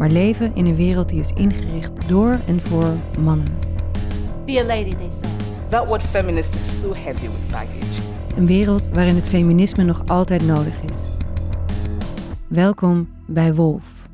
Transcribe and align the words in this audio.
maar 0.00 0.10
leven 0.10 0.54
in 0.54 0.66
een 0.66 0.74
wereld 0.74 1.08
die 1.08 1.20
is 1.20 1.32
ingericht 1.32 2.08
door 2.08 2.40
en 2.46 2.60
voor 2.60 2.94
mannen. 3.20 3.46
Be 4.46 4.60
a 4.60 4.64
lady, 4.64 4.94
they 4.94 5.10
said. 5.10 5.30
That 5.68 5.88
word 5.88 6.02
feminist 6.02 6.54
is 6.54 6.80
so 6.80 6.94
heavy 6.94 7.26
with 7.26 7.50
baggage. 7.50 8.02
Een 8.36 8.46
wereld 8.46 8.88
waarin 8.88 9.14
het 9.14 9.28
feminisme 9.28 9.84
nog 9.84 10.02
altijd 10.06 10.46
nodig 10.46 10.82
is. 10.82 10.96
Welkom 12.48 13.08
bij 13.26 13.54
Wolf. 13.54 14.08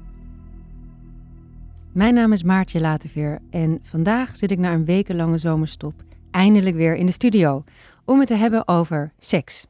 Mijn 1.93 2.15
naam 2.15 2.33
is 2.33 2.43
Maartje 2.43 2.81
Lateveer 2.81 3.39
en 3.51 3.79
vandaag 3.83 4.37
zit 4.37 4.51
ik 4.51 4.59
na 4.59 4.73
een 4.73 4.85
wekenlange 4.85 5.39
zomerstop 5.39 5.95
eindelijk 6.31 6.77
weer 6.77 6.95
in 6.95 7.07
de 7.07 7.13
studio 7.13 7.65
om 8.05 8.19
het 8.19 8.29
te 8.29 8.35
hebben 8.35 8.69
over 8.69 9.13
seks. 9.19 9.67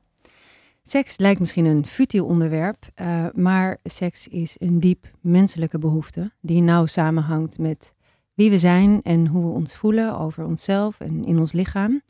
Seks 0.89 1.19
lijkt 1.19 1.41
misschien 1.41 1.65
een 1.65 1.87
futiel 1.87 2.27
onderwerp, 2.27 2.91
eh, 2.95 3.27
maar 3.35 3.79
seks 3.85 4.29
is 4.29 4.57
een 4.59 4.81
diep 4.81 5.11
menselijke 5.21 5.79
behoefte 5.79 6.33
die 6.41 6.63
nauw 6.63 6.87
samenhangt 6.87 7.59
met 7.59 7.95
wie 8.35 8.51
we 8.51 8.59
zijn 8.59 9.01
en 9.03 9.27
hoe 9.27 9.45
we 9.45 9.51
ons 9.51 9.77
voelen 9.77 10.19
over 10.19 10.45
onszelf 10.45 11.01
en 11.01 11.25
in 11.25 11.39
ons 11.39 11.53
lichaam. 11.53 12.03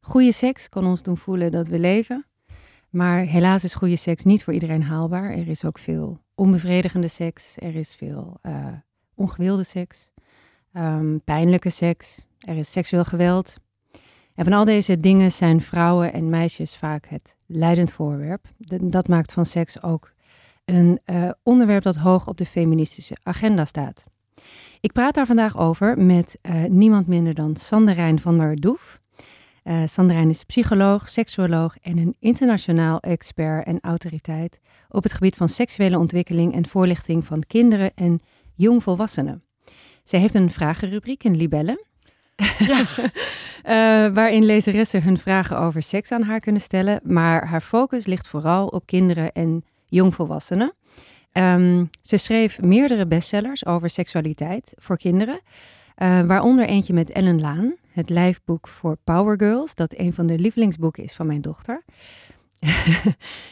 Goede 0.00 0.32
seks 0.32 0.68
kan 0.68 0.86
ons 0.86 1.02
doen 1.02 1.16
voelen 1.16 1.50
dat 1.50 1.68
we 1.68 1.78
leven, 1.78 2.26
maar 2.90 3.18
helaas 3.18 3.64
is 3.64 3.74
goede 3.74 3.96
seks 3.96 4.24
niet 4.24 4.44
voor 4.44 4.52
iedereen 4.52 4.82
haalbaar. 4.82 5.30
Er 5.30 5.48
is 5.48 5.64
ook 5.64 5.78
veel 5.78 6.18
onbevredigende 6.34 7.08
seks, 7.08 7.54
er 7.56 7.74
is 7.74 7.94
veel 7.94 8.36
eh, 8.40 8.66
ongewilde 9.14 9.64
seks, 9.64 10.10
ehm, 10.72 11.18
pijnlijke 11.24 11.70
seks, 11.70 12.26
er 12.38 12.56
is 12.56 12.72
seksueel 12.72 13.04
geweld. 13.04 13.56
En 14.34 14.44
van 14.44 14.52
al 14.52 14.64
deze 14.64 14.96
dingen 14.96 15.32
zijn 15.32 15.60
vrouwen 15.60 16.12
en 16.12 16.28
meisjes 16.28 16.76
vaak 16.76 17.06
het 17.06 17.36
leidend 17.46 17.92
voorwerp. 17.92 18.46
Dat 18.82 19.08
maakt 19.08 19.32
van 19.32 19.46
seks 19.46 19.82
ook 19.82 20.12
een 20.64 21.00
eh, 21.04 21.30
onderwerp 21.42 21.82
dat 21.82 21.96
hoog 21.96 22.26
op 22.26 22.36
de 22.36 22.46
feministische 22.46 23.16
agenda 23.22 23.64
staat. 23.64 24.04
Ik 24.80 24.92
praat 24.92 25.14
daar 25.14 25.26
vandaag 25.26 25.58
over 25.58 25.98
met 25.98 26.38
eh, 26.40 26.64
niemand 26.64 27.06
minder 27.06 27.34
dan 27.34 27.56
Sanderijn 27.56 28.20
van 28.20 28.38
der 28.38 28.56
Doef. 28.56 29.00
Eh 29.62 29.82
Sanderijn 29.86 30.28
is 30.28 30.44
psycholoog, 30.44 31.08
seksuoloog 31.08 31.76
en 31.78 31.98
een 31.98 32.16
internationaal 32.18 33.00
expert 33.00 33.66
en 33.66 33.80
autoriteit 33.80 34.60
op 34.88 35.02
het 35.02 35.12
gebied 35.12 35.36
van 35.36 35.48
seksuele 35.48 35.98
ontwikkeling 35.98 36.54
en 36.54 36.68
voorlichting 36.68 37.26
van 37.26 37.42
kinderen 37.46 37.94
en 37.94 38.20
jongvolwassenen. 38.54 39.42
Zij 40.02 40.20
heeft 40.20 40.34
een 40.34 40.50
vragenrubriek 40.50 41.24
in 41.24 41.36
Eh, 43.64 44.06
waarin 44.12 44.44
lezeressen 44.44 45.02
hun 45.02 45.18
vragen 45.18 45.58
over 45.58 45.82
seks 45.82 46.12
aan 46.12 46.22
haar 46.22 46.40
kunnen 46.40 46.60
stellen. 46.62 47.00
Maar 47.02 47.46
haar 47.46 47.60
focus 47.60 48.06
ligt 48.06 48.28
vooral 48.28 48.66
op 48.66 48.86
kinderen 48.86 49.32
en 49.32 49.64
jongvolwassenen. 49.84 50.74
Ehm, 51.32 51.84
ze 52.02 52.16
schreef 52.16 52.60
meerdere 52.60 53.06
bestsellers 53.06 53.66
over 53.66 53.90
seksualiteit 53.90 54.72
voor 54.76 54.96
kinderen. 54.96 55.40
eh, 55.94 56.20
waaronder 56.22 56.66
eentje 56.66 56.92
met 56.92 57.10
Ellen 57.10 57.40
Laan, 57.40 57.74
het 57.92 58.10
lijfboek 58.10 58.68
voor 58.68 58.96
Power 59.04 59.38
Girls, 59.38 59.74
dat 59.74 59.94
een 59.98 60.12
van 60.12 60.26
de 60.26 60.38
lievelingsboeken 60.38 61.04
is 61.04 61.12
van 61.12 61.26
mijn 61.26 61.40
dochter. 61.40 61.84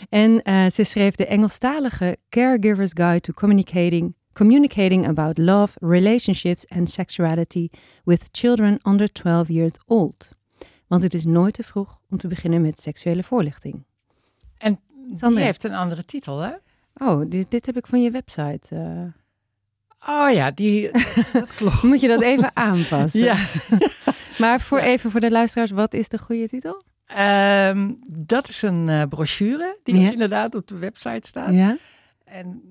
en 0.09 0.43
eh, 0.43 0.67
ze 0.71 0.85
schreef 0.85 1.15
de 1.15 1.27
Engelstalige 1.27 2.17
Caregiver's 2.29 2.91
Guide 2.95 3.21
to 3.21 3.33
Communicating, 3.33 4.15
Communicating 4.33 5.07
About 5.09 5.39
Love, 5.39 5.73
Relationships 5.81 6.67
and 6.69 6.91
Sexuality 6.91 7.69
with 8.05 8.29
Children 8.33 8.79
Under 8.87 9.13
12 9.13 9.49
Years 9.49 9.73
Old. 9.87 10.31
Want 10.87 11.03
het 11.03 11.15
is 11.15 11.25
nooit 11.25 11.55
te 11.55 11.63
vroeg 11.63 11.99
om 12.11 12.17
te 12.17 12.29
beginnen 12.29 12.61
met 12.61 12.81
seksuele 12.81 13.23
voorlichting. 13.23 13.85
En 14.59 14.81
die 15.09 15.39
heeft 15.39 15.65
een 15.65 15.75
andere 15.75 16.05
titel, 16.05 16.39
hè? 16.39 16.51
Oh, 16.95 17.23
dit, 17.31 17.51
dit 17.51 17.67
heb 17.67 17.77
ik 17.77 17.87
van 17.87 18.03
je 18.03 18.11
website. 18.11 18.75
eh. 18.77 19.21
Oh 20.09 20.31
ja, 20.33 20.51
die, 20.51 20.91
dat 21.33 21.55
klopt. 21.55 21.83
Moet 21.83 22.01
je 22.01 22.09
dat 22.09 22.21
even 22.23 22.57
aanpassen? 22.69 23.21
Ja. 23.25 23.37
Maar 24.39 24.61
voor 24.61 24.79
Ja. 24.79 24.85
even 24.85 25.11
voor 25.11 25.21
de 25.21 25.31
luisteraars, 25.31 25.71
wat 25.71 25.95
is 25.95 26.09
de 26.09 26.19
goede 26.19 26.49
titel? 26.49 26.83
Ehm, 27.07 27.91
dat 28.11 28.49
is 28.49 28.63
een 28.63 28.89
eh, 28.89 29.03
brochure 29.09 29.79
die 29.83 29.99
Ja. 30.01 30.11
inderdaad 30.13 30.55
op 30.55 30.67
de 30.69 30.79
website 30.79 31.29
staat. 31.29 31.53
Ja. 31.55 31.77
En 32.33 32.63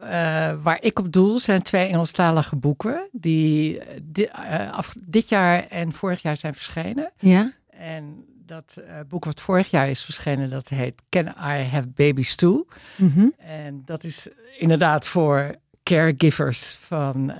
eh, 0.00 0.48
eh, 0.50 0.58
waar 0.62 0.82
ik 0.82 0.98
op 0.98 1.12
doel 1.12 1.38
zijn 1.38 1.62
twee 1.62 1.88
Engelstalige 1.88 2.56
boeken 2.56 3.08
die 3.12 3.78
eh, 3.80 4.00
di- 4.02 4.28
af, 4.72 4.94
dit 5.08 5.28
jaar 5.28 5.66
en 5.66 5.92
vorig 5.92 6.22
jaar 6.22 6.36
zijn 6.36 6.54
verschenen. 6.54 7.12
Ja. 7.18 7.52
En 7.70 8.24
dat 8.46 8.82
boek 9.08 9.24
wat 9.24 9.40
vorig 9.40 9.70
jaar 9.70 9.88
is 9.90 10.02
verschenen, 10.02 10.50
dat 10.50 10.68
heet 10.68 11.02
Can 11.08 11.26
I 11.26 11.62
Have 11.62 11.86
Babies 11.88 12.34
Too? 12.34 12.66
Mhm. 12.96 13.26
En 13.38 13.82
dat 13.84 14.04
is 14.04 14.28
inderdaad 14.58 15.06
voor 15.06 15.54
caregivers 15.82 16.76
van, 16.80 17.32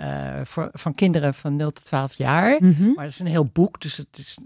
voor, 0.44 0.68
van 0.72 0.94
kinderen 0.94 1.34
van 1.34 1.56
0 1.56 1.70
tot 1.70 1.84
12 1.84 2.14
jaar. 2.14 2.56
Mhm. 2.60 2.92
Maar 2.94 3.04
het 3.04 3.12
is 3.12 3.18
een 3.18 3.26
heel 3.26 3.46
boek, 3.52 3.80
dus 3.80 3.96
het 3.96 4.18
is 4.18 4.38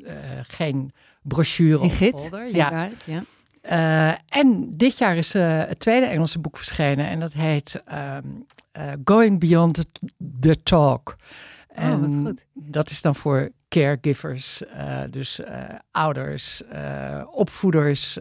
geen 0.49 0.93
brochure 1.23 1.81
of 1.81 1.97
gids. 1.97 2.21
folder. 2.21 2.41
Geen 2.47 2.55
Ja. 2.57 2.69
guide, 2.69 2.95
ja. 3.07 3.23
Eh, 3.63 4.13
en 4.29 4.71
dit 4.71 4.99
jaar 4.99 5.17
is 5.17 5.35
eh, 5.35 5.59
het 5.59 5.79
tweede 5.79 6.07
Engelse 6.07 6.39
boek 6.39 6.57
verschenen 6.57 7.07
en 7.07 7.21
dat 7.21 7.33
heet 7.33 7.83
ehm, 7.85 8.27
eh, 8.73 8.93
Going 9.05 9.41
Beyond 9.41 9.75
the, 9.75 9.87
the 10.41 10.63
Talk. 10.63 11.17
Oh, 11.77 12.01
wat 12.01 12.11
goed. 12.25 12.45
Dat 12.55 12.91
is 12.91 13.03
dan 13.03 13.15
voor 13.15 13.51
caregivers, 13.69 14.63
dus 15.11 15.41
ouders, 15.91 16.63
opvoeders, 17.31 18.19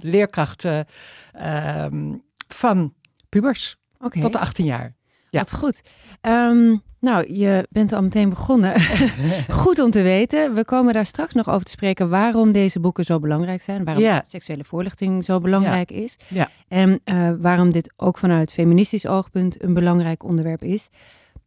leerkrachten 0.00 0.86
ehm, 1.32 2.14
van 2.48 2.94
pubers 3.28 3.76
tot 4.20 4.36
18 4.36 4.64
jaar. 4.64 4.94
Ja. 5.30 5.38
wat 5.38 5.52
goed. 5.52 5.82
Ehm, 6.20 6.76
nou, 7.00 7.32
je 7.32 7.66
bent 7.70 7.92
al 7.92 8.02
meteen 8.02 8.28
begonnen. 8.28 8.80
goed 9.62 9.78
om 9.78 9.90
te 9.90 10.02
weten. 10.02 10.54
We 10.54 10.64
komen 10.64 10.92
daar 10.92 11.06
straks 11.06 11.34
nog 11.34 11.48
over 11.48 11.64
te 11.64 11.70
spreken 11.70 12.08
waarom 12.08 12.52
deze 12.52 12.80
boeken 12.80 13.04
zo 13.04 13.18
belangrijk 13.18 13.62
zijn. 13.62 13.84
Waarom 13.84 14.20
seksuele 14.24 14.64
voorlichting 14.64 15.24
zo 15.24 15.38
belangrijk 15.38 15.90
is. 15.90 16.16
Ja. 16.28 16.48
En 16.68 17.00
eh, 17.04 17.30
waarom 17.38 17.72
dit 17.72 17.92
ook 17.96 18.18
vanuit 18.18 18.52
feministisch 18.52 19.06
oogpunt 19.06 19.62
een 19.62 19.74
belangrijk 19.74 20.24
onderwerp 20.24 20.62
is. 20.62 20.88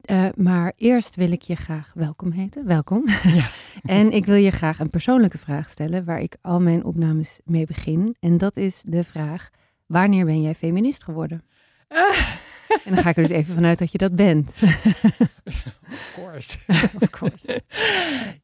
Eh, 0.01 0.25
maar 0.35 0.73
eerst 0.77 1.15
wil 1.15 1.31
ik 1.31 1.41
je 1.41 1.55
graag 1.55 1.91
welkom 1.93 2.31
heten. 2.31 2.67
Welkom. 2.67 3.03
Ja. 3.23 3.45
en 3.99 4.11
ik 4.11 4.25
wil 4.25 4.35
je 4.35 4.51
graag 4.51 4.79
een 4.79 4.89
persoonlijke 4.89 5.37
vraag 5.37 5.69
stellen 5.69 6.05
waar 6.05 6.21
ik 6.21 6.37
al 6.41 6.59
mijn 6.59 6.83
opnames 6.83 7.39
mee 7.45 7.65
begin. 7.65 8.15
En 8.19 8.37
dat 8.37 8.57
is 8.57 8.81
de 8.83 9.03
vraag, 9.03 9.49
wanneer 9.85 10.25
ben 10.25 10.41
jij 10.41 10.55
feminist 10.55 11.03
geworden? 11.03 11.43
En 12.85 12.93
dan 12.93 13.03
ga 13.03 13.09
ik 13.09 13.15
er 13.15 13.21
dus 13.21 13.31
even 13.31 13.53
vanuit 13.53 13.79
dat 13.79 13.91
je 13.91 13.97
dat 13.97 14.15
bent. 14.15 14.51
Of 15.91 16.11
course. 16.15 16.57
of 17.01 17.09
course. 17.09 17.61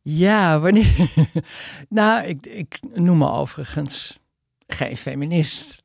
Ja, 0.02 0.60
wanneer? 0.60 1.12
nou, 1.90 2.26
ik, 2.26 2.46
ik 2.46 2.80
noem 2.94 3.18
me 3.18 3.30
overigens 3.30 4.20
geen 4.68 4.98
feminist. 4.98 5.84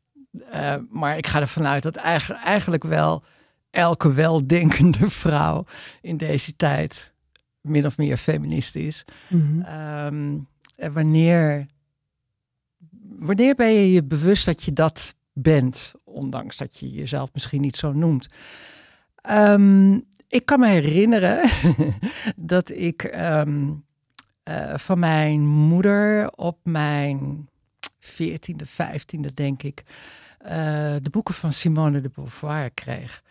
Eh, 0.51 0.77
maar 0.91 1.17
ik 1.17 1.27
ga 1.27 1.41
ervan 1.41 1.67
uit 1.67 1.83
dat 1.83 1.97
eigenlijk, 1.97 2.45
eigenlijk 2.45 2.85
wel 2.85 3.25
elke 3.71 4.13
weldenkende 4.13 5.11
vrouw 5.25 5.65
in 6.01 6.17
deze 6.17 6.57
tijd 6.57 7.13
min 7.61 7.87
of 7.87 7.99
meer 7.99 8.17
feminist 8.17 8.77
is. 8.77 9.05
Mhm. 9.29 9.61
Ehm, 9.61 10.39
en 10.77 10.93
wanneer, 10.93 11.67
wanneer 13.19 13.55
ben 13.55 13.73
je 13.73 13.93
je 13.93 14.05
bewust 14.05 14.47
dat 14.47 14.63
je 14.63 14.73
dat 14.73 15.15
bent, 15.35 15.95
ondanks 16.05 16.57
dat 16.57 16.79
je 16.79 16.91
jezelf 16.91 17.31
misschien 17.33 17.61
niet 17.61 17.77
zo 17.77 17.93
noemt? 17.93 18.29
Ehm, 19.17 19.95
ik 20.29 20.45
kan 20.47 20.61
me 20.61 20.67
herinneren 20.67 21.51
dat 22.37 22.71
ik 22.71 23.03
ehm, 23.03 23.71
eh, 24.43 24.77
van 24.77 24.99
mijn 24.99 25.47
moeder 25.47 26.31
op 26.31 26.59
mijn 26.63 27.49
veertiende, 28.01 28.67
vijftiende, 28.67 29.35
denk 29.35 29.63
ik, 29.63 29.83
eh, 30.39 30.95
de 31.03 31.11
boeken 31.11 31.35
van 31.35 31.53
Simone 31.53 32.01
de 32.01 32.11
Beauvoir 32.15 32.71
kreeg. 32.71 33.23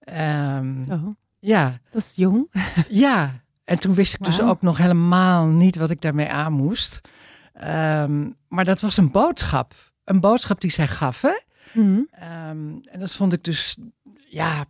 Ehm, 0.00 0.84
Zo, 0.84 1.14
ja, 1.38 1.78
dat 1.90 2.02
is 2.02 2.12
jong. 2.14 2.50
ja, 2.88 3.42
en 3.64 3.78
toen 3.78 3.94
wist 3.94 4.14
ik 4.14 4.24
dus 4.24 4.40
ook 4.40 4.62
nog 4.62 4.76
helemaal 4.76 5.46
niet 5.46 5.76
wat 5.76 5.90
ik 5.90 6.00
daarmee 6.00 6.28
aan 6.28 6.52
moest. 6.52 7.00
Maar 8.48 8.64
dat 8.64 8.80
was 8.80 8.96
een 8.96 9.10
boodschap. 9.10 9.74
Een 10.04 10.20
boodschap 10.20 10.60
die 10.60 10.70
zij 10.70 10.88
gaf. 10.88 11.22
Hè? 11.22 11.34
Mhm. 11.72 12.00
Ehm, 12.10 12.74
en 12.90 12.98
dat 12.98 13.12
vond 13.12 13.32
ik 13.32 13.44
dus, 13.44 13.76
ja, 14.28 14.64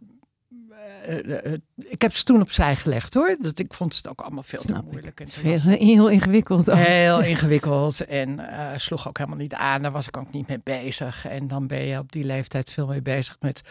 eh, 1.06 1.46
eh, 1.52 1.58
ik 1.76 2.02
heb 2.02 2.12
ze 2.14 2.24
toen 2.24 2.40
opzij 2.40 2.76
gelegd 2.76 3.14
hoor. 3.14 3.36
Dat, 3.40 3.58
ik 3.58 3.74
vond 3.74 3.96
het 3.96 4.08
ook 4.08 4.20
allemaal 4.20 4.42
veel 4.42 4.58
te 4.60 4.66
Snap 4.66 4.90
moeilijk. 4.92 5.20
En 5.20 5.26
veel, 5.28 5.60
heel 5.60 6.08
ingewikkeld. 6.10 6.70
ook. 6.70 6.76
Heel 6.76 7.20
ingewikkeld 7.32 8.04
en 8.04 8.48
eh, 8.48 8.66
sloeg 8.78 9.08
ook 9.08 9.18
helemaal 9.18 9.38
niet 9.38 9.54
aan. 9.54 9.82
Daar 9.82 9.92
was 9.92 10.06
ik 10.06 10.16
ook 10.16 10.32
niet 10.32 10.48
mee 10.48 10.60
bezig. 10.62 11.26
En 11.26 11.48
dan 11.48 11.66
ben 11.66 11.84
je 11.84 11.98
op 11.98 12.12
die 12.12 12.24
leeftijd 12.24 12.70
veel 12.70 12.86
mee 12.86 13.02
bezig 13.02 13.36
met... 13.40 13.62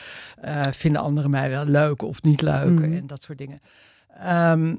eh, 0.42 0.68
vinden 0.72 1.01
anderen 1.01 1.30
mij 1.30 1.50
wel 1.50 1.66
leuk 1.66 2.01
of 2.01 2.22
niet 2.22 2.42
leuk 2.42 2.80
Mhm. 2.80 2.94
en 2.94 3.07
dat 3.07 3.24
soort 3.24 3.38
dingen. 3.38 3.60
Ehm, 4.18 4.75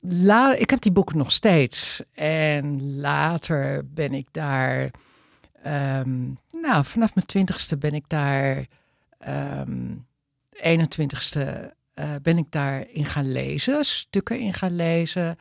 la, 0.00 0.54
ik 0.54 0.70
heb 0.70 0.80
die 0.80 0.92
boeken 0.92 1.18
nog 1.18 1.32
steeds. 1.32 2.02
En 2.12 2.96
later 3.00 3.82
ben 3.94 4.12
ik 4.12 4.26
daar... 4.30 4.90
ehm, 5.64 6.24
nou, 6.62 6.84
vanaf 6.84 7.14
mijn 7.14 7.26
twintigste 7.26 7.76
ben 7.76 7.94
ik 7.94 8.04
daar... 8.08 8.66
ehm 9.18 9.92
21ste 10.54 11.72
eh, 11.94 12.14
ben 12.22 12.38
ik 12.38 12.46
daarin 12.50 13.04
gaan 13.04 13.32
lezen, 13.32 13.84
stukken 13.84 14.38
in 14.38 14.54
gaan 14.54 14.76
lezen. 14.76 15.36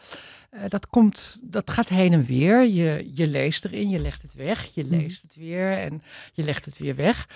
Eh, 0.49 0.61
dat, 0.67 0.87
komt, 0.87 1.39
dat 1.41 1.69
gaat 1.69 1.89
heen 1.89 2.13
en 2.13 2.25
weer. 2.25 2.63
Je, 2.67 3.11
je 3.13 3.27
leest 3.27 3.65
erin, 3.65 3.89
je 3.89 3.99
legt 3.99 4.21
het 4.21 4.33
weg, 4.33 4.65
je 4.73 4.83
Mhm. 4.83 4.95
leest 4.95 5.21
het 5.21 5.35
weer 5.35 5.71
en 5.71 6.01
je 6.33 6.43
legt 6.43 6.65
het 6.65 6.77
weer 6.77 6.95
weg. 6.95 7.29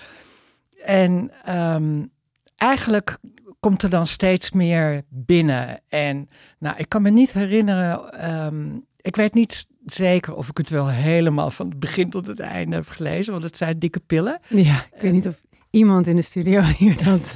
En 0.84 1.30
ehm, 1.44 2.04
eigenlijk 2.56 3.18
komt 3.60 3.82
er 3.82 3.90
dan 3.90 4.06
steeds 4.06 4.50
meer 4.50 5.02
binnen. 5.08 5.80
En 5.88 6.28
nou, 6.58 6.76
ik 6.76 6.88
kan 6.88 7.02
me 7.02 7.10
niet 7.10 7.32
herinneren, 7.32 8.84
ik 9.00 9.16
weet 9.16 9.34
niet 9.34 9.66
zeker 9.92 10.34
of 10.34 10.48
ik 10.48 10.56
het 10.56 10.70
wel 10.70 10.88
helemaal 10.88 11.50
van 11.50 11.68
het 11.68 11.78
begin 11.78 12.10
tot 12.10 12.26
het 12.26 12.40
einde 12.40 12.76
heb 12.76 12.88
gelezen, 12.88 13.32
want 13.32 13.44
het 13.44 13.56
zijn 13.56 13.78
dikke 13.78 14.00
pillen. 14.06 14.40
Ja, 14.48 14.84
ik 14.94 15.00
weet 15.00 15.12
niet 15.12 15.28
of 15.28 15.34
iemand 15.70 16.06
in 16.06 16.16
de 16.16 16.22
studio 16.22 16.60
hier 16.78 17.04
dat... 17.04 17.34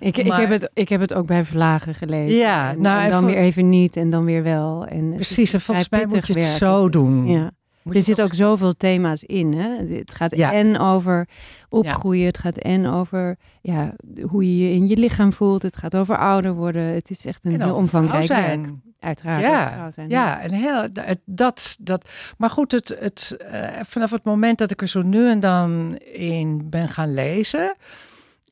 ik, 0.00 0.16
ik, 0.16 0.32
heb 0.32 0.50
het, 0.50 0.70
ik 0.74 0.88
heb 0.88 1.00
het 1.00 1.14
ook 1.14 1.26
bij 1.26 1.44
verlagen 1.44 1.94
gelezen. 1.94 2.38
Ja, 2.38 2.70
en, 2.70 2.80
nou, 2.82 3.02
en 3.02 3.10
dan 3.10 3.24
weer 3.24 3.36
even 3.36 3.68
niet 3.68 3.96
en 3.96 4.10
dan 4.10 4.24
weer 4.24 4.42
wel. 4.42 4.86
En 4.86 5.14
Precies, 5.14 5.52
en 5.52 5.60
volgens 5.60 5.88
mij 5.88 6.00
moet 6.06 6.26
je 6.26 6.32
het 6.32 6.42
werk, 6.42 6.56
zo 6.58 6.84
is 6.84 6.90
doen. 6.90 7.26
Ja. 7.26 7.50
Moet 7.82 7.94
Er 7.94 8.02
zitten 8.02 8.24
ook 8.24 8.34
zoveel 8.34 8.76
thema's 8.76 9.22
in. 9.22 9.52
Hè? 9.52 9.96
Het 9.96 10.14
gaat 10.14 10.36
Ja. 10.36 10.52
en 10.52 10.78
over 10.78 11.28
opgroeien. 11.68 12.26
Het 12.26 12.38
gaat 12.38 12.56
en 12.56 12.86
over 12.86 13.36
ja, 13.60 13.94
hoe 14.22 14.44
je 14.44 14.68
je 14.68 14.74
in 14.74 14.88
je 14.88 14.96
lichaam 14.96 15.32
voelt. 15.32 15.62
Het 15.62 15.76
gaat 15.76 15.96
over 15.96 16.16
ouder 16.16 16.52
worden. 16.52 16.82
Het 16.82 17.10
is 17.10 17.26
echt 17.26 17.44
een 17.44 17.62
heel 17.62 17.74
omvangrijk 17.74 18.28
werk. 18.28 18.68
Uiteraard. 19.00 19.40
Ja, 19.40 19.90
zijn. 19.90 20.08
Ja, 20.08 20.40
en 20.40 20.52
heel, 20.52 20.88
dat, 21.24 21.76
dat. 21.80 22.10
Maar 22.38 22.50
goed, 22.50 22.72
het, 22.72 22.96
het, 22.98 23.36
eh, 23.38 23.68
vanaf 23.86 24.10
het 24.10 24.24
moment 24.24 24.58
dat 24.58 24.70
ik 24.70 24.80
er 24.80 24.88
zo 24.88 25.02
nu 25.02 25.28
en 25.28 25.40
dan 25.40 25.96
in 25.98 26.70
ben 26.70 26.88
gaan 26.88 27.14
lezen, 27.14 27.74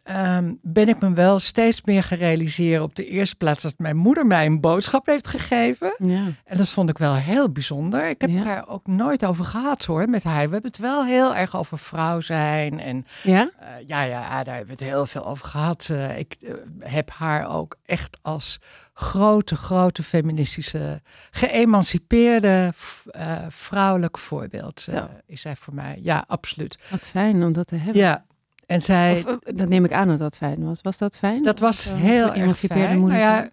ehm, 0.08 0.55
ben 0.62 0.88
ik 0.88 1.00
me 1.00 1.12
wel 1.12 1.38
steeds 1.38 1.82
meer 1.84 2.02
gerealiseren 2.02 2.82
op 2.82 2.94
de 2.94 3.06
eerste 3.06 3.37
plaats 3.37 3.62
dat 3.62 3.75
mijn 3.78 3.96
moeder 3.96 4.26
mij 4.26 4.46
een 4.46 4.60
boodschap 4.60 5.06
heeft 5.06 5.26
gegeven. 5.28 5.94
Ja. 5.99 6.22
En 6.44 6.56
dat 6.56 6.69
vond 6.69 6.88
ik 6.90 6.99
wel 6.99 7.14
heel 7.14 7.50
bijzonder. 7.52 8.08
Ik 8.08 8.20
heb 8.20 8.31
Ja. 8.31 8.37
het 8.37 8.44
daar 8.44 8.69
ook 8.69 8.87
nooit 8.87 9.25
over 9.26 9.44
gehad 9.44 9.84
hoor, 9.84 10.08
met 10.08 10.25
haar. 10.25 10.46
We 10.46 10.52
hebben 10.52 10.70
het 10.70 10.78
wel 10.81 11.05
heel 11.05 11.34
erg 11.37 11.56
over 11.56 11.78
vrouw 11.78 12.20
zijn 12.20 12.81
en 12.81 13.06
Ja? 13.22 13.50
eh, 13.58 13.69
ja, 13.87 14.02
ja, 14.02 14.28
daar 14.44 14.56
hebben 14.56 14.76
we 14.76 14.84
het 14.84 14.93
heel 14.93 15.06
veel 15.06 15.26
over 15.26 15.46
gehad. 15.46 15.88
Eh, 15.90 16.19
ik 16.19 16.34
eh, 16.38 16.52
heb 16.78 17.11
haar 17.11 17.49
ook 17.50 17.76
echt 17.84 18.19
als 18.22 18.58
grote, 18.93 19.56
grote 19.56 20.02
feministische, 20.02 21.00
geëmancipeerde 21.31 22.72
eh, 23.11 23.37
vrouwelijk 23.49 24.19
voorbeeld. 24.19 24.87
is 25.26 25.40
zij 25.40 25.56
voor 25.56 25.75
mij. 25.75 25.99
Ja, 26.02 26.25
absoluut. 26.26 26.78
Wat 26.90 27.00
fijn 27.00 27.44
om 27.44 27.52
dat 27.52 27.66
te 27.66 27.76
hebben. 27.76 28.02
Ja, 28.02 28.25
en 28.68 28.82
zij, 28.82 29.24
Of, 29.26 29.38
eh, 29.42 29.56
dat 29.56 29.68
neem 29.68 29.84
ik 29.84 29.92
aan 29.92 30.08
dat 30.08 30.18
dat 30.18 30.36
fijn 30.36 30.64
was. 30.64 30.80
Was 30.82 30.98
dat 30.98 31.16
fijn? 31.16 31.42
dat 31.42 31.58
was 31.58 31.82
zo 31.82 31.94
heel 31.94 32.34
erg 32.34 32.56
fijn. 32.58 33.00
Nou 33.00 33.14
ja, 33.18 33.48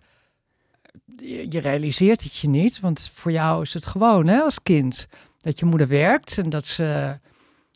je, 1.17 1.45
je 1.50 1.59
realiseert 1.59 2.23
het 2.23 2.35
je 2.38 2.50
niet, 2.50 2.79
want 2.79 3.09
voor 3.13 3.31
jou 3.31 3.62
is 3.62 3.73
het 3.73 3.85
gewoon 3.85 4.27
hè, 4.27 4.39
als 4.39 4.62
kind 4.63 5.07
dat 5.39 5.59
je 5.59 5.65
moeder 5.65 5.88
werkt 5.88 6.38
en 6.38 6.50
dat 6.50 6.65
ze 6.65 7.17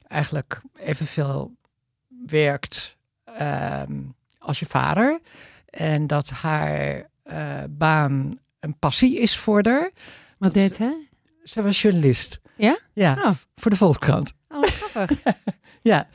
eigenlijk 0.07 0.61
evenveel 0.79 1.51
werkt 2.25 2.95
ehm, 3.23 3.93
als 4.39 4.59
je 4.59 4.65
vader. 4.65 5.19
En 5.69 6.07
dat 6.07 6.29
haar 6.29 7.09
eh, 7.23 7.63
baan 7.69 8.37
een 8.59 8.77
passie 8.79 9.19
is 9.19 9.37
voor 9.37 9.63
haar. 9.67 9.89
Wat 10.37 10.53
deed 10.53 10.77
hij? 10.77 11.07
Ze 11.43 11.61
was 11.61 11.81
journalist. 11.81 12.39
Ja? 12.55 12.77
Ja, 12.93 13.13
Oh. 13.25 13.31
voor 13.55 13.71
de 13.71 13.77
Volkskrant. 13.77 14.33
Oh, 14.49 14.63
grappig. 14.63 15.19
Ja, 15.89 16.07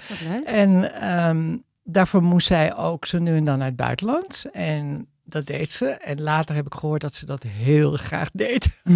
en 0.44 1.00
ehm, 1.00 1.56
daarvoor 1.82 2.22
moest 2.22 2.46
zij 2.46 2.76
ook 2.76 3.06
zo 3.06 3.18
nu 3.18 3.36
en 3.36 3.44
dan 3.44 3.58
naar 3.58 3.66
het 3.66 3.76
buitenland. 3.76 4.44
En 4.52 5.08
dat 5.24 5.46
deed 5.46 5.70
ze. 5.70 5.86
En 5.86 6.20
later 6.20 6.54
heb 6.54 6.66
ik 6.66 6.74
gehoord 6.74 7.00
dat 7.00 7.14
ze 7.14 7.26
dat 7.26 7.42
heel 7.42 7.96
graag 7.96 8.30
deed. 8.32 8.68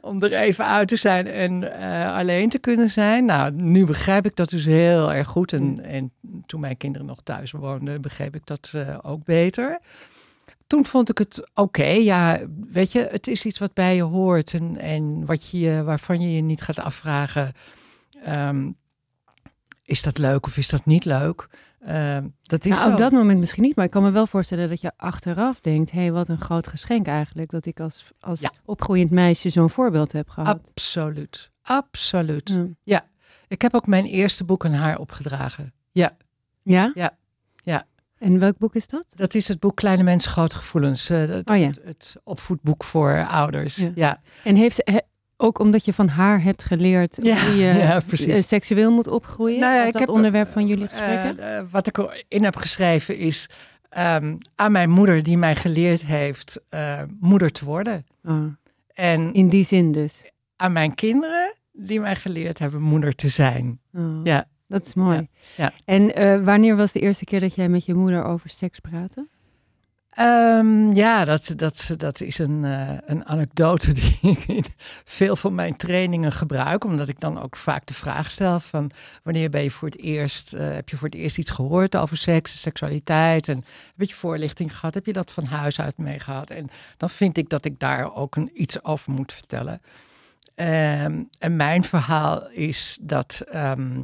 Om 0.00 0.22
er 0.22 0.32
even 0.32 0.66
uit 0.66 0.88
te 0.88 0.96
zijn 0.96 1.26
en 1.26 1.80
eh, 1.80 2.16
alleen 2.16 2.48
te 2.48 2.58
kunnen 2.58 2.90
zijn. 2.90 3.24
Nou, 3.24 3.52
nu 3.52 3.86
begrijp 3.86 4.26
ik 4.26 4.36
dat 4.36 4.48
dus 4.48 4.64
heel 4.64 5.12
erg 5.12 5.26
goed. 5.26 5.52
En, 5.52 5.84
en 5.84 6.12
toen 6.46 6.60
mijn 6.60 6.76
kinderen 6.76 7.06
nog 7.06 7.20
thuis 7.22 7.50
woonden, 7.50 8.00
begreep 8.00 8.34
ik 8.34 8.46
dat 8.46 8.70
eh, 8.74 8.98
ook 9.02 9.24
beter. 9.24 9.80
Toen 10.66 10.84
vond 10.84 11.10
ik 11.10 11.18
het 11.18 11.48
oké. 11.54 11.86
Ja, 11.86 12.40
weet 12.70 12.92
je, 12.92 13.08
het 13.10 13.26
is 13.26 13.44
iets 13.44 13.58
wat 13.58 13.72
bij 13.72 13.94
je 13.94 14.02
hoort. 14.02 14.54
En, 14.54 14.78
en 14.78 15.24
wat 15.24 15.50
je, 15.50 15.82
waarvan 15.84 16.20
je 16.20 16.34
je 16.34 16.42
niet 16.42 16.62
gaat 16.62 16.78
afvragen. 16.78 17.52
Ehm, 18.26 18.70
is 19.84 20.02
dat 20.02 20.18
leuk 20.18 20.46
of 20.46 20.56
is 20.56 20.68
dat 20.68 20.86
niet 20.86 21.04
leuk? 21.04 21.48
Ehm, 21.80 22.28
dat 22.42 22.64
is 22.64 22.76
Nou, 22.76 22.92
op 22.92 22.98
dat 22.98 23.12
moment 23.12 23.38
misschien 23.38 23.62
niet, 23.62 23.76
maar 23.76 23.84
ik 23.84 23.90
kan 23.90 24.02
me 24.02 24.10
wel 24.10 24.26
voorstellen 24.26 24.68
dat 24.68 24.80
je 24.80 24.92
achteraf 24.96 25.60
denkt: 25.60 25.90
hé, 25.90 26.00
hey, 26.00 26.12
wat 26.12 26.28
een 26.28 26.40
groot 26.40 26.66
geschenk 26.66 27.06
eigenlijk 27.06 27.50
dat 27.50 27.66
ik 27.66 27.80
als, 27.80 28.04
als 28.20 28.40
Ja. 28.40 28.50
opgroeiend 28.64 29.10
meisje 29.10 29.50
zo'n 29.50 29.70
voorbeeld 29.70 30.12
heb 30.12 30.28
gehad. 30.28 30.60
Absoluut. 30.70 31.50
Absoluut. 31.62 32.54
Ja. 32.82 33.06
Ik 33.48 33.62
heb 33.62 33.74
ook 33.74 33.86
mijn 33.86 34.04
eerste 34.04 34.44
boek 34.44 34.64
aan 34.64 34.72
haar 34.72 34.98
opgedragen. 34.98 35.72
Ja, 35.92 36.16
Ja? 36.62 36.90
Ja. 36.94 37.16
Ja. 37.54 37.86
En 38.18 38.38
welk 38.38 38.58
boek 38.58 38.74
is 38.74 38.86
dat? 38.86 39.04
dat 39.14 39.34
is 39.34 39.48
het 39.48 39.60
boek 39.60 39.76
Kleine 39.76 40.02
Mensen, 40.02 40.30
Grote 40.30 40.56
Gevoelens. 40.56 41.10
eh, 41.10 41.18
het, 41.18 41.50
Oh 41.50 41.56
ja. 41.56 41.66
het, 41.66 41.80
het 41.84 42.16
opvoedboek 42.24 42.84
voor 42.84 43.26
ouders. 43.26 43.88
Ja. 43.94 44.20
En 44.44 44.56
heeft 44.56 44.90
ook 45.36 45.58
omdat 45.58 45.84
je 45.84 45.92
van 45.92 46.08
haar 46.08 46.42
hebt 46.42 46.64
geleerd 46.64 47.18
Ja, 47.22 47.38
hoe 47.46 47.56
je 47.56 47.64
ja, 47.74 48.00
precies. 48.06 48.26
eh, 48.26 48.42
seksueel 48.42 48.90
moet 48.92 49.08
opgroeien? 49.08 49.60
Nou 49.60 49.72
ja, 49.72 49.78
Was 49.78 49.86
ik 49.86 49.92
dat 49.92 50.00
heb, 50.00 50.10
onderwerp 50.10 50.52
van 50.52 50.66
jullie 50.66 50.86
gesprekken? 50.88 51.38
Eh, 51.38 51.58
eh, 51.58 51.64
wat 51.70 51.86
ik 51.86 51.98
erin 51.98 52.44
heb 52.44 52.56
geschreven 52.56 53.16
is 53.18 53.48
ehm, 53.88 54.36
aan 54.54 54.72
mijn 54.72 54.90
moeder 54.90 55.22
die 55.22 55.38
mij 55.38 55.56
geleerd 55.56 56.04
heeft 56.04 56.60
eh, 56.68 57.02
moeder 57.20 57.50
te 57.52 57.64
worden. 57.64 58.06
Oh, 58.24 58.44
En 58.94 59.32
in 59.32 59.48
die 59.48 59.64
zin 59.64 59.92
dus. 59.92 60.30
aan 60.56 60.72
mijn 60.72 60.94
kinderen 60.94 61.54
die 61.72 62.00
mij 62.00 62.16
geleerd 62.16 62.58
hebben 62.58 62.82
moeder 62.82 63.14
te 63.14 63.28
zijn. 63.28 63.80
Oh, 63.94 64.20
Ja. 64.24 64.44
Dat 64.68 64.86
is 64.86 64.94
mooi. 64.94 65.16
Ja, 65.16 65.26
ja. 65.64 65.72
En 65.84 66.14
eh, 66.14 66.44
wanneer 66.44 66.76
was 66.76 66.92
de 66.92 67.00
eerste 67.00 67.24
keer 67.24 67.40
dat 67.40 67.54
jij 67.54 67.68
met 67.68 67.84
je 67.84 67.94
moeder 67.94 68.24
over 68.24 68.50
seks 68.50 68.78
praatte? 68.80 69.28
Ehm, 70.16 70.90
ja, 70.90 71.24
dat, 71.24 71.52
dat, 71.56 71.90
dat 71.96 72.20
is 72.20 72.38
een, 72.38 72.64
eh, 72.64 72.88
een 73.04 73.26
anekdote 73.26 73.92
die 74.00 74.18
ik 74.20 74.44
in 74.46 74.64
veel 75.04 75.36
van 75.36 75.54
mijn 75.54 75.76
trainingen 75.76 76.32
gebruik. 76.32 76.84
Omdat 76.84 77.08
ik 77.08 77.20
dan 77.20 77.42
ook 77.42 77.56
vaak 77.56 77.86
de 77.86 77.94
vraag 77.94 78.30
stel 78.30 78.60
van 78.60 78.90
wanneer 79.22 79.50
ben 79.50 79.62
je 79.62 79.70
voor 79.70 79.88
het 79.88 79.98
eerst, 80.00 80.52
eh, 80.52 80.74
heb 80.74 80.88
je 80.88 80.96
voor 80.96 81.08
het 81.08 81.16
eerst 81.16 81.38
iets 81.38 81.50
gehoord 81.50 81.96
over 81.96 82.16
seks 82.16 82.52
en 82.52 82.58
seksualiteit? 82.58 83.48
En 83.48 83.64
heb 83.96 84.08
je 84.08 84.14
voorlichting 84.14 84.78
gehad? 84.78 84.94
Heb 84.94 85.06
je 85.06 85.12
dat 85.12 85.32
van 85.32 85.44
huis 85.44 85.80
uit 85.80 85.98
meegehad? 85.98 86.50
En 86.50 86.68
dan 86.96 87.10
vind 87.10 87.36
ik 87.36 87.48
dat 87.48 87.64
ik 87.64 87.80
daar 87.80 88.14
ook 88.14 88.36
een, 88.36 88.50
iets 88.54 88.84
over 88.84 89.12
moet 89.12 89.32
vertellen. 89.32 89.80
Ehm, 90.54 91.22
en 91.38 91.56
mijn 91.56 91.84
verhaal 91.84 92.50
is 92.50 92.98
dat 93.00 93.42
ehm, 93.50 94.00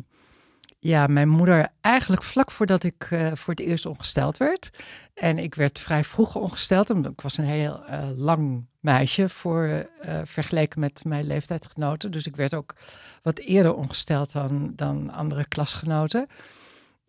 ja, 0.85 1.07
mijn 1.07 1.29
moeder 1.29 1.69
eigenlijk 1.81 2.23
vlak 2.23 2.51
voordat 2.51 2.83
ik 2.83 3.07
eh, 3.11 3.31
voor 3.35 3.55
het 3.55 3.63
eerst 3.63 3.87
ongesteld 3.87 4.37
werd. 4.37 4.71
En 5.15 5.39
ik 5.39 5.55
werd 5.55 5.79
vrij 5.79 6.05
vroeg 6.05 6.37
ongesteld. 6.37 6.91
Omdat 6.91 7.13
ik 7.13 7.21
was 7.21 7.39
een 7.39 7.45
heel 7.45 7.85
eh, 7.85 8.09
lang 8.17 8.67
meisje 8.81 9.29
voor, 9.29 9.65
eh, 9.65 10.21
vergeleken 10.25 10.81
met 10.81 11.05
mijn 11.05 11.27
leeftijdgenoten. 11.27 12.11
Dus 12.11 12.27
ik 12.27 12.37
werd 12.37 12.55
ook 12.55 12.75
wat 13.23 13.39
eerder 13.39 13.75
ongesteld 13.75 14.33
dan, 14.33 14.73
dan 14.77 15.11
andere 15.11 15.49
klasgenoten. 15.49 16.27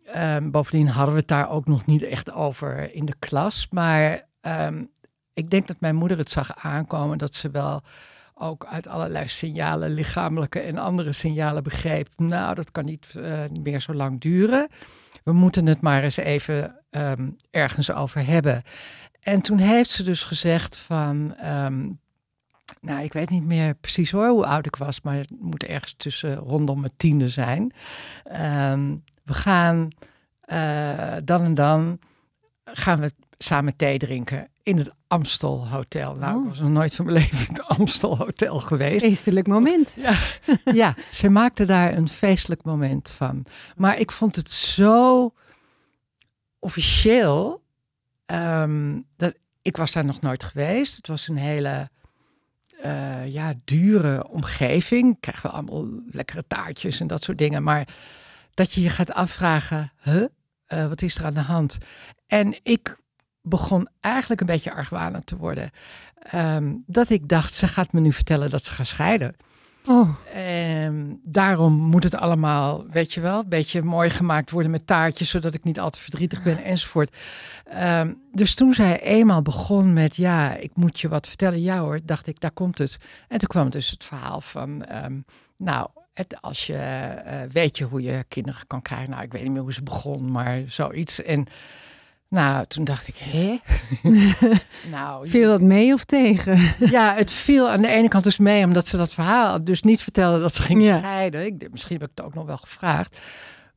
Ehm, 0.04 0.50
bovendien 0.50 0.88
hadden 0.88 1.14
we 1.14 1.20
het 1.20 1.28
daar 1.28 1.50
ook 1.50 1.66
nog 1.66 1.86
niet 1.86 2.02
echt 2.02 2.32
over 2.32 2.94
in 2.94 3.04
de 3.04 3.16
klas. 3.18 3.66
Maar 3.70 4.28
ehm, 4.40 4.84
ik 5.32 5.50
denk 5.50 5.66
dat 5.66 5.80
mijn 5.80 5.96
moeder 5.96 6.18
het 6.18 6.30
zag 6.30 6.56
aankomen 6.56 7.18
dat 7.18 7.34
ze 7.34 7.50
wel 7.50 7.82
ook 8.34 8.66
uit 8.66 8.88
allerlei 8.88 9.28
signalen, 9.28 9.90
lichamelijke 9.90 10.60
en 10.60 10.78
andere 10.78 11.12
signalen 11.12 11.62
begreep. 11.62 12.08
Nou, 12.16 12.54
dat 12.54 12.72
kan 12.72 12.84
niet 12.84 13.06
eh, 13.14 13.44
meer 13.62 13.80
zo 13.80 13.94
lang 13.94 14.20
duren. 14.20 14.68
We 15.24 15.32
moeten 15.32 15.66
het 15.66 15.80
maar 15.80 16.02
eens 16.02 16.16
even 16.16 16.80
ehm, 16.90 17.30
ergens 17.50 17.92
over 17.92 18.26
hebben. 18.26 18.62
En 19.20 19.40
toen 19.40 19.58
heeft 19.58 19.90
ze 19.90 20.02
dus 20.02 20.22
gezegd 20.22 20.76
van, 20.76 21.34
ehm, 21.36 21.88
nou, 22.80 23.02
ik 23.02 23.12
weet 23.12 23.30
niet 23.30 23.44
meer 23.44 23.74
precies 23.74 24.10
hoor 24.10 24.28
hoe 24.28 24.46
oud 24.46 24.66
ik 24.66 24.76
was, 24.76 25.00
maar 25.00 25.16
het 25.16 25.32
moet 25.40 25.64
ergens 25.64 25.94
tussen 25.96 26.36
rondom 26.36 26.80
mijn 26.80 26.92
tiende 26.96 27.28
zijn. 27.28 27.72
Ehm, 28.24 28.96
we 29.22 29.34
gaan 29.34 29.88
eh, 30.40 31.16
dan 31.24 31.42
en 31.42 31.54
dan 31.54 31.98
gaan 32.64 33.00
we 33.00 33.12
samen 33.38 33.76
thee 33.76 33.98
drinken 33.98 34.48
in 34.64 34.76
het 34.76 34.92
Amstel 35.06 35.68
Hotel. 35.68 36.14
Nou, 36.14 36.42
ik 36.42 36.48
was 36.48 36.58
nog 36.58 36.70
nooit 36.70 36.94
van 36.94 37.04
mijn 37.04 37.16
leven 37.22 37.38
in 37.38 37.54
het 37.54 37.62
Amstel 37.62 38.16
Hotel 38.16 38.60
geweest. 38.60 39.04
Feestelijk 39.04 39.46
moment. 39.46 39.94
Ja, 40.64 40.94
ze 41.12 41.28
maakte 41.28 41.64
daar 41.64 41.96
een 41.96 42.08
feestelijk 42.08 42.62
moment 42.62 43.10
van. 43.10 43.44
Maar 43.76 43.98
ik 43.98 44.12
vond 44.12 44.36
het 44.36 44.50
zo 44.50 45.32
officieel. 46.58 47.62
ehm, 48.26 49.00
dat, 49.16 49.34
ik 49.62 49.76
was 49.76 49.92
daar 49.92 50.04
nog 50.04 50.20
nooit 50.20 50.44
geweest. 50.44 50.96
Het 50.96 51.06
was 51.06 51.28
een 51.28 51.36
hele 51.36 51.90
eh, 52.80 53.32
ja, 53.32 53.54
dure 53.64 54.28
omgeving. 54.28 55.16
Krijgen 55.20 55.50
we 55.50 55.56
allemaal 55.56 55.88
lekkere 56.10 56.44
taartjes 56.46 57.00
en 57.00 57.06
dat 57.06 57.22
soort 57.22 57.38
dingen. 57.38 57.62
Maar 57.62 57.88
dat 58.54 58.72
je 58.72 58.80
je 58.80 58.90
gaat 58.90 59.12
afvragen, 59.12 59.92
huh? 60.02 60.24
Eh, 60.64 60.86
wat 60.86 61.02
is 61.02 61.18
er 61.18 61.24
aan 61.24 61.34
de 61.34 61.40
hand? 61.40 61.78
En 62.26 62.58
ik 62.62 62.96
begon 63.44 63.88
eigenlijk 64.00 64.40
een 64.40 64.46
beetje 64.46 64.72
argwanend 64.72 65.26
te 65.26 65.36
worden. 65.36 65.70
Ehm, 66.18 66.72
dat 66.86 67.10
ik 67.10 67.28
dacht, 67.28 67.54
ze 67.54 67.68
gaat 67.68 67.92
me 67.92 68.00
nu 68.00 68.12
vertellen 68.12 68.50
dat 68.50 68.64
ze 68.64 68.72
gaan 68.72 68.86
scheiden. 68.86 69.36
Oh, 69.86 70.08
En 70.32 71.20
daarom 71.24 71.72
moet 71.72 72.04
het 72.04 72.14
allemaal, 72.14 72.84
weet 72.90 73.12
je 73.12 73.20
wel, 73.20 73.38
een 73.38 73.48
beetje 73.48 73.82
mooi 73.82 74.10
gemaakt 74.10 74.50
worden 74.50 74.70
met 74.70 74.86
taartjes, 74.86 75.28
zodat 75.30 75.54
ik 75.54 75.64
niet 75.64 75.80
al 75.80 75.90
te 75.90 76.00
verdrietig 76.00 76.42
ben 76.42 76.64
enzovoort. 76.64 77.16
Ehm, 77.64 78.14
dus 78.32 78.54
toen 78.54 78.74
zij 78.74 79.00
eenmaal 79.00 79.42
begon 79.42 79.92
met, 79.92 80.16
ja, 80.16 80.54
ik 80.54 80.70
moet 80.74 81.00
je 81.00 81.08
wat 81.08 81.28
vertellen, 81.28 81.60
ja 81.62 81.78
hoor, 81.78 82.00
dacht 82.04 82.26
ik, 82.26 82.40
daar 82.40 82.50
komt 82.50 82.78
het. 82.78 82.96
En 83.28 83.38
toen 83.38 83.48
kwam 83.48 83.70
dus 83.70 83.90
het 83.90 84.04
verhaal 84.04 84.40
van, 84.40 84.84
ehm, 84.84 85.20
nou, 85.56 85.88
het, 86.14 86.40
als 86.40 86.66
je 86.66 86.76
eh, 86.76 87.40
weet 87.52 87.78
je 87.78 87.84
hoe 87.84 88.02
je 88.02 88.24
kinderen 88.28 88.66
kan 88.66 88.82
krijgen. 88.82 89.10
Nou, 89.10 89.22
ik 89.22 89.32
weet 89.32 89.42
niet 89.42 89.52
meer 89.52 89.62
hoe 89.62 89.72
ze 89.72 89.82
begon, 89.82 90.30
maar 90.30 90.62
zoiets. 90.66 91.22
En 91.22 91.46
nou, 92.28 92.66
toen 92.66 92.84
dacht 92.84 93.08
ik, 93.08 93.14
hé? 93.18 93.58
nou, 94.90 95.28
viel 95.28 95.48
dat 95.50 95.60
mee 95.60 95.92
of 95.92 96.04
tegen? 96.04 96.74
ja, 96.90 97.14
het 97.14 97.32
viel 97.32 97.68
aan 97.70 97.82
de 97.82 97.88
ene 97.88 98.08
kant 98.08 98.24
dus 98.24 98.38
mee, 98.38 98.64
omdat 98.64 98.86
ze 98.86 98.96
dat 98.96 99.12
verhaal 99.12 99.64
dus 99.64 99.82
niet 99.82 100.00
vertelde 100.00 100.40
dat 100.40 100.54
ze 100.54 100.62
ging 100.62 100.82
Ja. 100.82 100.96
scheiden. 100.98 101.46
Ik, 101.46 101.70
misschien 101.70 101.98
heb 102.00 102.10
ik 102.10 102.12
het 102.14 102.24
ook 102.26 102.34
nog 102.34 102.46
wel 102.46 102.56
gevraagd. 102.56 103.18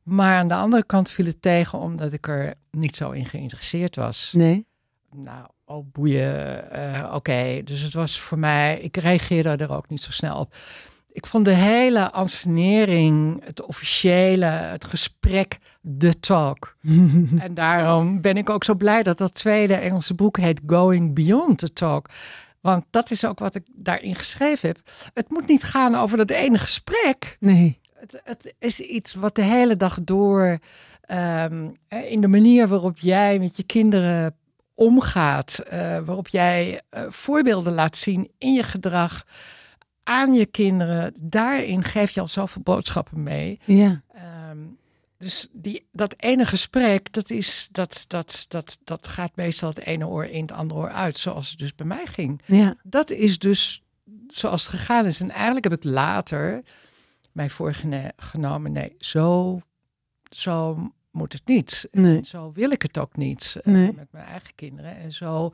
Maar 0.02 0.36
aan 0.38 0.48
de 0.48 0.54
andere 0.54 0.84
kant 0.84 1.10
viel 1.10 1.26
het 1.26 1.42
tegen, 1.42 1.78
omdat 1.78 2.12
ik 2.12 2.28
er 2.28 2.54
niet 2.70 2.96
zo 2.96 3.10
in 3.10 3.26
geïnteresseerd 3.26 3.96
was. 3.96 4.30
Nee. 4.36 4.66
Nou, 5.14 5.46
oh 5.64 5.86
boeien, 5.92 6.70
eh, 6.70 7.14
oké. 7.14 7.60
Dus 7.64 7.80
het 7.80 7.94
was 7.94 8.20
voor 8.20 8.38
mij, 8.38 8.78
ik 8.80 8.96
reageerde 8.96 9.48
er 9.64 9.72
ook 9.72 9.88
niet 9.88 10.02
zo 10.02 10.10
snel 10.10 10.36
op. 10.38 10.54
Ik 11.18 11.26
vond 11.26 11.44
de 11.44 11.50
hele 11.50 12.12
ansenering, 12.12 13.44
het 13.44 13.62
officiële, 13.62 14.44
het 14.44 14.84
gesprek, 14.84 15.58
de 15.80 16.20
talk. 16.20 16.76
en 17.46 17.54
daarom 17.54 18.20
ben 18.20 18.36
ik 18.36 18.50
ook 18.50 18.64
zo 18.64 18.74
blij 18.74 19.02
dat 19.02 19.18
dat 19.18 19.34
tweede 19.34 19.74
Engelse 19.74 20.14
boek 20.14 20.36
heet 20.36 20.60
Going 20.66 21.14
Beyond 21.14 21.58
the 21.58 21.72
Talk. 21.72 22.08
Want 22.60 22.84
dat 22.90 23.10
is 23.10 23.24
ook 23.24 23.38
wat 23.38 23.54
ik 23.54 23.62
daarin 23.74 24.14
geschreven 24.14 24.68
heb. 24.68 24.80
Het 25.14 25.30
moet 25.30 25.46
niet 25.46 25.62
gaan 25.62 25.94
over 25.94 26.16
dat 26.16 26.30
ene 26.30 26.58
gesprek. 26.58 27.36
Nee. 27.40 27.78
Het, 27.94 28.20
het 28.24 28.54
is 28.58 28.80
iets 28.80 29.14
wat 29.14 29.34
de 29.34 29.42
hele 29.42 29.76
dag 29.76 29.98
door, 30.02 30.58
ehm, 31.00 31.68
eh, 31.88 32.10
in 32.10 32.20
de 32.20 32.28
manier 32.28 32.68
waarop 32.68 32.98
jij 32.98 33.38
met 33.38 33.56
je 33.56 33.64
kinderen 33.64 34.36
omgaat, 34.74 35.58
eh, 35.58 35.78
waarop 35.80 36.28
jij 36.28 36.80
eh, 36.90 37.02
voorbeelden 37.08 37.72
laat 37.72 37.96
zien 37.96 38.30
in 38.38 38.52
je 38.52 38.62
gedrag 38.62 39.24
aan 40.08 40.32
je 40.32 40.46
kinderen, 40.46 41.14
daarin 41.20 41.84
geef 41.84 42.10
je 42.10 42.20
al 42.20 42.28
zoveel 42.28 42.62
boodschappen 42.62 43.22
mee. 43.22 43.58
Ja. 43.64 44.02
Ehm, 44.12 44.58
dus 45.18 45.48
die, 45.52 45.86
dat 45.92 46.14
ene 46.16 46.44
gesprek, 46.46 47.12
dat, 47.12 47.30
is, 47.30 47.68
dat, 47.70 48.04
dat, 48.06 48.44
dat, 48.48 48.78
dat 48.84 49.08
gaat 49.08 49.36
meestal 49.36 49.68
het 49.68 49.78
ene 49.78 50.06
oor 50.06 50.24
in 50.24 50.40
het 50.40 50.52
andere 50.52 50.80
oor 50.80 50.90
uit, 50.90 51.18
zoals 51.18 51.50
het 51.50 51.58
dus 51.58 51.74
bij 51.74 51.86
mij 51.86 52.06
ging 52.06 52.40
Ja. 52.44 52.74
dat 52.82 53.10
is 53.10 53.38
dus 53.38 53.82
zoals 54.28 54.66
het 54.66 54.74
gegaan 54.74 55.06
is. 55.06 55.20
En 55.20 55.30
eigenlijk 55.30 55.64
heb 55.64 55.72
ik 55.72 55.84
later 55.84 56.62
mij 57.32 57.50
voorgenomen, 57.50 58.72
nee, 58.72 58.94
zo, 58.98 59.60
zo 60.30 60.78
moet 61.10 61.32
het 61.32 61.46
niet. 61.46 61.88
Nee. 61.92 62.24
Zo 62.24 62.52
wil 62.52 62.70
ik 62.70 62.82
het 62.82 62.98
ook 62.98 63.16
niet 63.16 63.56
eh, 63.62 63.72
met 63.72 64.12
mijn 64.12 64.26
eigen 64.26 64.54
kinderen. 64.54 64.96
En 64.96 65.12
zo 65.12 65.52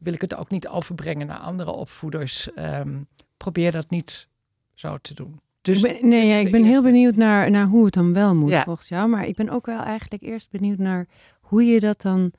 wil 0.00 0.12
ik 0.12 0.20
het 0.20 0.34
ook 0.34 0.50
niet 0.50 0.68
overbrengen 0.68 1.26
naar 1.26 1.38
andere 1.38 1.70
opvoeders. 1.70 2.52
Ehm, 2.54 2.98
probeer 3.36 3.72
dat 3.72 3.90
niet 3.90 4.28
zo 4.74 4.98
te 5.02 5.14
doen. 5.14 5.40
Dus, 5.62 5.76
ik 5.76 5.82
ben, 6.00 6.08
nee, 6.08 6.20
dus 6.20 6.30
ja, 6.30 6.36
ik 6.36 6.50
ben 6.50 6.64
heel 6.64 6.82
benieuwd 6.82 7.16
naar, 7.16 7.50
naar 7.50 7.66
hoe 7.66 7.84
het 7.84 7.94
dan 7.94 8.12
wel 8.12 8.34
moet 8.34 8.50
Ja. 8.50 8.64
volgens 8.64 8.88
jou. 8.88 9.08
Maar 9.08 9.26
ik 9.26 9.36
ben 9.36 9.48
ook 9.50 9.66
wel 9.66 9.80
eigenlijk 9.82 10.22
eerst 10.22 10.50
benieuwd 10.50 10.78
naar 10.78 11.06
hoe 11.40 11.64
je 11.64 11.80
dat 11.80 12.02
dan 12.02 12.32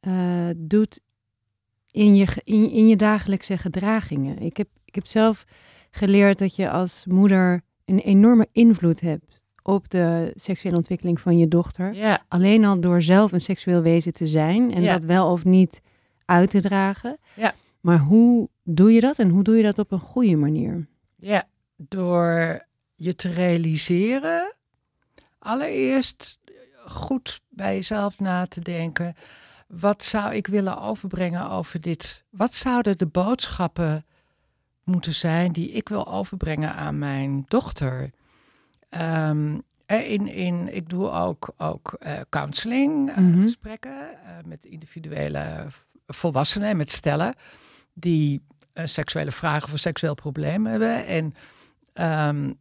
eh, 0.00 0.48
doet 0.56 1.00
in 1.90 2.14
je, 2.14 2.26
in, 2.44 2.70
in 2.70 2.88
je 2.88 2.96
dagelijkse 2.96 3.58
gedragingen. 3.58 4.38
Ik 4.38 4.56
heb, 4.56 4.68
ik 4.84 4.94
heb 4.94 5.06
zelf 5.06 5.44
geleerd 5.90 6.38
dat 6.38 6.56
je 6.56 6.70
als 6.70 7.04
moeder 7.08 7.62
een 7.84 7.98
enorme 7.98 8.48
invloed 8.52 9.00
hebt 9.00 9.24
op 9.62 9.88
de 9.90 10.32
seksuele 10.34 10.76
ontwikkeling 10.76 11.20
van 11.20 11.38
je 11.38 11.48
dochter. 11.48 11.94
Ja, 11.94 12.24
Alleen 12.28 12.64
al 12.64 12.80
door 12.80 13.02
zelf 13.02 13.32
een 13.32 13.40
seksueel 13.40 13.82
wezen 13.82 14.12
te 14.12 14.26
zijn 14.26 14.72
en 14.74 14.82
Ja. 14.82 14.92
dat 14.92 15.04
wel 15.04 15.30
of 15.30 15.44
niet 15.44 15.80
uit 16.24 16.50
te 16.50 16.60
dragen. 16.60 17.18
Ja. 17.34 17.54
Maar 17.80 17.98
hoe 17.98 18.48
doe 18.74 18.92
je 18.92 19.00
dat 19.00 19.18
en 19.18 19.28
hoe 19.28 19.42
doe 19.42 19.56
je 19.56 19.62
dat 19.62 19.78
op 19.78 19.92
een 19.92 20.00
goede 20.00 20.36
manier? 20.36 20.86
ja, 21.16 21.44
door 21.76 22.62
je 22.94 23.14
te 23.14 23.28
realiseren, 23.28 24.54
allereerst 25.38 26.38
goed 26.86 27.40
bij 27.48 27.74
jezelf 27.74 28.18
na 28.20 28.44
te 28.46 28.60
denken. 28.60 29.14
Wat 29.68 30.04
zou 30.04 30.34
ik 30.34 30.46
willen 30.46 30.80
overbrengen 30.80 31.50
over 31.50 31.80
dit? 31.80 32.24
Wat 32.30 32.54
zouden 32.54 32.98
de 32.98 33.06
boodschappen 33.06 34.04
moeten 34.84 35.14
zijn 35.14 35.52
die 35.52 35.70
ik 35.70 35.88
wil 35.88 36.06
overbrengen 36.08 36.74
aan 36.74 36.98
mijn 36.98 37.44
dochter? 37.48 38.10
Ehm, 38.88 39.58
eh, 39.86 40.10
in, 40.10 40.26
in, 40.26 40.74
ik 40.74 40.88
doe 40.88 41.10
ook, 41.10 41.52
ook 41.56 41.96
eh, 41.98 42.20
counseling, 42.28 43.10
eh, 43.10 43.16
Mhm. 43.16 43.42
gesprekken 43.42 43.92
met 44.44 44.64
individuele 44.64 45.66
volwassenen 46.06 46.68
en 46.68 46.76
met 46.76 46.90
stellen 46.90 47.34
die 47.92 48.40
eh, 48.72 48.86
seksuele 48.86 49.32
vragen 49.32 49.64
of 49.64 49.72
een 49.72 49.78
seksueel 49.78 50.14
probleem 50.14 50.66
hebben. 50.66 51.06
En 51.06 51.34
ehm, 51.92 52.52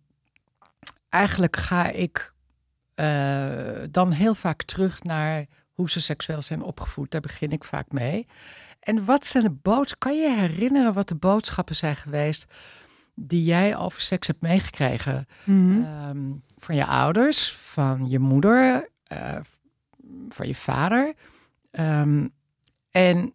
eigenlijk 1.10 1.56
ga 1.56 1.90
ik 1.90 2.34
eh, 2.96 3.78
dan 3.92 4.12
heel 4.12 4.36
vaak 4.36 4.64
terug 4.64 5.04
naar 5.04 5.46
hoe 5.72 5.90
ze 5.90 6.02
seksueel 6.02 6.42
zijn 6.42 6.62
opgevoed. 6.62 7.12
Daar 7.12 7.22
begin 7.22 7.52
ik 7.52 7.64
vaak 7.64 7.92
mee. 7.92 8.28
En 8.80 9.06
wat 9.06 9.26
zijn 9.26 9.44
de 9.44 9.52
boodschappen? 9.52 9.98
Kan 9.98 10.22
je 10.22 10.36
herinneren 10.36 10.94
wat 10.94 11.08
de 11.08 11.16
boodschappen 11.16 11.76
zijn 11.76 11.96
geweest 11.96 12.54
die 13.16 13.44
jij 13.44 13.78
over 13.78 14.02
seks 14.02 14.28
hebt 14.28 14.42
meegekregen? 14.42 15.26
Mhm. 15.44 15.84
Ehm, 15.84 16.32
van 16.58 16.76
je 16.76 16.86
ouders, 16.86 17.54
van 17.54 18.10
je 18.10 18.20
moeder, 18.20 18.90
eh, 19.04 19.40
van 20.30 20.48
je 20.48 20.56
vader. 20.56 21.14
Ehm, 21.72 22.28
en 22.92 23.34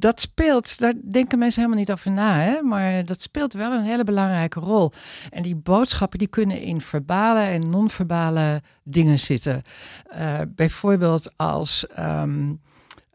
dat 0.00 0.20
speelt, 0.20 0.78
daar 0.78 0.94
denken 1.04 1.38
mensen 1.38 1.60
helemaal 1.60 1.80
niet 1.80 1.92
over 1.92 2.10
na, 2.10 2.38
hè? 2.38 2.62
maar 2.62 3.04
dat 3.04 3.20
speelt 3.20 3.52
wel 3.52 3.72
een 3.72 3.82
hele 3.82 4.04
belangrijke 4.04 4.60
rol. 4.60 4.92
En 5.30 5.42
die 5.42 5.56
boodschappen 5.56 6.18
die 6.18 6.28
kunnen 6.28 6.60
in 6.60 6.80
verbale 6.80 7.40
en 7.40 7.70
non-verbale 7.70 8.62
dingen 8.82 9.18
zitten. 9.18 9.62
Eh, 10.10 10.40
bijvoorbeeld 10.48 11.32
als 11.36 11.86
ehm, 11.86 12.52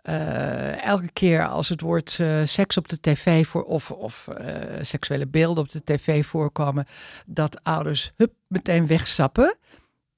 eh, 0.02 0.86
elke 0.86 1.12
keer 1.12 1.48
als 1.48 1.70
het 1.70 1.82
woord 1.82 2.20
eh, 2.20 2.42
seks 2.46 2.78
op 2.78 2.90
de 2.90 3.00
tv 3.00 3.48
voor, 3.48 3.64
of, 3.64 3.92
of 3.92 4.28
seksuele 4.82 5.28
beelden 5.28 5.64
op 5.64 5.72
de 5.72 5.84
tv 5.84 6.26
voorkomen, 6.26 6.86
dat 7.26 7.64
ouders 7.64 8.12
hup, 8.16 8.34
meteen 8.48 8.88
wegsappen. 8.88 9.58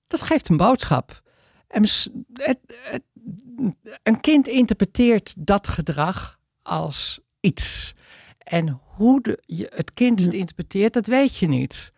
Dat 0.08 0.22
geeft 0.22 0.50
een 0.50 0.58
boodschap. 0.58 1.24
En 1.68 1.84
het, 2.34 2.60
een 4.04 4.20
kind 4.22 4.48
interpreteert 4.48 5.34
dat 5.38 5.68
gedrag 5.68 6.40
als 6.62 7.20
iets. 7.40 7.94
En 8.38 8.80
hoe 8.96 9.22
de, 9.22 9.42
je, 9.46 9.72
het 9.76 9.94
kind 9.94 10.20
het 10.20 10.34
interpreteert, 10.34 10.94
dat 10.94 11.08
weet 11.08 11.38
je 11.38 11.48
niet. 11.48 11.94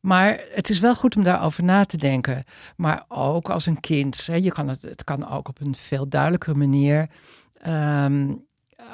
Maar 0.00 0.40
het 0.50 0.70
is 0.70 0.78
wel 0.78 0.94
goed 0.94 1.16
om 1.16 1.22
daarover 1.22 1.64
na 1.64 1.84
te 1.84 1.96
denken. 1.96 2.44
Maar 2.76 3.04
ook 3.08 3.50
als 3.50 3.66
een 3.66 3.80
kind, 3.80 4.26
hè, 4.26 4.34
je 4.34 4.52
kan 4.52 4.68
het, 4.68 4.82
het 4.82 5.04
kan 5.04 5.28
ook 5.28 5.48
op 5.48 5.60
een 5.60 5.74
veel 5.74 6.08
duidelijkere 6.08 6.54
manier. 6.54 7.08
ehm, 7.60 8.34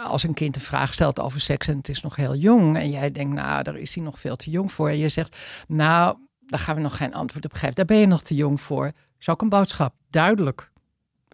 als 0.04 0.22
een 0.22 0.34
kind 0.34 0.56
een 0.56 0.62
vraag 0.62 0.94
stelt 0.94 1.20
over 1.20 1.40
seks 1.40 1.66
en 1.66 1.76
het 1.76 1.88
is 1.88 2.00
nog 2.00 2.16
heel 2.16 2.34
jong. 2.34 2.76
En 2.76 2.90
jij 2.90 3.10
denkt, 3.10 3.34
nou, 3.34 3.62
daar 3.62 3.76
is 3.76 3.94
hij 3.94 4.04
nog 4.04 4.20
veel 4.20 4.36
te 4.36 4.50
jong 4.50 4.72
voor. 4.72 4.88
En 4.88 4.98
je 4.98 5.08
zegt, 5.08 5.36
nou, 5.68 6.16
daar 6.38 6.58
gaan 6.58 6.74
we 6.74 6.80
nog 6.80 6.96
geen 6.96 7.14
antwoord 7.14 7.44
op 7.44 7.52
geven. 7.52 7.74
Daar 7.74 7.84
ben 7.84 7.96
je 7.96 8.06
nog 8.06 8.22
te 8.22 8.34
jong 8.34 8.60
voor. 8.60 8.92
Is 9.18 9.28
ook 9.28 9.42
een 9.42 9.48
boodschap, 9.48 9.94
duidelijk. 10.10 10.69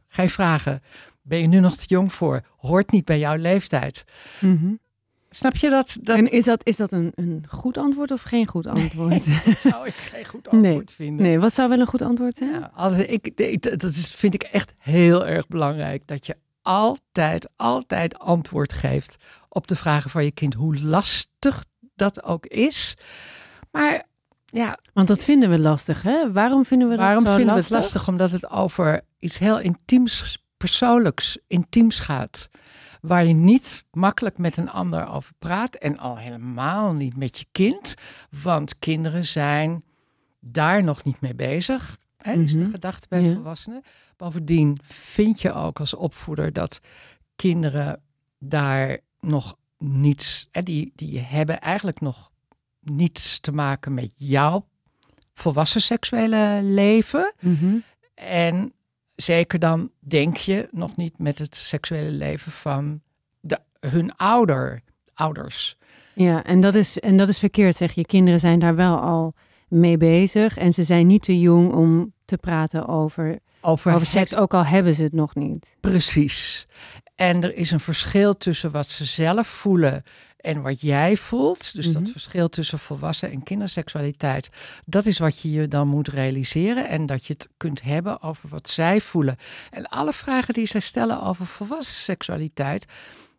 Geen 0.09 0.31
vragen. 0.31 0.83
Ben 1.23 1.39
je 1.41 1.47
nu 1.47 1.61
nog 1.61 1.77
te 1.77 1.85
jong 1.87 2.13
voor? 2.13 2.41
Hoort 2.57 2.91
niet 2.91 3.05
bij 3.05 3.19
jouw 3.19 3.37
leeftijd. 3.37 4.05
Mhm. 4.41 4.75
Snap 5.31 5.57
je 5.57 5.71
dat? 5.71 5.99
dat 6.03 6.17
En 6.19 6.31
is 6.31 6.45
dat, 6.45 6.61
is 6.67 6.77
dat 6.77 6.93
een, 6.93 7.13
een 7.15 7.45
goed 7.49 7.79
antwoord 7.79 8.11
of 8.11 8.23
geen 8.23 8.47
goed 8.49 8.67
antwoord? 8.67 9.27
dat 9.45 9.59
zou 9.59 9.87
ik 9.87 9.95
geen 9.95 10.25
goed 10.25 10.49
antwoord 10.49 10.75
Nee. 10.77 10.95
vinden. 10.97 11.27
nee, 11.27 11.39
wat 11.39 11.55
zou 11.55 11.69
wel 11.69 11.81
een 11.81 11.87
goed 11.87 12.03
antwoord 12.03 12.37
zijn? 12.37 12.51
Ja, 12.51 12.71
als 12.75 12.93
ik, 12.99 13.27
ik- 13.35 13.63
dat 13.81 13.83
is, 13.91 14.15
vind 14.15 14.35
ik 14.35 14.43
echt 14.43 14.75
heel 14.79 15.27
erg 15.27 15.47
belangrijk. 15.49 16.03
Dat 16.07 16.27
je 16.27 16.37
altijd, 16.63 17.49
altijd 17.57 18.19
antwoord 18.19 18.73
geeft 18.73 19.17
op 19.49 19.67
de 19.67 19.77
vragen 19.77 20.11
van 20.11 20.25
je 20.25 20.31
kind. 20.33 20.55
Hoe 20.55 20.83
lastig 20.83 21.65
dat 21.95 22.23
ook 22.25 22.47
is. 22.47 22.95
Maar 23.71 24.03
ja, 24.57 24.79
Want 24.93 25.09
dat 25.09 25.25
vinden 25.25 25.51
we 25.51 25.59
lastig, 25.59 26.03
hè? 26.03 26.33
Waarom 26.33 26.65
vinden 26.65 26.89
we 26.89 26.97
waarom 26.97 27.25
dat 27.25 27.33
zo 27.33 27.39
vinden 27.39 27.55
we 27.55 27.61
lastig? 27.61 27.77
het 27.77 27.85
lastig? 27.85 28.09
Omdat 28.09 28.31
het 28.31 28.51
over 28.51 29.01
iets 29.19 29.39
heel 29.39 29.61
intiems, 29.61 30.45
persoonlijks, 30.57 31.39
intiems 31.47 31.99
gaat. 31.99 32.49
Waar 33.01 33.25
je 33.25 33.35
niet 33.35 33.85
makkelijk 33.93 34.39
met 34.39 34.57
een 34.57 34.71
ander 34.71 35.09
over 35.09 35.33
praat. 35.39 35.75
En 35.75 35.99
al 35.99 36.19
helemaal 36.19 36.93
niet 36.93 37.17
met 37.17 37.39
je 37.39 37.47
kind. 37.53 37.95
Want 38.43 38.79
kinderen 38.79 39.27
zijn 39.27 39.83
daar 40.41 40.85
nog 40.85 41.05
niet 41.05 41.21
mee 41.21 41.35
bezig. 41.35 41.97
Hè, 42.17 42.33
is 42.33 42.53
de 42.53 42.59
Mhm. 42.59 42.71
gedachte 42.71 43.07
bij 43.09 43.21
Ja. 43.23 43.35
volwassenen. 43.35 43.83
Bovendien 44.17 44.79
vind 44.85 45.41
je 45.41 45.53
ook 45.53 45.81
als 45.81 45.95
opvoeder 45.95 46.53
dat 46.53 46.81
kinderen 47.37 48.03
daar 48.39 48.99
nog 49.21 49.57
niets... 49.79 50.49
Hè, 50.51 50.63
die, 50.63 50.93
die 50.95 51.19
hebben 51.21 51.61
eigenlijk 51.61 52.01
nog 52.01 52.31
niets 52.91 53.41
te 53.41 53.53
maken 53.53 53.95
met 53.95 54.11
jouw 54.15 54.67
volwassen 55.35 55.81
seksuele 55.81 56.61
leven. 56.63 57.33
Mhm. 57.41 57.77
En 58.15 58.73
zeker 59.15 59.59
dan 59.59 59.91
denk 59.99 60.37
je 60.37 60.69
nog 60.71 60.97
niet 60.97 61.19
met 61.19 61.39
het 61.39 61.57
seksuele 61.57 62.11
leven 62.11 62.53
van 62.53 63.01
de, 63.41 63.59
hun 63.81 64.17
ouder, 64.17 64.81
ouders. 65.15 65.77
Ja, 66.15 66.45
en 66.45 66.61
dat, 66.61 66.75
is, 66.75 66.99
en 66.99 67.17
dat 67.17 67.29
is 67.29 67.39
verkeerd, 67.39 67.77
zeg 67.77 67.93
je. 67.93 68.07
Kinderen 68.07 68.41
zijn 68.41 68.59
daar 68.59 68.77
wel 68.77 68.99
al 69.01 69.35
mee 69.69 69.97
bezig. 69.97 70.57
En 70.57 70.73
ze 70.73 70.83
zijn 70.85 71.07
niet 71.07 71.23
te 71.23 71.41
jong 71.41 71.73
om 71.73 72.13
te 72.25 72.37
praten 72.37 72.87
over, 72.89 73.39
Over, 73.61 73.95
over 73.95 74.07
seks, 74.07 74.31
het- 74.31 74.39
ook 74.39 74.55
al 74.55 74.65
hebben 74.65 74.95
ze 74.95 75.03
het 75.03 75.13
nog 75.13 75.35
niet. 75.35 75.77
Precies. 75.81 76.67
En 77.15 77.43
er 77.43 77.55
is 77.57 77.71
een 77.71 77.81
verschil 77.81 78.37
tussen 78.37 78.71
wat 78.71 78.87
ze 78.89 79.05
zelf 79.05 79.47
voelen 79.47 80.03
en 80.47 80.63
wat 80.63 80.81
jij 80.81 81.17
voelt. 81.17 81.75
Dus 81.75 81.93
dat 81.93 82.03
Mhm. 82.03 82.11
verschil 82.11 82.49
tussen 82.49 82.79
volwassen 82.79 83.31
en 83.31 83.43
kinderseksualiteit. 83.43 84.49
Dat 84.85 85.07
is 85.07 85.19
wat 85.19 85.41
je 85.41 85.51
je 85.51 85.69
dan 85.69 85.89
moet 85.89 86.09
realiseren. 86.09 86.89
En 86.89 87.07
dat 87.07 87.25
je 87.27 87.33
het 87.33 87.49
kunt 87.57 87.83
hebben 87.83 88.23
over 88.23 88.49
wat 88.49 88.69
zij 88.69 89.01
voelen. 89.01 89.37
En 89.71 89.89
alle 89.89 90.13
vragen 90.13 90.55
die 90.55 90.67
zij 90.67 90.81
stellen 90.81 91.23
over 91.23 91.47
volwassen 91.47 91.95
seksualiteit. 91.95 92.87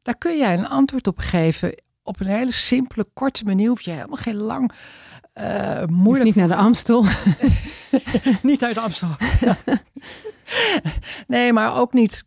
Daar 0.01 0.17
kun 0.17 0.37
jij 0.37 0.53
een 0.57 0.67
antwoord 0.67 1.07
op 1.07 1.17
geven. 1.19 1.81
Op 2.03 2.19
een 2.19 2.27
hele 2.27 2.51
simpele, 2.51 3.07
korte 3.13 3.43
manier. 3.43 3.67
Hoef 3.69 3.81
je 3.81 3.91
helemaal 3.91 4.15
geen 4.17 4.35
lang, 4.35 4.71
eh 5.33 5.83
Moeilijk 5.85 6.25
niet 6.25 6.35
naar 6.35 6.47
de 6.47 6.55
Amstel. 6.55 7.05
niet 8.41 8.63
uit 8.63 8.77
Amsterdam. 8.77 9.17
nee, 11.27 11.53
maar 11.53 11.75
ook 11.75 11.93
niet 11.93 12.23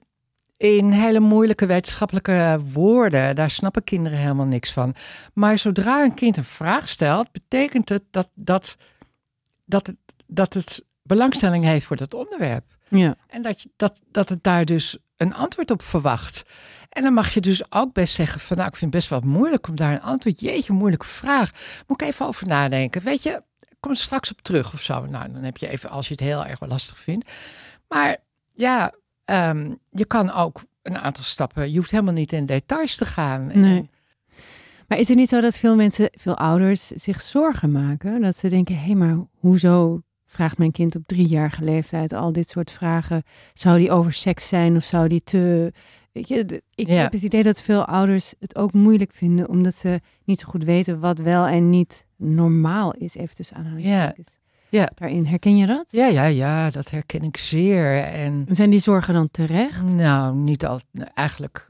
in 0.60 0.90
hele 0.90 1.20
moeilijke 1.20 1.66
wetenschappelijke 1.66 2.60
woorden. 2.72 3.34
Daar 3.34 3.50
snappen 3.50 3.84
kinderen 3.84 4.18
helemaal 4.18 4.46
niks 4.46 4.72
van. 4.72 4.94
Maar 5.34 5.58
zodra 5.58 6.02
een 6.02 6.14
kind 6.14 6.36
een 6.36 6.44
vraag 6.44 6.88
stelt, 6.88 7.32
betekent 7.32 7.88
het 7.88 8.02
dat, 8.10 8.30
dat, 8.34 8.76
dat, 9.64 9.86
het, 9.86 9.96
dat 10.26 10.54
het 10.54 10.84
belangstelling 11.02 11.64
heeft 11.64 11.86
voor 11.86 11.96
dat 11.96 12.14
onderwerp. 12.14 12.64
ja. 12.88 13.16
En 13.26 13.42
dat, 13.42 13.62
je, 13.62 13.70
dat, 13.76 14.02
dat 14.10 14.28
het 14.28 14.42
daar 14.42 14.64
dus 14.64 14.98
een 15.16 15.34
antwoord 15.34 15.70
op 15.70 15.82
verwacht. 15.82 16.42
En 16.88 17.02
dan 17.02 17.12
mag 17.12 17.34
je 17.34 17.40
dus 17.40 17.72
ook 17.72 17.92
best 17.92 18.14
zeggen 18.14 18.40
van, 18.40 18.56
nou, 18.56 18.68
ik 18.68 18.76
vind 18.76 18.92
het 18.94 19.00
best 19.00 19.22
wel 19.22 19.32
moeilijk 19.32 19.68
om 19.68 19.76
daar 19.76 19.92
een 19.92 20.02
antwoord. 20.02 20.40
Jeetje, 20.40 20.72
moeilijke 20.72 21.06
vraag. 21.06 21.50
Moet 21.86 22.02
ik 22.02 22.08
even 22.08 22.26
over 22.26 22.46
nadenken. 22.46 23.02
Weet 23.02 23.22
je, 23.22 23.42
kom 23.80 23.90
er 23.90 23.96
straks 23.96 24.30
op 24.30 24.40
terug 24.40 24.72
of 24.72 24.82
zo. 24.82 25.06
Nou, 25.06 25.32
dan 25.32 25.42
heb 25.42 25.56
je 25.56 25.68
even, 25.68 25.90
als 25.90 26.08
je 26.08 26.12
het 26.12 26.22
heel 26.22 26.46
erg 26.46 26.58
wel 26.58 26.68
lastig 26.68 26.98
vindt. 26.98 27.30
Maar 27.88 28.16
ja, 28.54 28.92
ehm, 29.30 29.72
je 29.90 30.04
kan 30.04 30.30
ook 30.32 30.62
een 30.82 30.98
aantal 30.98 31.24
stappen. 31.24 31.70
Je 31.70 31.76
hoeft 31.76 31.90
helemaal 31.90 32.12
niet 32.14 32.32
in 32.32 32.46
details 32.46 32.96
te 32.96 33.04
gaan. 33.04 33.46
Nee. 33.54 33.78
En- 33.78 33.90
Maar 34.88 34.98
is 34.98 35.08
het 35.08 35.16
niet 35.16 35.28
zo 35.28 35.40
dat 35.40 35.58
veel 35.58 35.76
mensen, 35.76 36.08
veel 36.18 36.36
ouders 36.36 36.86
zich 36.86 37.20
zorgen 37.20 37.72
maken? 37.72 38.20
Dat 38.20 38.36
ze 38.36 38.48
denken, 38.48 38.78
hé, 38.78 38.94
maar 38.94 39.16
hoezo 39.38 40.02
vraagt 40.26 40.58
mijn 40.58 40.72
kind 40.72 40.96
op 40.96 41.02
driejarige 41.06 41.62
leeftijd 41.64 42.12
al 42.12 42.32
dit 42.32 42.48
soort 42.48 42.70
vragen? 42.70 43.22
Zou 43.54 43.78
die 43.78 43.90
over 43.90 44.12
seks 44.12 44.48
zijn 44.48 44.76
of 44.76 44.84
zou 44.84 45.08
die 45.08 45.22
te... 45.22 45.72
Weet 46.12 46.28
je, 46.28 46.62
ik 46.74 46.88
Ja. 46.88 46.94
heb 47.02 47.12
het 47.12 47.22
idee 47.22 47.42
dat 47.42 47.62
veel 47.62 47.84
ouders 47.84 48.34
het 48.38 48.56
ook 48.56 48.72
moeilijk 48.72 49.12
vinden, 49.14 49.48
omdat 49.48 49.74
ze 49.74 50.00
niet 50.24 50.40
zo 50.40 50.48
goed 50.48 50.64
weten 50.64 51.00
wat 51.00 51.18
wel 51.18 51.46
en 51.46 51.70
niet 51.70 52.06
normaal 52.16 52.94
is, 52.94 53.14
even 53.14 53.34
tussen 53.34 53.56
aanhalingstekens. 53.56 54.28
Ja. 54.32 54.38
Daarin, 54.70 55.26
herken 55.26 55.56
je 55.56 55.66
dat? 55.66 55.86
ja, 55.90 56.06
ja, 56.06 56.24
ja, 56.24 56.70
dat 56.70 56.90
herken 56.90 57.22
ik 57.22 57.36
zeer. 57.36 58.02
En 58.02 58.46
Zijn 58.50 58.70
die 58.70 58.80
zorgen 58.80 59.14
dan 59.14 59.30
terecht? 59.30 59.82
Nou, 59.84 60.34
niet 60.36 60.66
al, 60.66 60.80
eigenlijk, 61.14 61.66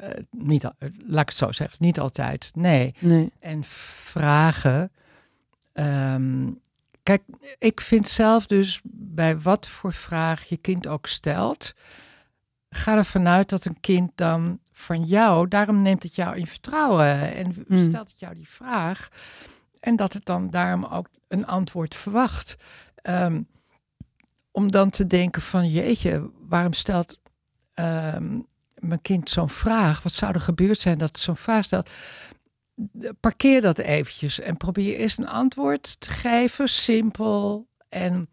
eh, 0.00 0.08
niet 0.30 0.64
al, 0.64 0.72
laat 1.06 1.22
ik 1.22 1.28
het 1.28 1.36
zo 1.38 1.52
zeggen, 1.52 1.76
niet 1.80 2.00
altijd. 2.00 2.50
Nee. 2.54 2.94
Nee. 2.98 3.30
En 3.40 3.64
vragen. 3.64 4.90
ehm, 5.72 6.48
kijk, 7.02 7.22
ik 7.58 7.80
vind 7.80 8.08
zelf 8.08 8.46
dus 8.46 8.80
bij 8.84 9.38
wat 9.38 9.68
voor 9.68 9.92
vraag 9.92 10.44
je 10.44 10.56
kind 10.56 10.86
ook 10.86 11.06
stelt, 11.06 11.72
ga 12.70 12.96
ervan 12.96 13.28
uit 13.28 13.48
dat 13.48 13.64
een 13.64 13.80
kind 13.80 14.10
dan 14.14 14.58
van 14.72 15.02
jou, 15.04 15.48
daarom 15.48 15.82
neemt 15.82 16.02
het 16.02 16.14
jou 16.14 16.36
in 16.36 16.46
vertrouwen 16.46 17.34
en 17.34 17.64
Hmm. 17.68 17.88
stelt 17.88 18.08
het 18.10 18.18
jou 18.20 18.34
die 18.34 18.48
vraag. 18.48 19.08
En 19.80 19.96
dat 19.96 20.12
het 20.12 20.24
dan 20.24 20.50
daarom 20.50 20.84
ook 20.84 21.06
een 21.32 21.46
antwoord 21.46 21.94
verwacht. 21.94 22.56
Ehm, 22.94 23.42
om 24.50 24.70
dan 24.70 24.90
te 24.90 25.06
denken 25.06 25.42
van 25.42 25.68
jeetje, 25.68 26.30
waarom 26.48 26.72
stelt 26.72 27.18
ehm, 27.74 28.38
mijn 28.78 29.02
kind 29.02 29.30
zo'n 29.30 29.50
vraag? 29.50 30.02
Wat 30.02 30.12
zou 30.12 30.32
er 30.32 30.40
gebeurd 30.40 30.78
zijn 30.78 30.98
dat 30.98 31.18
zo'n 31.18 31.36
vraag 31.36 31.64
stelt? 31.64 31.90
Parkeer 33.20 33.60
dat 33.60 33.78
eventjes 33.78 34.40
en 34.40 34.56
probeer 34.56 34.96
eerst 34.96 35.18
een 35.18 35.28
antwoord 35.28 36.00
te 36.00 36.10
geven, 36.10 36.68
simpel. 36.68 37.66
En 37.88 38.28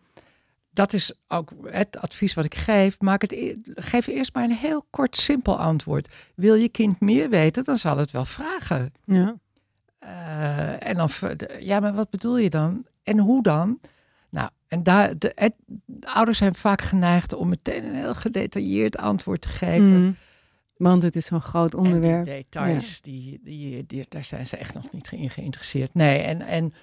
dat 0.72 0.94
is 0.94 1.14
ook 1.28 1.52
het 1.66 1.98
advies 1.98 2.34
wat 2.34 2.46
ik 2.46 2.56
geef. 2.56 3.00
Maak 3.00 3.22
het, 3.22 3.32
e- 3.32 3.56
geef 3.64 4.08
eerst 4.08 4.34
maar 4.34 4.44
een 4.44 4.52
heel 4.52 4.86
kort, 4.90 5.16
simpel 5.16 5.60
antwoord. 5.60 6.08
Wil 6.36 6.56
je 6.56 6.70
kind 6.70 7.00
meer 7.00 7.30
weten, 7.30 7.64
dan 7.64 7.78
zal 7.78 7.98
het 7.98 8.12
wel 8.12 8.26
vragen. 8.26 8.94
Ja. 9.06 9.40
Eh, 10.00 10.88
en 10.88 10.96
dan, 10.96 11.10
ja, 11.60 11.80
maar 11.80 11.94
wat 11.94 12.10
bedoel 12.10 12.38
je 12.38 12.50
dan? 12.50 12.86
En 13.04 13.20
hoe 13.20 13.44
dan? 13.44 13.80
Nou, 14.30 14.50
en 14.68 14.84
daar, 14.84 15.18
de, 15.18 15.54
ouders 16.02 16.38
zijn 16.38 16.56
vaak 16.56 16.82
geneigd 16.82 17.34
om 17.34 17.50
meteen 17.50 17.86
een 17.86 17.96
heel 17.96 18.16
gedetailleerd 18.16 18.98
antwoord 18.98 19.42
te 19.42 19.48
geven. 19.48 20.02
Mm. 20.02 20.16
Want 20.78 21.04
het 21.04 21.16
is 21.16 21.26
zo'n 21.26 21.42
groot 21.42 21.74
En 21.74 21.84
die 21.84 21.94
onderwerp. 21.94 22.26
details, 22.26 23.02
die, 23.02 23.40
die, 23.44 23.86
die, 23.86 24.06
daar 24.10 24.24
zijn 24.24 24.48
ze 24.48 24.58
echt 24.58 24.74
nog 24.74 24.92
niet 24.92 25.12
in 25.12 25.30
geïnteresseerd. 25.30 25.94
Nee, 25.94 26.20
en, 26.20 26.42
en 26.42 26.74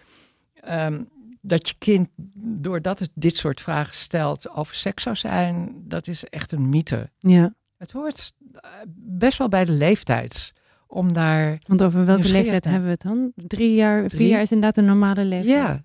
ehm, 0.55 1.03
dat 1.41 1.69
je 1.69 1.75
kind, 1.79 2.09
doordat 2.37 2.99
het 2.99 3.11
dit 3.15 3.37
soort 3.37 3.61
vragen 3.61 3.95
stelt, 3.95 4.51
over 4.51 4.77
seks 4.77 5.03
zou 5.03 5.17
zijn, 5.17 5.75
dat 5.85 6.07
is 6.07 6.25
echt 6.25 6.53
een 6.53 6.69
mythe. 6.69 7.11
Ja. 7.19 7.55
Het 7.77 7.93
hoort 7.93 8.33
eh, 8.53 8.71
best 8.97 9.39
wel 9.39 9.49
bij 9.49 9.65
de 9.65 9.73
leeftijd. 9.73 10.53
Om 10.87 11.13
daar. 11.13 11.59
Want 11.67 11.83
over 11.83 12.05
welke 12.07 12.29
leeftijd 12.29 12.65
hebben 12.65 12.85
we 12.85 12.91
het 12.91 13.03
dan? 13.03 13.33
Drie 13.35 13.75
jaar, 13.75 14.01
vier 14.01 14.09
Drie? 14.09 14.29
jaar 14.29 14.41
is 14.41 14.53
inderdaad 14.53 14.77
een 14.77 14.85
normale 14.91 15.25
leeftijd. 15.25 15.57
Ja, 15.59 15.83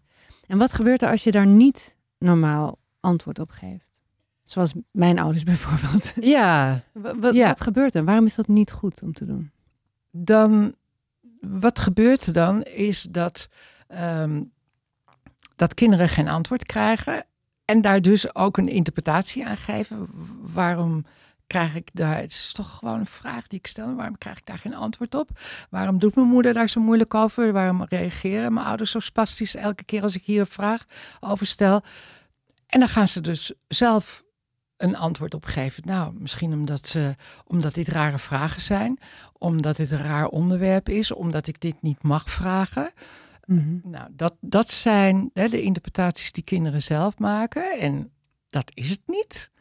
En 0.48 0.58
wat 0.58 0.74
gebeurt 0.74 1.02
er 1.02 1.10
als 1.10 1.24
je 1.24 1.32
daar 1.32 1.48
niet 1.48 1.98
normaal 2.18 2.78
antwoord 3.00 3.40
op 3.40 3.50
geeft? 3.52 4.02
Zoals 4.44 4.74
mijn 4.92 5.20
ouders 5.20 5.44
bijvoorbeeld. 5.54 6.14
ja, 6.20 6.84
Wa- 6.94 7.16
Wat, 7.20 7.34
Ja. 7.34 7.48
wat 7.48 7.62
gebeurt 7.62 7.96
er? 7.96 8.04
Waarom 8.06 8.26
is 8.26 8.36
dat 8.36 8.48
niet 8.48 8.72
goed 8.72 9.02
om 9.04 9.14
te 9.14 9.26
doen? 9.26 9.52
dan. 10.12 10.76
Wat 11.42 11.80
gebeurt 11.80 12.26
er 12.26 12.34
dan 12.34 12.62
is 12.64 13.08
dat. 13.10 13.48
ehm, 13.88 14.42
dat 15.56 15.74
kinderen 15.74 16.10
geen 16.10 16.28
antwoord 16.28 16.66
krijgen. 16.66 17.26
En 17.66 17.82
daar 17.82 18.02
dus 18.02 18.36
ook 18.36 18.58
een 18.58 18.68
interpretatie 18.68 19.46
aan 19.46 19.58
geven. 19.58 20.08
Waarom 20.54 21.06
krijg 21.52 21.76
ik 21.76 21.90
daar. 21.94 22.18
Het 22.18 22.32
is 22.32 22.52
toch 22.54 22.78
gewoon 22.78 23.00
een 23.00 23.06
vraag 23.06 23.48
die 23.48 23.60
ik 23.60 23.68
stel. 23.68 23.96
Waarom 23.96 24.18
krijg 24.18 24.38
ik 24.38 24.46
daar 24.46 24.58
geen 24.58 24.76
antwoord 24.76 25.16
op? 25.16 25.30
Waarom 25.70 26.00
doet 26.00 26.16
mijn 26.16 26.28
moeder 26.28 26.54
daar 26.54 26.70
zo 26.70 26.82
moeilijk 26.82 27.14
over? 27.14 27.54
Waarom 27.54 27.84
reageren 27.84 28.54
mijn 28.54 28.66
ouders 28.66 28.92
zo 28.92 29.00
spastisch 29.00 29.56
elke 29.56 29.84
keer 29.84 30.02
als 30.02 30.16
ik 30.16 30.24
hier 30.24 30.40
een 30.40 30.46
vraag 30.46 30.86
over 31.20 31.46
stel? 31.46 31.82
En 32.68 32.80
dan 32.80 32.90
gaan 32.90 33.08
ze 33.08 33.22
dus 33.22 33.54
zelf 33.68 34.24
een 34.78 34.96
antwoord 34.96 35.34
op 35.34 35.46
geven. 35.46 35.84
Nou, 35.86 36.14
misschien 36.20 36.54
omdat, 36.54 36.88
ze, 36.88 37.16
omdat 37.46 37.74
dit 37.74 37.88
rare 37.88 38.20
vragen 38.20 38.62
zijn. 38.62 39.00
Omdat 39.38 39.76
dit 39.76 39.92
een 39.92 40.04
raar 40.04 40.28
onderwerp 40.28 40.90
is. 40.90 41.12
Omdat 41.12 41.48
ik 41.48 41.62
dit 41.62 41.82
niet 41.82 42.04
mag 42.04 42.30
vragen. 42.30 42.92
Nou, 43.84 44.08
dat, 44.12 44.34
dat 44.40 44.72
zijn 44.72 45.30
hè, 45.34 45.48
de 45.48 45.62
interpretaties 45.62 46.32
die 46.32 46.44
kinderen 46.44 46.82
zelf 46.82 47.18
maken. 47.18 47.80
En 47.80 48.12
dat 48.48 48.72
is 48.74 48.90
het 48.90 49.02
niet. 49.06 49.52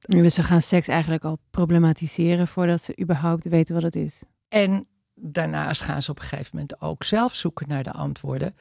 Dus 0.00 0.34
ze 0.34 0.42
gaan 0.42 0.62
seks 0.62 0.88
eigenlijk 0.88 1.24
al 1.24 1.38
problematiseren 1.50 2.48
voordat 2.48 2.82
ze 2.82 2.98
überhaupt 3.00 3.48
weten 3.48 3.74
wat 3.74 3.82
het 3.84 3.96
is. 3.96 4.22
En 4.48 4.86
daarnaast 5.14 5.80
gaan 5.80 6.02
ze 6.02 6.10
op 6.10 6.18
een 6.18 6.24
gegeven 6.24 6.50
moment 6.52 6.80
ook 6.80 7.04
zelf 7.04 7.34
zoeken 7.34 7.68
naar 7.68 7.82
de 7.82 7.92
antwoorden. 7.92 8.54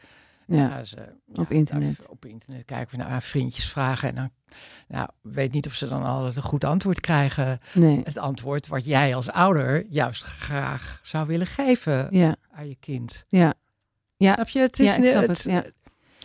Ja, 0.47 0.67
gaan 0.67 0.85
ze 0.85 0.97
op 1.33 1.51
internet. 1.51 1.97
daar 1.97 2.07
op 2.07 2.25
internet 2.25 2.65
kijken 2.65 2.97
we 2.97 3.03
naar 3.03 3.21
vriendjes 3.21 3.69
vragen. 3.69 4.09
En 4.09 4.15
dan 4.15 4.29
nou, 4.87 5.07
weet 5.21 5.51
niet 5.51 5.65
of 5.67 5.73
ze 5.73 5.87
dan 5.87 6.03
altijd 6.03 6.35
een 6.35 6.41
goed 6.41 6.63
antwoord 6.63 6.99
krijgen. 6.99 7.59
nee. 7.73 8.01
Het 8.03 8.17
antwoord 8.17 8.67
wat 8.67 8.85
jij 8.85 9.15
als 9.15 9.31
ouder 9.31 9.85
juist 9.89 10.23
graag 10.23 10.99
zou 11.03 11.27
willen 11.27 11.47
geven 11.47 12.07
Ja, 12.11 12.35
aan 12.51 12.67
je 12.67 12.75
kind. 12.79 13.25
ja. 13.27 13.53
Ja, 14.17 14.33
Snap 14.33 14.49
je? 14.49 14.59
Het 14.59 14.79
is, 14.79 14.95
het- 14.95 15.43
het. 15.45 15.73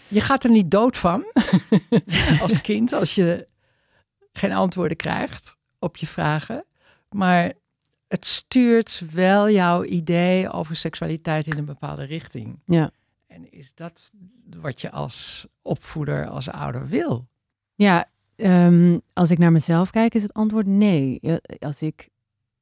Je 0.08 0.20
gaat 0.20 0.44
er 0.44 0.50
niet 0.50 0.70
dood 0.70 0.96
van 0.96 1.24
als 2.42 2.60
kind 2.60 2.92
als 2.92 3.14
je 3.14 3.46
geen 4.38 4.52
antwoorden 4.52 4.96
krijgt 4.96 5.56
op 5.78 5.96
je 5.96 6.06
vragen. 6.06 6.64
Maar 7.10 7.52
het 8.08 8.24
stuurt 8.24 9.02
wel 9.12 9.50
jouw 9.50 9.84
idee 9.84 10.50
over 10.50 10.76
seksualiteit 10.76 11.46
in 11.46 11.58
een 11.58 11.64
bepaalde 11.64 12.04
richting. 12.04 12.60
Ja. 12.64 12.90
En 13.26 13.50
is 13.52 13.74
dat 13.74 14.10
wat 14.60 14.80
je 14.80 14.90
als 14.90 15.46
opvoeder, 15.62 16.28
als 16.28 16.48
ouder 16.48 16.88
wil? 16.88 17.26
Ja, 17.74 18.06
ehm, 18.36 18.98
als 19.12 19.30
ik 19.30 19.38
naar 19.38 19.52
mezelf 19.52 19.90
kijk, 19.90 20.14
is 20.14 20.22
het 20.22 20.32
antwoord 20.32 20.66
nee. 20.66 21.20
Als 21.58 21.82
ik 21.82 22.08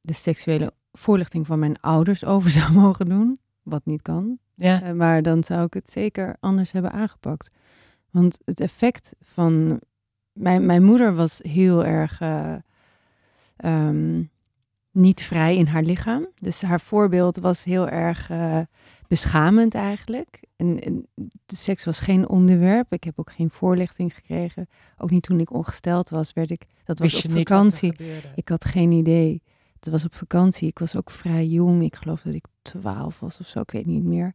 de 0.01 0.13
seksuele 0.13 0.73
voorlichting 0.93 1.47
van 1.47 1.59
mijn 1.59 1.81
ouders 1.81 2.25
over 2.35 2.51
zou 2.51 2.73
mogen 2.73 3.09
doen, 3.09 3.41
wat 3.63 3.85
niet 3.85 4.03
kan, 4.03 4.39
Ja, 4.55 4.83
eh, 4.83 4.93
maar 4.93 5.23
dan 5.23 5.45
zou 5.45 5.65
ik 5.65 5.75
het 5.75 5.91
zeker 5.91 6.37
anders 6.41 6.73
hebben 6.73 6.93
aangepakt. 6.93 7.51
Want 8.11 8.39
het 8.45 8.61
effect 8.61 9.15
van. 9.21 9.81
Mijn, 10.33 10.67
mijn 10.67 10.83
moeder 10.83 11.15
was 11.15 11.41
heel 11.43 11.85
erg 11.85 12.21
eh, 12.21 12.55
ehm, 13.57 14.23
niet 14.91 15.23
vrij 15.23 15.57
in 15.57 15.67
haar 15.67 15.83
lichaam. 15.83 16.27
Dus 16.35 16.63
haar 16.63 16.81
voorbeeld 16.81 17.37
was 17.37 17.65
heel 17.65 17.89
erg 17.89 18.31
eh, 18.31 18.59
beschamend 19.09 19.75
eigenlijk. 19.75 20.41
En, 20.57 20.81
en 20.81 21.07
de 21.47 21.57
seks 21.57 21.85
was 21.85 22.01
geen 22.01 22.29
onderwerp. 22.29 22.93
Ik 22.93 23.05
heb 23.05 23.19
ook 23.19 23.33
geen 23.33 23.51
voorlichting 23.51 24.15
gekregen. 24.15 24.69
Ook 24.99 25.11
niet 25.11 25.23
toen 25.23 25.41
ik 25.41 25.53
ongesteld 25.53 26.09
was, 26.09 26.33
werd 26.33 26.51
ik. 26.51 26.67
Dat 26.85 26.99
was 26.99 27.13
wist 27.13 27.25
op 27.25 27.33
vakantie. 27.33 27.95
Ik 28.35 28.49
had 28.49 28.65
geen 28.65 28.93
idee. 28.93 29.43
Het 29.81 29.89
was 29.89 30.05
op 30.05 30.15
vakantie. 30.15 30.69
Ik 30.69 30.79
was 30.79 30.97
ook 30.97 31.11
vrij 31.11 31.47
jong. 31.47 31.83
Ik 31.83 31.97
geloof 31.97 32.21
dat 32.21 32.35
ik 32.35 32.45
twaalf 32.63 33.21
was 33.21 33.41
of 33.41 33.47
zo. 33.47 33.61
Ik 33.61 33.71
weet 33.71 33.87
niet 33.87 34.05
meer. 34.05 34.35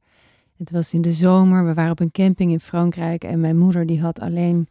Het 0.58 0.72
was 0.72 0.94
in 0.94 1.02
de 1.02 1.14
zomer. 1.14 1.66
We 1.66 1.74
waren 1.74 1.92
op 1.92 2.00
een 2.00 2.12
camping 2.12 2.52
in 2.52 2.60
Frankrijk. 2.60 3.24
En 3.24 3.40
mijn 3.40 3.58
moeder 3.58 3.86
die 3.86 4.02
had 4.02 4.20
alleen 4.20 4.68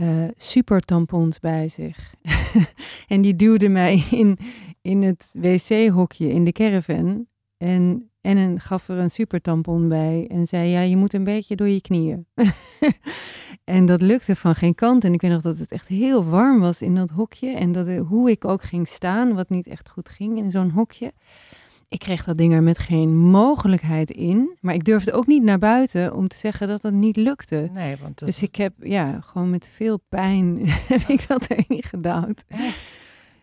eh 0.00 0.24
super 0.36 0.80
tampons 0.80 1.38
bij 1.38 1.68
zich. 1.68 2.14
en 3.08 3.20
die 3.20 3.36
duwde 3.36 3.68
mij 3.68 4.04
in, 4.10 4.38
in 4.82 5.02
het 5.02 5.30
wc-hokje 5.32 6.28
in 6.28 6.44
de 6.44 6.52
caravan. 6.52 7.26
En, 7.56 8.10
en 8.20 8.36
een, 8.36 8.60
gaf 8.60 8.88
er 8.88 8.98
een 8.98 9.10
super 9.10 9.40
tampon 9.40 9.88
bij. 9.88 10.26
En 10.28 10.46
zei, 10.46 10.68
ja, 10.68 10.80
je 10.80 10.96
moet 10.96 11.12
een 11.12 11.24
beetje 11.24 11.56
door 11.56 11.68
je 11.68 11.80
knieën. 11.80 12.26
en 13.64 13.86
dat 13.86 14.02
lukte 14.02 14.36
van 14.36 14.54
geen 14.54 14.74
kant. 14.74 15.04
En 15.04 15.12
ik 15.12 15.20
weet 15.20 15.30
nog 15.30 15.42
dat 15.42 15.58
het 15.58 15.72
echt 15.72 15.88
heel 15.88 16.24
warm 16.24 16.60
was 16.60 16.82
in 16.82 16.94
dat 16.94 17.10
hokje. 17.10 17.50
En 17.50 17.72
dat, 17.72 17.86
eh, 17.86 18.00
hoe 18.00 18.30
ik 18.30 18.44
ook 18.44 18.62
ging 18.62 18.88
staan, 18.88 19.34
wat 19.34 19.50
niet 19.50 19.66
echt 19.66 19.88
goed 19.88 20.08
ging 20.08 20.38
in 20.38 20.50
zo'n 20.50 20.70
hokje. 20.70 21.12
Ik 21.90 21.98
kreeg 21.98 22.24
dat 22.24 22.36
ding 22.36 22.52
er 22.52 22.62
met 22.62 22.78
geen 22.78 23.16
mogelijkheid 23.16 24.10
in. 24.10 24.56
Maar 24.60 24.74
ik 24.74 24.84
durfde 24.84 25.12
ook 25.12 25.26
niet 25.26 25.42
naar 25.42 25.58
buiten 25.58 26.14
om 26.14 26.28
te 26.28 26.36
zeggen 26.36 26.68
dat 26.68 26.82
het 26.82 26.94
niet 26.94 27.16
lukte. 27.16 27.68
Nee, 27.72 27.96
want 27.96 28.18
dat, 28.18 28.28
Dus 28.28 28.42
ik 28.42 28.56
heb, 28.56 28.72
ja, 28.78 29.20
gewoon 29.20 29.50
met 29.50 29.68
veel 29.72 30.00
pijn 30.08 30.60
heb 30.92 31.00
ik 31.00 31.28
dat 31.28 31.50
erin 31.50 31.82
gedouwd. 31.82 32.44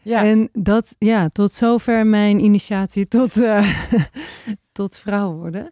ja, 0.02 0.24
En 0.24 0.50
dat, 0.54 0.96
ja, 1.00 1.30
tot 1.30 1.54
zover 1.54 2.08
mijn 2.08 2.40
initiatie 2.40 3.08
tot, 3.08 3.38
eh, 3.38 3.88
tot 4.72 4.98
vrouw 4.98 5.34
worden. 5.34 5.72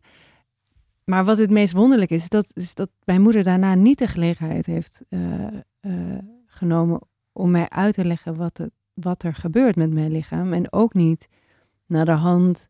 Maar 1.03 1.25
wat 1.25 1.37
het 1.37 1.49
meest 1.49 1.73
wonderlijk 1.73 2.11
is, 2.11 2.29
dat, 2.29 2.47
is 2.53 2.73
dat 2.73 2.89
mijn 3.03 3.21
moeder 3.21 3.43
daarna 3.43 3.75
niet 3.75 3.99
de 3.99 4.07
gelegenheid 4.07 4.65
heeft 4.65 5.01
eh, 5.09 5.45
eh, 5.79 5.91
genomen 6.45 7.01
om 7.31 7.51
mij 7.51 7.69
uit 7.69 7.93
te 7.93 8.05
leggen 8.05 8.35
wat, 8.35 8.57
het, 8.57 8.71
wat 8.93 9.23
er 9.23 9.35
gebeurt 9.35 9.75
met 9.75 9.93
mijn 9.93 10.11
lichaam. 10.11 10.53
En 10.53 10.73
ook 10.73 10.93
niet 10.93 11.27
naar 11.85 12.05
de 12.05 12.11
hand 12.11 12.67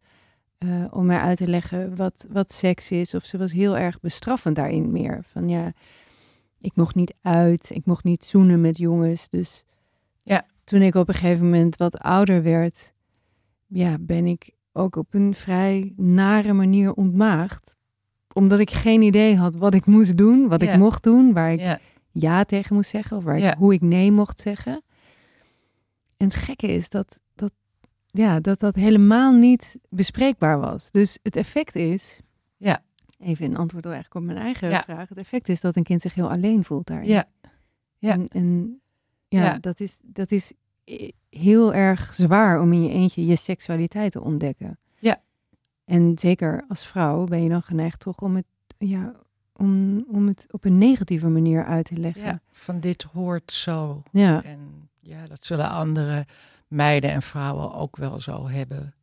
eh, 0.57 0.83
om 0.89 1.05
mij 1.05 1.17
uit 1.19 1.37
te 1.37 1.47
leggen 1.47 1.95
wat, 1.95 2.25
wat 2.29 2.53
seks 2.53 2.91
is. 2.91 3.13
Of 3.13 3.25
ze 3.25 3.37
was 3.37 3.51
heel 3.51 3.77
erg 3.77 3.99
bestraffend 3.99 4.55
daarin 4.55 4.91
meer. 4.91 5.23
Van 5.27 5.49
ja, 5.49 5.71
ik 6.59 6.75
mocht 6.75 6.95
niet 6.95 7.13
uit, 7.21 7.69
ik 7.73 7.85
mocht 7.85 8.03
niet 8.03 8.23
zoenen 8.23 8.61
met 8.61 8.77
jongens. 8.77 9.29
Dus 9.29 9.63
Ja. 10.23 10.45
toen 10.63 10.81
ik 10.81 10.95
op 10.95 11.07
een 11.07 11.13
gegeven 11.13 11.43
moment 11.43 11.77
wat 11.77 11.97
ouder 11.99 12.43
werd, 12.43 12.93
ja, 13.67 13.97
ben 13.99 14.25
ik 14.25 14.49
ook 14.73 14.95
op 14.95 15.13
een 15.13 15.35
vrij 15.35 15.93
nare 15.97 16.53
manier 16.53 16.93
ontmaagd. 16.93 17.75
Omdat 18.33 18.59
ik 18.59 18.69
geen 18.71 19.01
idee 19.01 19.35
had 19.37 19.55
wat 19.55 19.73
ik 19.73 19.85
moest 19.85 20.17
doen, 20.17 20.47
wat 20.47 20.61
Ja. 20.61 20.71
ik 20.71 20.79
mocht 20.79 21.03
doen, 21.03 21.33
waar 21.33 21.51
ik 21.51 21.59
ja, 21.59 21.79
ja 22.11 22.43
tegen 22.43 22.75
moest 22.75 22.89
zeggen, 22.89 23.17
of 23.17 23.23
waar 23.23 23.37
ik, 23.37 23.53
hoe 23.57 23.73
ik 23.73 23.81
nee 23.81 24.11
mocht 24.11 24.39
zeggen. 24.39 24.81
En 26.17 26.25
het 26.25 26.35
gekke 26.35 26.67
is 26.67 26.89
dat, 26.89 27.19
ja, 28.17 28.39
dat 28.39 28.59
dat 28.59 28.75
helemaal 28.75 29.31
niet 29.33 29.77
bespreekbaar 29.89 30.59
was. 30.59 30.91
Dus 30.91 31.19
het 31.23 31.35
effect 31.35 31.75
is, 31.75 32.19
Ja. 32.57 32.83
even 33.19 33.45
in 33.45 33.57
antwoord 33.57 33.85
eigenlijk 33.85 34.15
op 34.15 34.23
mijn 34.23 34.37
eigen 34.37 34.69
Ja. 34.69 34.83
vraag, 34.83 35.09
het 35.09 35.17
effect 35.17 35.49
is 35.49 35.61
dat 35.61 35.75
een 35.75 35.83
kind 35.83 36.01
zich 36.01 36.13
heel 36.13 36.29
alleen 36.29 36.63
voelt 36.63 36.87
daarin. 36.87 37.09
ja, 37.09 37.25
ja. 37.97 38.11
En, 38.13 38.27
en 38.27 38.79
ja, 39.27 39.43
Ja. 39.43 39.57
Dat, 39.59 39.79
is, 39.79 39.99
dat 40.03 40.31
is 40.31 40.53
heel 41.29 41.73
erg 41.73 42.13
zwaar 42.13 42.61
om 42.61 42.73
in 42.73 42.83
je 42.83 42.89
eentje 42.89 43.25
je 43.25 43.35
seksualiteit 43.35 44.11
te 44.11 44.21
ontdekken. 44.21 44.79
Ja. 44.99 45.21
En 45.85 46.17
zeker 46.19 46.63
als 46.67 46.85
vrouw 46.87 47.23
ben 47.25 47.43
je 47.43 47.49
dan 47.49 47.61
geneigd 47.63 47.99
toch 47.99 48.21
om 48.21 48.35
het, 48.35 48.45
ja, 48.77 49.13
om, 49.55 50.03
om 50.07 50.27
het 50.27 50.45
op 50.51 50.65
een 50.65 50.77
negatieve 50.77 51.27
manier 51.27 51.65
uit 51.65 51.85
te 51.85 51.97
leggen. 51.97 52.23
ja, 52.23 52.39
van 52.51 52.79
dit 52.79 53.03
hoort 53.03 53.51
zo. 53.51 54.03
ja. 54.11 54.43
En 54.43 54.89
ja, 54.99 55.27
dat 55.27 55.45
zullen 55.45 55.69
andere 55.69 56.25
meiden 56.67 57.11
en 57.11 57.21
vrouwen 57.21 57.73
ook 57.73 57.97
wel 57.97 58.19
zo 58.21 58.47
hebben. 58.49 58.93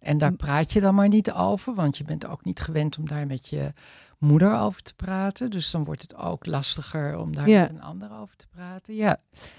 En 0.00 0.18
daar 0.18 0.32
praat 0.32 0.72
je 0.72 0.80
dan 0.80 0.94
maar 0.94 1.08
niet 1.08 1.32
over, 1.32 1.74
want 1.74 1.96
je 1.98 2.04
bent 2.04 2.26
ook 2.26 2.44
niet 2.44 2.60
gewend 2.60 2.98
om 2.98 3.08
daar 3.08 3.26
met 3.26 3.48
je 3.48 3.72
moeder 4.18 4.58
over 4.58 4.82
te 4.82 4.94
praten. 4.94 5.50
Dus 5.50 5.70
dan 5.70 5.84
wordt 5.84 6.02
het 6.02 6.16
ook 6.16 6.46
lastiger 6.46 7.18
om 7.18 7.34
daar 7.34 7.48
Ja. 7.48 7.60
met 7.60 7.70
een 7.70 7.82
ander 7.82 8.08
over 8.20 8.36
te 8.36 8.46
praten. 8.50 8.94
Ja, 8.94 9.16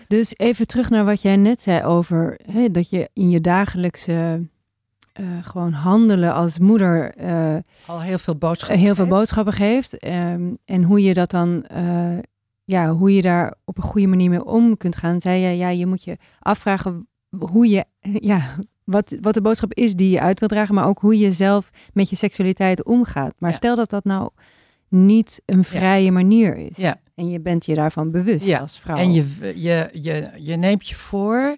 Dus 0.07 0.37
even 0.37 0.67
terug 0.67 0.89
naar 0.89 1.05
wat 1.05 1.21
jij 1.21 1.35
net 1.35 1.61
zei 1.61 1.83
over 1.83 2.39
hè, 2.51 2.71
dat 2.71 2.89
je 2.89 3.09
in 3.13 3.29
je 3.29 3.41
dagelijkse 3.41 4.47
eh, 5.13 5.25
gewoon 5.41 5.73
handelen 5.73 6.33
als 6.33 6.59
moeder 6.59 7.15
eh, 7.15 7.55
al 7.85 8.01
heel 8.01 8.17
veel 8.17 8.35
boodschappen. 8.35 8.79
heel 8.79 8.95
veel 8.95 9.05
boodschappen 9.07 9.53
geeft. 9.53 9.97
ehm, 9.97 10.53
en 10.65 10.83
hoe 10.83 11.01
je 11.03 11.13
dat 11.13 11.29
dan, 11.31 11.63
eh, 11.63 12.17
ja, 12.63 12.89
hoe 12.91 13.15
je 13.15 13.21
daar 13.21 13.53
op 13.65 13.77
een 13.77 13.83
goede 13.83 14.07
manier 14.07 14.29
mee 14.29 14.45
om 14.45 14.77
kunt 14.77 14.95
gaan. 14.95 15.21
Zei 15.21 15.39
je, 15.41 15.57
ja, 15.57 15.69
je 15.69 15.85
moet 15.85 16.03
je 16.03 16.17
afvragen 16.39 17.07
hoe 17.39 17.67
je, 17.69 17.85
ja, 18.01 18.55
wat, 18.83 19.15
wat 19.21 19.33
de 19.33 19.41
boodschap 19.41 19.73
is 19.73 19.93
die 19.93 20.09
je 20.09 20.19
uit 20.19 20.39
wil 20.39 20.49
dragen, 20.49 20.75
maar 20.75 20.87
ook 20.87 20.99
hoe 20.99 21.17
je 21.17 21.31
zelf 21.31 21.69
met 21.93 22.09
je 22.09 22.15
seksualiteit 22.15 22.83
omgaat. 22.83 23.33
Maar 23.37 23.49
Ja. 23.49 23.55
stel 23.55 23.75
dat 23.75 23.89
dat 23.89 24.03
nou 24.03 24.29
niet 24.89 25.41
een 25.45 25.63
vrije 25.63 26.11
manier 26.11 26.55
is. 26.57 26.77
Ja. 26.77 26.99
En 27.15 27.29
je 27.29 27.39
bent 27.41 27.65
je 27.65 27.75
daarvan 27.75 28.11
bewust 28.11 28.45
Ja. 28.45 28.59
als 28.59 28.79
vrouw. 28.79 28.95
En 28.97 29.13
je, 29.13 29.25
je, 29.55 29.89
je, 29.93 30.29
je 30.37 30.55
neemt 30.55 30.87
je 30.87 30.95
voor. 30.95 31.57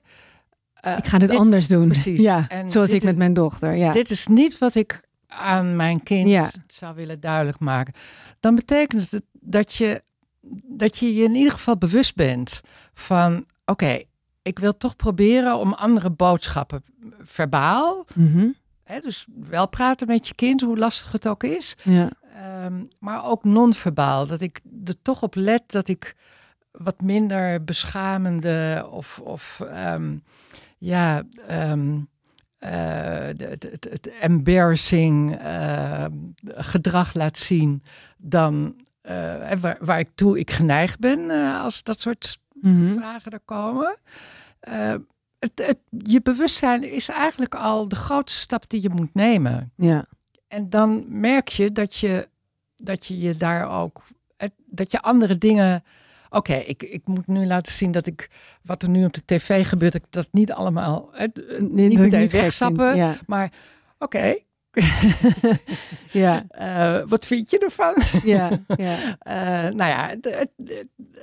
eh, 0.74 0.98
ik 0.98 1.06
ga 1.06 1.18
dit, 1.18 1.30
dit- 1.30 1.38
anders 1.40 1.68
doen. 1.68 1.88
precies. 1.88 2.22
Ja, 2.22 2.46
En 2.48 2.70
zoals 2.70 2.90
ik 2.92 3.04
met 3.04 3.12
is- 3.12 3.18
mijn 3.18 3.34
dochter. 3.34 3.76
Ja. 3.76 3.92
Dit 3.92 4.10
is 4.10 4.28
niet 4.28 4.58
wat 4.58 4.76
ik 4.76 5.04
aan 5.28 5.76
mijn 5.76 6.04
kind 6.04 6.30
Ja. 6.30 6.50
zou 6.68 6.96
willen 6.96 7.20
duidelijk 7.20 7.60
maken. 7.60 7.94
Dan 8.40 8.56
betekent 8.56 9.12
het 9.12 9.24
dat 9.40 9.74
je, 9.74 10.04
dat 10.68 10.98
je 10.98 11.16
je 11.16 11.24
in 11.24 11.36
ieder 11.36 11.52
geval 11.52 11.78
bewust 11.78 12.16
bent 12.16 12.62
van: 12.94 13.46
oké, 13.66 14.02
ik 14.46 14.60
wil 14.60 14.78
toch 14.78 14.96
proberen 14.96 15.58
om 15.58 15.74
andere 15.74 16.10
boodschappen 16.10 16.84
verbaal. 17.20 18.06
Mhm. 18.16 18.48
Hè, 18.84 19.00
dus 19.00 19.26
wel 19.50 19.68
praten 19.70 20.08
met 20.08 20.28
je 20.28 20.36
kind, 20.36 20.62
hoe 20.62 20.78
lastig 20.78 21.12
het 21.12 21.28
ook 21.28 21.44
is. 21.44 21.76
ja. 21.84 22.10
Ehm, 22.34 22.84
maar 23.00 23.26
ook 23.26 23.44
non-verbaal. 23.44 24.28
Dat 24.28 24.42
ik 24.42 24.60
er 24.86 25.02
toch 25.02 25.24
op 25.24 25.36
let 25.36 25.72
dat 25.72 25.88
ik 25.88 26.16
wat 26.72 27.02
minder 27.02 27.64
beschamende 27.64 28.88
of, 28.92 29.20
of 29.24 29.62
ehm, 29.70 30.18
ja, 30.78 31.24
ehm, 31.48 31.98
eh, 32.58 33.28
het, 33.38 33.64
het, 33.64 33.88
het 33.90 34.08
embarrassing 34.20 35.36
eh, 35.36 36.06
gedrag 36.44 37.14
laat 37.14 37.38
zien 37.38 37.84
dan 38.18 38.76
eh, 39.02 39.52
waar, 39.60 39.78
waar 39.80 40.00
ik 40.00 40.10
toe 40.16 40.40
ik 40.40 40.52
geneigd 40.52 41.00
ben 41.00 41.30
als 41.62 41.84
dat 41.84 42.00
soort 42.00 42.38
Mhm. 42.66 42.98
vragen 43.00 43.32
er 43.32 43.40
komen. 43.46 43.98
Eh, 44.60 44.94
het, 45.40 45.52
het, 45.66 45.78
je 45.90 46.22
bewustzijn 46.22 46.92
is 46.92 47.10
eigenlijk 47.10 47.56
al 47.56 47.88
de 47.88 47.96
grootste 47.96 48.40
stap 48.40 48.70
die 48.70 48.82
je 48.82 48.90
moet 48.90 49.14
nemen. 49.14 49.72
ja. 49.76 50.06
En 50.48 50.70
dan 50.70 51.06
merk 51.08 51.48
je 51.48 51.72
dat 51.72 51.96
je 51.96 52.28
dat 52.76 53.06
je, 53.06 53.20
je 53.20 53.36
daar 53.36 53.70
ook. 53.82 54.04
het- 54.38 54.52
Dat 54.66 54.92
je 54.92 55.02
andere 55.02 55.38
dingen. 55.38 55.84
Oké, 56.30 56.54
ik, 56.56 56.84
ik 56.84 57.08
moet 57.08 57.28
nu 57.28 57.46
laten 57.46 57.74
zien 57.74 57.92
dat 57.92 58.08
ik. 58.08 58.30
Wat 58.64 58.84
er 58.84 58.90
nu 58.90 59.06
op 59.06 59.14
de 59.14 59.26
tv 59.26 59.68
gebeurt, 59.68 59.92
dat 59.92 60.02
ik 60.02 60.12
dat 60.12 60.28
niet 60.32 60.52
allemaal. 60.52 61.10
Nee, 61.60 61.88
niet 61.88 61.98
meteen. 62.00 62.20
Ja. 62.96 63.16
Maar 63.28 63.52
oké, 64.00 64.38
Ja, 66.12 66.44
Eh, 66.50 67.02
wat 67.08 67.26
vind 67.26 67.50
je 67.50 67.60
ervan? 67.60 67.94
ja, 68.24 68.50
ja. 68.76 68.98
Eh, 69.20 69.74
nou 69.74 69.90
ja, 69.92 70.16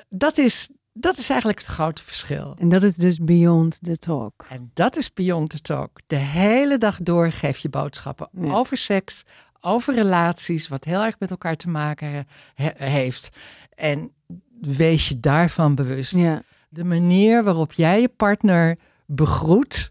dat 0.08 0.38
is, 0.38 0.68
dat 0.92 1.18
is 1.18 1.28
eigenlijk 1.30 1.58
het 1.60 1.68
grote 1.68 2.02
verschil. 2.02 2.56
En 2.58 2.68
dat 2.68 2.82
is 2.82 2.96
dus 2.96 3.18
beyond 3.18 3.78
the 3.82 3.98
talk. 3.98 4.46
En 4.48 4.70
dat 4.74 4.96
is 4.96 5.12
Beyond 5.12 5.50
the 5.50 5.60
Talk. 5.60 6.00
De 6.06 6.16
hele 6.16 6.78
dag 6.78 6.98
door 7.02 7.30
geef 7.30 7.58
je 7.58 7.68
boodschappen 7.68 8.28
Ja. 8.32 8.52
over 8.52 8.76
seks, 8.76 9.22
over 9.60 9.94
relaties, 9.94 10.68
wat 10.68 10.84
heel 10.84 11.02
erg 11.02 11.18
met 11.18 11.30
elkaar 11.30 11.56
te 11.56 11.68
maken 11.68 12.26
he- 12.54 12.84
heeft. 12.84 13.28
En 13.74 14.12
wees 14.60 15.08
je 15.08 15.20
daarvan 15.20 15.74
bewust. 15.74 16.14
Ja, 16.14 16.42
De 16.68 16.84
manier 16.84 17.44
waarop 17.44 17.72
jij 17.72 18.00
je 18.00 18.08
partner 18.08 18.78
begroet 19.06 19.90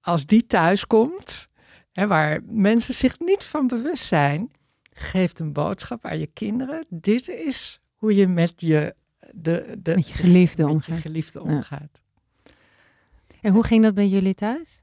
als 0.00 0.26
die 0.26 0.46
thuis 0.46 0.86
komt, 0.86 1.48
hè, 1.92 2.06
waar 2.06 2.40
mensen 2.46 2.94
zich 2.94 3.18
niet 3.18 3.44
van 3.44 3.66
bewust 3.66 4.04
zijn, 4.04 4.50
geeft 4.92 5.40
een 5.40 5.52
boodschap 5.52 6.04
aan 6.04 6.18
je 6.18 6.26
kinderen. 6.26 6.86
Dit 6.90 7.28
is 7.28 7.80
hoe 7.94 8.14
je 8.14 8.26
met 8.28 8.52
je, 8.56 8.94
de, 9.42 9.78
de, 9.82 9.94
met 9.94 10.08
je 10.08 10.14
geliefde 10.14 10.62
met 10.62 10.70
je 10.70 10.76
omgaan. 10.76 10.98
geliefde 10.98 11.40
Ja. 11.44 11.50
omgaat. 11.54 12.02
En 13.40 13.52
hoe 13.52 13.64
ging 13.64 13.82
dat 13.82 13.94
bij 13.94 14.08
jullie 14.08 14.34
thuis? 14.34 14.82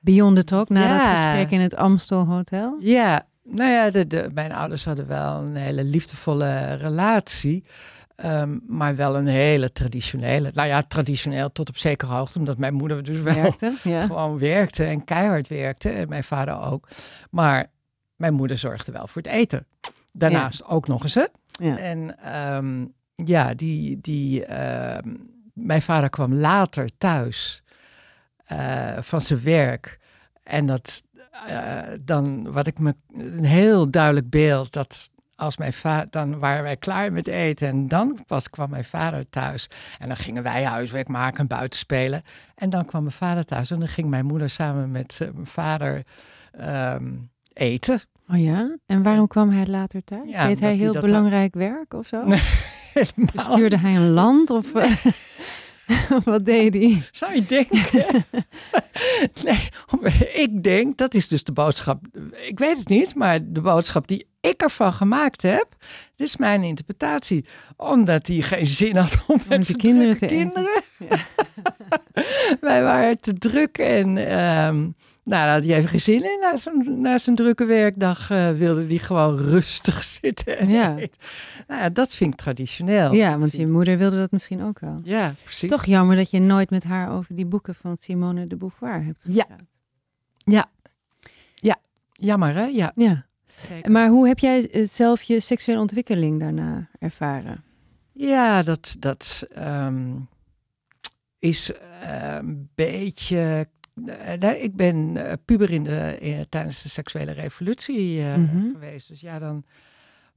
Beyond 0.00 0.36
the 0.36 0.44
talk, 0.44 0.68
na 0.68 0.80
Ja. 0.82 0.88
dat 0.98 1.06
gesprek 1.06 1.50
in 1.50 1.60
het 1.60 1.74
Amstel 1.76 2.26
Hotel? 2.26 2.76
Ja, 2.80 3.26
nou 3.42 3.70
ja, 3.70 3.90
de, 3.90 4.06
de, 4.06 4.30
mijn 4.34 4.52
ouders 4.52 4.84
hadden 4.84 5.06
wel 5.06 5.40
een 5.42 5.56
hele 5.56 5.84
liefdevolle 5.84 6.74
relatie. 6.74 7.64
ehm, 8.14 8.58
maar 8.66 8.96
wel 8.96 9.16
een 9.16 9.26
hele 9.26 9.72
traditionele. 9.72 10.50
Nou 10.54 10.68
ja, 10.68 10.82
traditioneel 10.82 11.52
tot 11.52 11.68
op 11.68 11.76
zekere 11.76 12.12
hoogte. 12.12 12.38
Omdat 12.38 12.58
mijn 12.58 12.74
moeder 12.74 13.02
dus 13.04 13.20
wel 13.20 13.34
Werkte? 13.34 13.74
Ja. 13.82 14.06
gewoon 14.06 14.38
werkte 14.38 14.84
en 14.84 15.04
keihard 15.04 15.48
werkte. 15.48 15.88
En 15.90 16.08
mijn 16.08 16.24
vader 16.24 16.60
ook. 16.60 16.88
Maar 17.30 17.66
mijn 18.16 18.34
moeder 18.34 18.58
zorgde 18.58 18.92
wel 18.92 19.06
voor 19.06 19.22
het 19.22 19.30
eten. 19.30 19.66
Daarnaast 20.12 20.64
ook 20.64 20.88
nog 20.88 21.02
eens. 21.02 21.14
Hè? 21.14 21.24
Ja. 21.46 21.78
En 21.78 22.18
ehm, 22.22 22.86
ja, 23.14 23.54
die, 23.54 24.00
die, 24.00 24.44
ehm, 24.44 25.14
mijn 25.52 25.82
vader 25.82 26.10
kwam 26.10 26.34
later 26.34 26.88
thuis 26.98 27.62
eh, 28.44 28.96
van 29.00 29.20
zijn 29.20 29.42
werk. 29.42 29.98
En 30.42 30.66
dat 30.66 31.02
eh, 31.46 31.78
dan, 32.00 32.52
wat 32.52 32.66
ik 32.66 32.78
me 32.78 32.94
een 33.12 33.44
heel 33.44 33.90
duidelijk 33.90 34.30
beeld, 34.30 34.72
dat 34.72 35.10
als 35.36 35.56
mijn 35.56 35.72
vader, 35.72 36.10
dan 36.10 36.38
waren 36.38 36.62
wij 36.62 36.76
klaar 36.76 37.12
met 37.12 37.26
eten 37.26 37.68
en 37.68 37.88
dan 37.88 38.18
pas 38.26 38.50
kwam 38.50 38.70
mijn 38.70 38.84
vader 38.84 39.28
thuis. 39.30 39.68
En 39.98 40.08
dan 40.08 40.16
gingen 40.16 40.42
wij 40.42 40.64
huiswerk 40.64 41.08
maken 41.08 41.38
en 41.38 41.46
buiten 41.46 41.78
spelen. 41.78 42.22
En 42.54 42.70
dan 42.70 42.84
kwam 42.84 43.02
mijn 43.02 43.14
vader 43.14 43.44
thuis 43.44 43.70
en 43.70 43.78
dan 43.78 43.88
ging 43.88 44.08
mijn 44.08 44.26
moeder 44.26 44.50
samen 44.50 44.90
met 44.90 45.18
mijn 45.34 45.46
vader 45.46 46.02
ehm, 46.52 47.12
eten. 47.52 48.00
Oh 48.28 48.42
ja? 48.42 48.76
En 48.86 49.02
waarom 49.02 49.26
kwam 49.26 49.50
hij 49.50 49.66
later 49.66 50.04
thuis? 50.04 50.30
Ja, 50.30 50.46
Deed 50.46 50.60
hij 50.60 50.74
heel 50.74 51.00
belangrijk 51.00 51.54
werk 51.54 51.94
of 51.94 52.06
zo? 52.06 52.22
Helemaal 52.94 53.34
Bestuurde 53.34 53.78
hij 53.78 53.96
een 53.96 54.10
land 54.10 54.50
of 54.50 54.74
eh, 54.74 54.92
wat 56.24 56.44
deed 56.44 56.74
hij? 56.74 57.02
Zou 57.12 57.34
je 57.34 57.44
denken? 57.44 57.80
nee, 59.44 59.68
ik 60.32 60.62
denk, 60.62 60.96
dat 60.96 61.14
is 61.14 61.28
dus 61.28 61.44
de 61.44 61.52
boodschap. 61.52 62.04
Ik 62.46 62.58
weet 62.58 62.78
het 62.78 62.88
niet, 62.88 63.14
maar 63.14 63.38
de 63.42 63.60
boodschap 63.60 64.08
die 64.08 64.26
ik 64.40 64.62
ervan 64.62 64.92
gemaakt 64.92 65.42
heb, 65.42 65.66
dit 66.16 66.26
is 66.26 66.36
mijn 66.36 66.62
interpretatie. 66.62 67.44
Omdat 67.76 68.26
hij 68.26 68.40
geen 68.40 68.66
zin 68.66 68.96
had 68.96 69.24
om, 69.26 69.40
met 69.48 69.58
de 69.58 69.64
zijn 69.64 69.78
kinderen 69.78 70.18
te 70.18 70.26
kinderen. 70.26 70.82
Wij 72.60 72.82
waren 72.82 73.20
te 73.20 73.32
druk 73.32 73.78
en 73.78 74.16
ehm, 74.28 74.88
nou, 75.24 75.48
had 75.50 75.64
hij 75.64 75.76
even 75.76 75.88
geen 75.88 76.00
zin 76.00 76.22
in. 76.24 76.38
Na 76.40 76.56
zijn, 76.56 77.00
na 77.00 77.18
zijn 77.18 77.36
drukke 77.36 77.64
werkdag 77.64 78.30
eh, 78.30 78.50
wilde 78.50 78.86
hij 78.86 78.98
gewoon 78.98 79.36
rustig 79.38 80.02
zitten. 80.22 80.58
En 80.58 80.68
Ja. 80.68 80.88
Nou 81.68 81.80
ja, 81.80 81.88
dat 81.90 82.14
vind 82.14 82.32
ik 82.32 82.38
traditioneel. 82.38 83.12
Ja, 83.12 83.38
want 83.38 83.52
je 83.52 83.66
moeder 83.66 83.98
wilde 83.98 84.16
dat 84.16 84.30
misschien 84.30 84.62
ook 84.62 84.78
wel. 84.78 85.00
Ja, 85.04 85.26
Het 85.26 85.36
precies. 85.42 85.62
is 85.62 85.68
toch 85.68 85.84
jammer 85.84 86.16
dat 86.16 86.30
je 86.30 86.40
nooit 86.40 86.70
met 86.70 86.84
haar 86.84 87.10
over 87.12 87.34
die 87.34 87.46
boeken 87.46 87.74
van 87.74 87.96
Simone 87.96 88.46
de 88.46 88.56
Beauvoir 88.56 89.04
hebt 89.04 89.22
Ja. 89.26 89.42
gepraat. 89.42 89.62
Jammer, 92.16 92.54
hè? 92.54 92.64
Ja. 92.64 92.92
Ja. 92.94 93.26
zeker. 93.68 93.90
Maar 93.90 94.08
hoe 94.08 94.28
heb 94.28 94.38
jij 94.38 94.70
eh, 94.70 94.88
zelf 94.88 95.22
je 95.22 95.40
seksuele 95.40 95.80
ontwikkeling 95.80 96.40
daarna 96.40 96.88
ervaren? 96.98 97.64
Ja, 98.12 98.62
dat, 98.62 98.96
dat 98.98 99.46
ehm, 99.52 100.10
is 101.44 101.72
eh, 101.72 102.34
een 102.34 102.68
beetje. 102.74 103.68
eh, 104.06 104.38
nee, 104.38 104.60
ik 104.60 104.76
ben 104.76 105.16
eh, 105.26 105.32
puber 105.44 105.70
in 105.70 105.82
de, 105.82 106.46
tijdens 106.48 106.82
de 106.82 106.88
seksuele 106.88 107.32
revolutie 107.32 108.20
Mhm. 108.22 108.70
geweest. 108.72 109.08
Dus 109.08 109.20
ja, 109.20 109.38
dan 109.38 109.64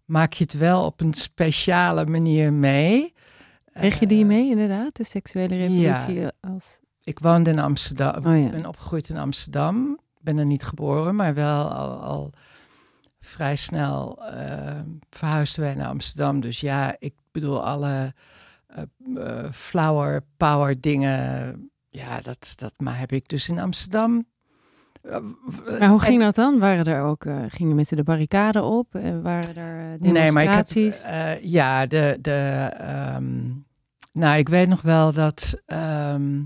maak 0.06 0.34
je 0.34 0.44
het 0.44 0.54
wel 0.54 0.86
op 0.86 1.02
een 1.02 1.14
speciale 1.14 2.06
manier 2.06 2.54
mee. 2.54 3.14
Kreeg 3.74 4.00
je 4.00 4.08
die 4.08 4.26
mee 4.26 4.50
inderdaad, 4.50 4.96
de 4.96 5.04
seksuele 5.04 5.56
revolutie 5.56 6.20
ja. 6.20 6.32
als... 6.42 6.80
Ik 7.04 7.20
woonde 7.20 7.50
in 7.50 7.60
Amsterdam. 7.60 8.26
Oh 8.26 8.42
ja. 8.44 8.50
Ben 8.50 8.66
opgegroeid 8.66 9.10
in 9.10 9.18
Amsterdam. 9.18 9.92
Ik 10.18 10.24
ben 10.24 10.38
er 10.38 10.46
niet 10.46 10.64
geboren, 10.64 11.16
maar 11.16 11.34
wel 11.34 11.70
al, 11.72 11.98
al 12.00 12.32
vrij 13.20 13.56
snel 13.56 14.26
eh, 14.26 14.80
verhuisden 15.10 15.62
wij 15.64 15.76
naar 15.76 15.88
Amsterdam. 15.88 16.40
Dus 16.40 16.60
ja, 16.60 16.96
ik 17.00 17.14
bedoel, 17.32 17.66
alle 17.66 18.14
eh, 18.78 19.44
eh, 19.46 19.52
flower 19.52 20.22
power 20.38 20.82
dingen, 20.82 21.70
ja, 21.90 22.22
dat, 22.22 22.54
dat 22.56 22.74
maar 22.78 23.00
heb 23.00 23.12
ik 23.12 23.28
dus 23.28 23.50
in 23.50 23.60
Amsterdam. 23.60 24.26
Eh, 25.02 25.12
Maar 25.80 25.90
hoe 25.90 26.00
en- 26.00 26.06
ging 26.06 26.22
dat 26.22 26.36
dan? 26.36 26.60
Waren 26.60 26.86
er 26.86 27.02
ook, 27.04 27.26
eh, 27.26 27.36
gingen 27.48 27.76
mensen 27.76 27.98
de 27.98 28.04
barricade 28.04 28.62
op? 28.64 28.96
Eh, 28.96 29.20
waren 29.24 29.56
er 29.58 29.98
Nee, 30.00 30.32
maar 30.32 30.44
ik 30.44 30.50
heb, 30.50 30.66
demonstraties? 30.68 31.02
eh, 31.02 31.44
ja, 31.44 31.86
de, 31.86 32.18
de, 32.22 32.70
ehm, 32.78 33.44
nou, 34.14 34.38
ik 34.38 34.50
weet 34.50 34.68
nog 34.68 34.82
wel 34.82 35.14
dat 35.14 35.62
ehm, 35.66 36.42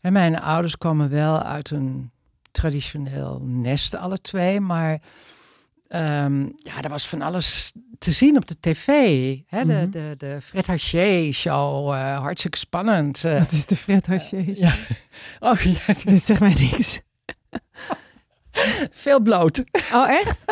hè, 0.00 0.10
mijn 0.10 0.40
ouders 0.40 0.78
kwamen 0.78 1.10
wel 1.10 1.42
uit 1.42 1.70
een 1.70 2.10
traditioneel 2.50 3.42
nest, 3.46 3.94
alle 3.96 4.18
twee, 4.20 4.60
maar 4.60 5.00
ehm, 5.88 6.40
ja, 6.42 6.82
er 6.82 6.88
was 6.88 7.08
van 7.08 7.22
alles 7.22 7.72
te 7.98 8.12
zien 8.12 8.36
op 8.36 8.46
de 8.48 8.56
tv. 8.60 8.86
Hè? 9.46 9.64
De, 9.64 9.72
Mhm. 9.72 9.90
de, 9.90 10.14
de 10.18 10.38
Fred 10.44 10.66
Haché 10.66 11.30
show, 11.32 11.92
eh, 11.92 12.18
hartstikke 12.20 12.58
spannend. 12.58 13.24
eh. 13.24 13.38
Dat 13.38 13.52
is 13.52 13.66
de 13.66 13.76
Fred 13.76 14.06
Haché. 14.06 14.44
ja. 14.54 14.72
Oh 15.40 15.58
ja, 15.60 15.94
Dit 16.04 16.24
zegt 16.24 16.40
mij 16.40 16.54
niks. 16.54 17.00
veel 18.90 19.20
bloot. 19.20 19.62
Oh, 19.92 20.08
echt? 20.10 20.44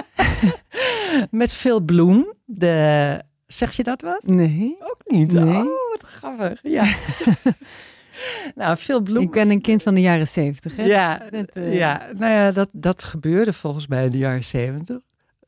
Met 1.31 1.53
veel 1.53 1.81
bloem. 1.81 2.33
De, 2.45 3.23
zeg 3.47 3.73
je 3.77 3.83
dat 3.83 4.03
wat? 4.03 4.23
Nee. 4.25 4.77
Ook 4.81 5.01
niet. 5.07 5.33
Nee. 5.33 5.55
Oh, 5.57 5.90
wat 5.90 6.01
grappig. 6.09 6.59
Ja. 6.62 6.95
nou, 8.55 8.77
veel 8.77 9.01
bloem. 9.01 9.23
Ik 9.23 9.31
ben 9.31 9.51
een 9.51 9.61
kind 9.61 9.83
van 9.83 9.95
de 9.95 10.01
jaren 10.01 10.29
zeventig. 10.29 10.77
hè? 10.77 10.83
Ja, 10.85 11.16
Dat 11.16 11.25
is 11.25 11.31
net, 11.31 11.51
eh, 11.51 11.75
ja, 11.75 12.07
nou 12.18 12.33
ja, 12.33 12.53
dat, 12.53 12.68
dat 12.73 13.05
gebeurde 13.05 13.53
volgens 13.53 13.87
mij 13.87 14.05
in 14.05 14.11
de 14.11 14.18
jaren 14.18 14.45
zeventig, 14.45 14.99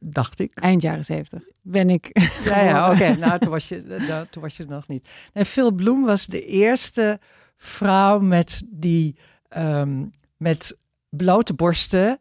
dacht 0.05 0.41
ik. 0.41 0.55
Eind 0.55 0.83
jaren 0.83 1.05
zeventig 1.05 1.43
ben 1.65 1.91
ik. 1.91 2.11
Ja, 2.45 2.63
ja 2.63 2.93
oké. 2.93 3.17
Nou, 3.17 3.39
toen 3.39 3.51
was, 3.51 3.69
je, 3.69 3.83
eh, 3.83 4.21
toen 4.31 4.43
was 4.43 4.57
je 4.57 4.65
nog 4.65 4.89
niet. 4.89 5.09
En 5.33 5.47
Phil 5.47 5.73
Bloem 5.73 6.05
was 6.05 6.27
de 6.27 6.47
eerste 6.47 7.21
vrouw 7.57 8.21
met 8.21 8.63
die 8.67 9.17
ehm, 9.49 10.05
met 10.37 10.77
blote 11.09 11.55
borsten 11.55 12.19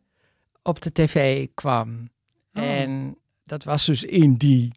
op 0.61 0.81
de 0.81 0.91
tv 0.91 1.47
kwam. 1.53 2.09
Oh. 2.53 2.63
En 2.63 3.17
dat 3.43 3.63
was 3.63 3.85
dus 3.85 4.03
in 4.03 4.33
die, 4.33 4.71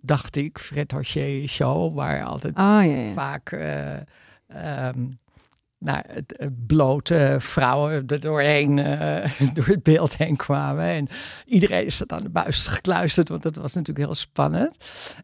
dacht 0.00 0.36
ik, 0.36 0.58
Fred 0.58 0.92
Haché 0.92 1.46
show, 1.46 1.94
waar 1.94 2.24
altijd 2.24 2.56
Oh 2.56 2.62
ja, 2.62 2.82
ja. 2.82 3.12
vaak 3.12 3.52
eh, 3.52 3.96
ehm, 4.46 5.06
nou, 5.80 6.02
het, 6.06 6.36
eh, 6.36 6.46
blote 6.66 7.36
vrouwen 7.38 7.92
er 7.92 8.20
doorheen, 8.20 8.78
eh, 8.78 9.30
door 9.54 9.66
het 9.66 9.82
beeld 9.82 10.16
heen 10.16 10.36
kwamen. 10.36 10.84
En 10.84 11.08
iedereen 11.44 11.92
zat 11.92 12.12
aan 12.12 12.22
de 12.22 12.30
buis 12.30 12.66
gekluisterd, 12.66 13.28
want 13.28 13.42
dat 13.42 13.56
was 13.56 13.74
natuurlijk 13.74 14.06
heel 14.06 14.14
spannend. 14.14 14.76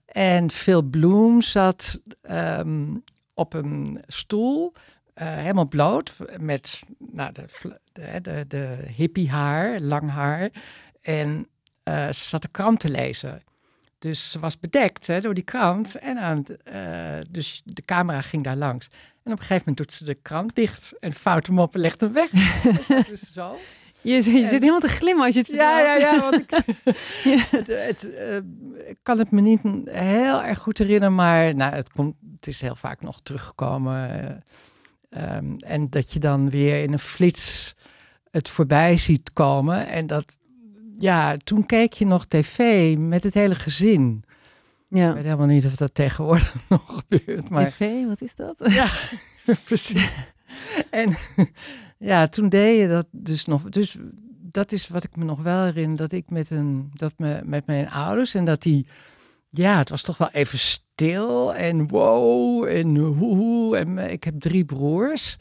En 0.07 0.51
Phil 0.51 0.83
Bloem 0.83 1.43
zat 1.43 2.01
ehm, 2.23 2.95
op 3.35 3.55
een 3.55 4.03
stoel, 4.07 4.73
eh, 5.15 5.35
helemaal 5.35 5.69
bloot, 5.69 6.13
met 6.41 6.83
nou, 6.99 7.33
de, 7.33 7.45
de, 7.93 8.21
de, 8.23 8.45
de 8.49 8.77
hippie 8.97 9.31
haar, 9.31 9.81
lang 9.81 10.11
haar. 10.11 10.51
En 11.01 11.49
eh, 11.83 12.07
ze 12.07 12.25
zat 12.25 12.43
de 12.43 12.49
krant 12.49 12.81
te 12.81 12.91
lezen. 12.91 13.43
Dus 13.99 14.31
ze 14.31 14.39
was 14.39 14.59
bedekt 14.59 15.07
hè, 15.07 15.21
door 15.21 15.35
die 15.35 15.45
krant. 15.45 15.95
En 15.95 16.19
aan 16.19 16.37
het, 16.37 16.63
eh, 16.63 17.19
dus 17.31 17.63
de 17.65 17.83
camera 17.85 18.21
ging 18.21 18.45
daar 18.45 18.57
langs. 18.57 18.89
En 19.23 19.33
op 19.33 19.39
een 19.39 19.45
gegeven 19.45 19.57
moment 19.57 19.77
doet 19.77 19.93
ze 19.93 20.05
de 20.05 20.15
krant 20.15 20.55
dicht. 20.55 20.93
En 21.01 21.13
vouwt 21.13 21.47
hem 21.47 21.59
op 21.59 21.75
en 21.75 21.81
legt 21.81 22.01
hem 22.01 22.13
weg. 22.13 22.31
dus 23.07 23.11
is 23.11 23.33
zo. 23.33 23.57
Je, 24.01 24.15
je 24.15 24.23
zit 24.23 24.51
helemaal 24.51 24.81
te 24.81 24.89
glimmen 24.89 25.25
als 25.25 25.35
je 25.35 25.41
het 25.41 25.49
Ja, 25.49 25.81
ja, 25.81 25.95
ja. 25.95 26.21
Want 26.21 26.35
ik, 26.35 26.51
het, 27.51 27.67
het, 27.67 28.15
eh, 28.15 28.37
ik 28.89 28.99
kan 29.03 29.19
het 29.19 29.31
me 29.31 29.41
niet 29.41 29.61
heel 29.91 30.43
erg 30.43 30.59
goed 30.59 30.79
herinneren. 30.79 31.15
Maar 31.15 31.57
nou, 31.57 31.75
het, 31.75 31.91
komt, 31.91 32.15
het 32.35 32.47
is 32.47 32.61
heel 32.61 32.77
vaak 32.77 33.01
nog 33.01 33.21
teruggekomen. 33.23 34.11
eh, 35.11 35.37
ehm, 35.37 35.57
en 35.57 35.91
dat 35.91 36.13
je 36.13 36.19
dan 36.19 36.51
weer 36.51 36.83
in 36.83 36.93
een 36.93 36.99
flits 36.99 37.75
het 38.31 38.49
voorbij 38.49 38.97
ziet 38.97 39.33
komen. 39.33 39.87
En 39.87 40.07
dat, 40.07 40.39
ja, 40.99 41.37
toen 41.37 41.67
keek 41.67 41.93
je 41.93 42.07
nog 42.07 42.27
tv 42.27 42.95
met 42.99 43.23
het 43.23 43.35
hele 43.35 43.55
gezin. 43.55 44.25
Ik 44.91 44.97
Ja. 44.99 45.15
weet 45.15 45.25
helemaal 45.25 45.47
niet 45.47 45.67
of 45.67 45.77
dat 45.77 45.95
tegenwoordig 45.95 46.55
nog 46.69 47.03
gebeurt. 47.09 47.49
Maar 47.49 47.67
TV, 47.71 48.05
wat 48.07 48.21
is 48.21 48.35
dat? 48.35 48.57
ja, 48.73 48.89
precies. 49.65 50.09
En 50.91 51.15
ja, 51.99 52.27
toen 52.27 52.49
deed 52.49 52.81
je 52.81 52.89
dat 52.89 53.07
dus 53.11 53.45
nog. 53.45 53.63
Dus 53.63 53.97
dat 54.41 54.73
is 54.73 54.89
wat 54.89 55.05
ik 55.05 55.17
me 55.17 55.25
nog 55.25 55.43
wel 55.43 55.65
herinner. 55.65 55.97
Dat 55.97 56.13
ik 56.13 56.31
met, 56.31 56.51
een, 56.51 56.91
dat 56.95 57.13
me, 57.17 57.41
met 57.45 57.67
mijn 57.67 57.91
ouders 57.91 58.35
en 58.35 58.45
dat 58.45 58.63
die. 58.63 58.87
Ja, 59.51 59.79
het 59.79 59.89
was 59.89 60.03
toch 60.03 60.17
wel 60.19 60.31
even 60.33 60.59
stil 60.59 61.55
en 61.55 61.89
wow 61.89 62.65
en 62.65 62.97
hoe. 62.97 63.77
En 63.77 63.99
ik 63.99 64.25
heb 64.25 64.35
drie 64.41 64.65
broers. 64.65 65.37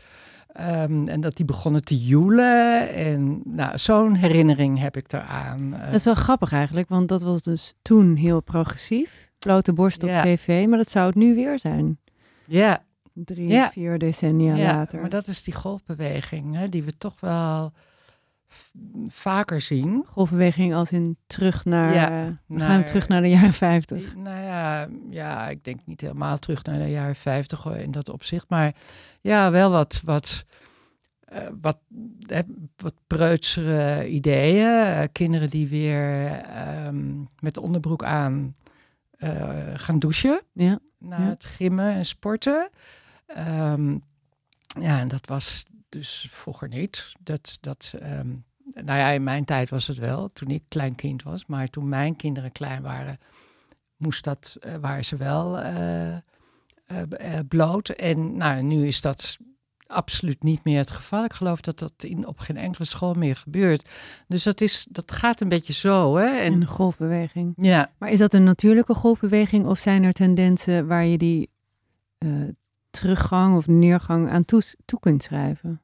Ehm, 0.55 1.07
en 1.07 1.21
dat 1.21 1.35
die 1.35 1.45
begonnen 1.45 1.81
te 1.81 1.97
joelen. 1.97 2.93
En 2.93 3.41
nou, 3.45 3.77
zo'n 3.77 4.15
herinnering 4.15 4.79
heb 4.79 4.97
ik 4.97 5.13
eraan. 5.13 5.69
Dat 5.85 5.93
is 5.93 6.03
wel 6.05 6.15
grappig 6.15 6.51
eigenlijk, 6.51 6.89
want 6.89 7.09
dat 7.09 7.21
was 7.21 7.41
dus 7.41 7.73
toen 7.81 8.15
heel 8.15 8.41
progressief. 8.41 9.29
Blote 9.39 9.73
borst 9.73 10.03
op 10.03 10.09
Ja. 10.09 10.21
tv, 10.21 10.65
maar 10.67 10.77
dat 10.77 10.89
zou 10.89 11.05
het 11.07 11.15
nu 11.15 11.35
weer 11.35 11.59
zijn. 11.59 11.99
ja, 12.45 12.83
Drie, 13.13 13.47
Ja. 13.47 13.69
vier 13.71 13.97
decennia 13.99 14.55
Ja, 14.55 14.71
later. 14.73 14.99
maar 15.01 15.09
dat 15.09 15.27
is 15.27 15.43
die 15.43 15.53
golfbeweging 15.53 16.55
hè, 16.55 16.69
die 16.69 16.83
we 16.83 16.97
toch 16.97 17.19
wel 17.19 17.71
vaker 19.07 19.61
zien. 19.61 20.03
Golfbeweging 20.07 20.73
als 20.73 20.91
in 20.91 21.17
terug 21.27 21.65
naar... 21.65 21.93
Ja, 21.93 22.25
eh, 22.25 22.31
we 22.47 22.59
gaan 22.59 22.83
terug 22.83 23.07
naar 23.07 23.21
de 23.21 23.29
jaren 23.29 23.53
50. 23.53 24.15
Nou 24.15 24.43
ja, 24.43 24.87
ja, 25.09 25.49
ik 25.49 25.63
denk 25.63 25.79
niet 25.85 26.01
helemaal 26.01 26.37
terug 26.37 26.63
naar 26.63 26.79
de 26.79 26.91
jaren 26.91 27.15
50 27.15 27.63
hoor, 27.63 27.75
in 27.75 27.91
dat 27.91 28.09
opzicht. 28.09 28.49
Maar 28.49 28.75
ja, 29.21 29.51
wel 29.51 29.71
wat, 29.71 30.01
wat, 30.03 30.45
eh, 31.25 31.47
wat, 31.61 31.77
wat 32.75 32.93
preutsere 33.07 34.09
ideeën. 34.09 34.83
Eh, 34.83 35.03
kinderen 35.11 35.49
die 35.49 35.67
weer 35.67 36.27
ehm, 36.31 37.19
met 37.39 37.53
de 37.53 37.61
onderbroek 37.61 38.03
aan 38.03 38.55
eh, 39.17 39.71
gaan 39.73 39.99
douchen. 39.99 40.41
Ja. 40.53 40.79
na 40.97 41.17
Ja. 41.19 41.29
het 41.29 41.45
gimmen 41.45 41.93
en 41.93 42.05
sporten. 42.05 42.69
Ehm, 43.25 43.97
ja, 44.79 44.99
en 44.99 45.07
dat 45.07 45.27
was 45.27 45.65
dus 45.89 46.27
vroeger 46.31 46.67
niet. 46.67 47.13
Dat, 47.19 47.57
dat, 47.61 47.93
ehm, 47.99 48.29
nou 48.73 48.99
ja, 48.99 49.09
in 49.09 49.23
mijn 49.23 49.45
tijd 49.45 49.69
was 49.69 49.87
het 49.87 49.97
wel, 49.97 50.29
toen 50.33 50.49
ik 50.49 50.63
klein 50.67 50.95
kind 50.95 51.23
was. 51.23 51.45
Maar 51.45 51.69
toen 51.69 51.89
mijn 51.89 52.15
kinderen 52.15 52.51
klein 52.51 52.81
waren, 52.81 53.17
moest 53.97 54.23
dat, 54.23 54.57
eh, 54.59 54.75
waren 54.75 55.05
ze 55.05 55.15
wel 55.15 55.59
eh, 55.59 56.15
eh, 56.15 57.39
bloot. 57.47 57.89
En 57.89 58.37
nou, 58.37 58.61
nu 58.61 58.87
is 58.87 59.01
dat 59.01 59.37
absoluut 59.87 60.43
niet 60.43 60.63
meer 60.63 60.77
het 60.77 60.91
geval. 60.91 61.23
Ik 61.23 61.33
geloof 61.33 61.61
dat 61.61 61.79
dat 61.79 61.93
in, 61.97 62.27
op 62.27 62.39
geen 62.39 62.57
enkele 62.57 62.85
school 62.85 63.13
meer 63.13 63.35
gebeurt. 63.35 63.89
Dus 64.27 64.43
dat, 64.43 64.61
is, 64.61 64.87
dat 64.89 65.11
gaat 65.11 65.41
een 65.41 65.49
beetje 65.49 65.73
zo. 65.73 66.15
Hè? 66.15 66.25
En 66.25 66.53
En, 66.53 66.59
de 66.59 66.65
golfbeweging. 66.65 67.53
ja, 67.57 67.91
Maar 67.97 68.09
is 68.09 68.19
dat 68.19 68.33
een 68.33 68.43
natuurlijke 68.43 68.93
golfbeweging 68.93 69.65
of 69.65 69.79
zijn 69.79 70.03
er 70.03 70.13
tendensen 70.13 70.87
waar 70.87 71.05
je 71.05 71.17
die 71.17 71.49
teruggang 72.99 73.57
of 73.57 73.67
neergang 73.67 74.29
aan 74.29 74.45
toe, 74.45 74.61
toe 74.85 74.99
kunt 74.99 75.23
schrijven? 75.23 75.81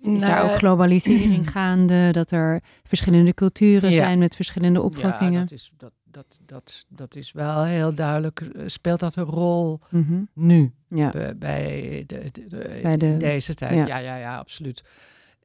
Is, 0.00 0.20
daar 0.20 0.30
Nou, 0.30 0.50
ook 0.50 0.56
globalisering 0.56 1.50
gaande, 1.56 2.10
dat 2.12 2.30
er 2.30 2.60
verschillende 2.84 3.34
culturen 3.34 3.90
Ja. 3.90 3.94
zijn 3.96 4.18
met 4.18 4.34
verschillende 4.36 4.78
Ja, 4.78 4.84
opvattingen? 4.84 5.40
dat 5.40 5.50
is, 5.50 5.72
dat, 5.76 5.92
dat, 6.04 6.26
dat, 6.46 6.84
dat 6.88 7.14
is 7.14 7.32
wel 7.32 7.64
heel 7.64 7.94
duidelijk. 7.94 8.40
eh, 8.40 8.62
Speelt 8.66 9.00
dat 9.00 9.16
een 9.16 9.24
rol 9.24 9.80
Mhm. 9.90 10.22
nu 10.32 10.72
Ja, 10.88 11.14
eh, 11.14 11.28
bij, 11.36 12.04
de, 12.06 12.28
de- 12.32 12.46
de- 12.48 12.78
Bij 12.82 12.96
de- 12.96 13.06
in 13.06 13.18
deze 13.18 13.54
tijd? 13.54 13.74
ja. 13.74 13.86
Ja, 13.86 13.96
ja, 13.96 14.16
ja, 14.16 14.38
absoluut. 14.38 14.82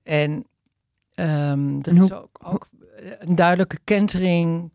En 0.03 0.45
ehm, 1.13 1.77
er 1.79 1.87
En 1.87 2.03
is 2.03 2.11
ook, 2.13 2.39
ook 2.43 2.69
een 3.19 3.35
duidelijke 3.35 3.79
kentering 3.83 4.71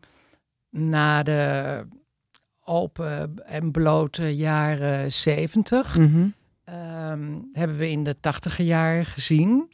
na 0.69 1.23
de 1.23 1.87
open 2.67 3.45
en 3.45 3.71
blote 3.71 4.35
jaren 4.35 5.11
zeventig. 5.11 5.97
Mhm. 5.97 6.27
Ehm, 6.63 7.37
hebben 7.53 7.77
we 7.77 7.89
in 7.89 8.03
de 8.03 8.19
tachtiger 8.19 8.65
jaren 8.65 9.05
gezien. 9.05 9.71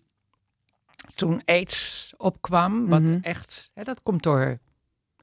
Toen 1.16 1.42
AIDS 1.46 2.14
opkwam, 2.18 2.88
wat 2.88 3.02
Mhm. 3.02 3.18
echt, 3.22 3.72
hè, 3.74 3.84
dat 3.84 4.04
komt 4.04 4.24
door 4.24 4.60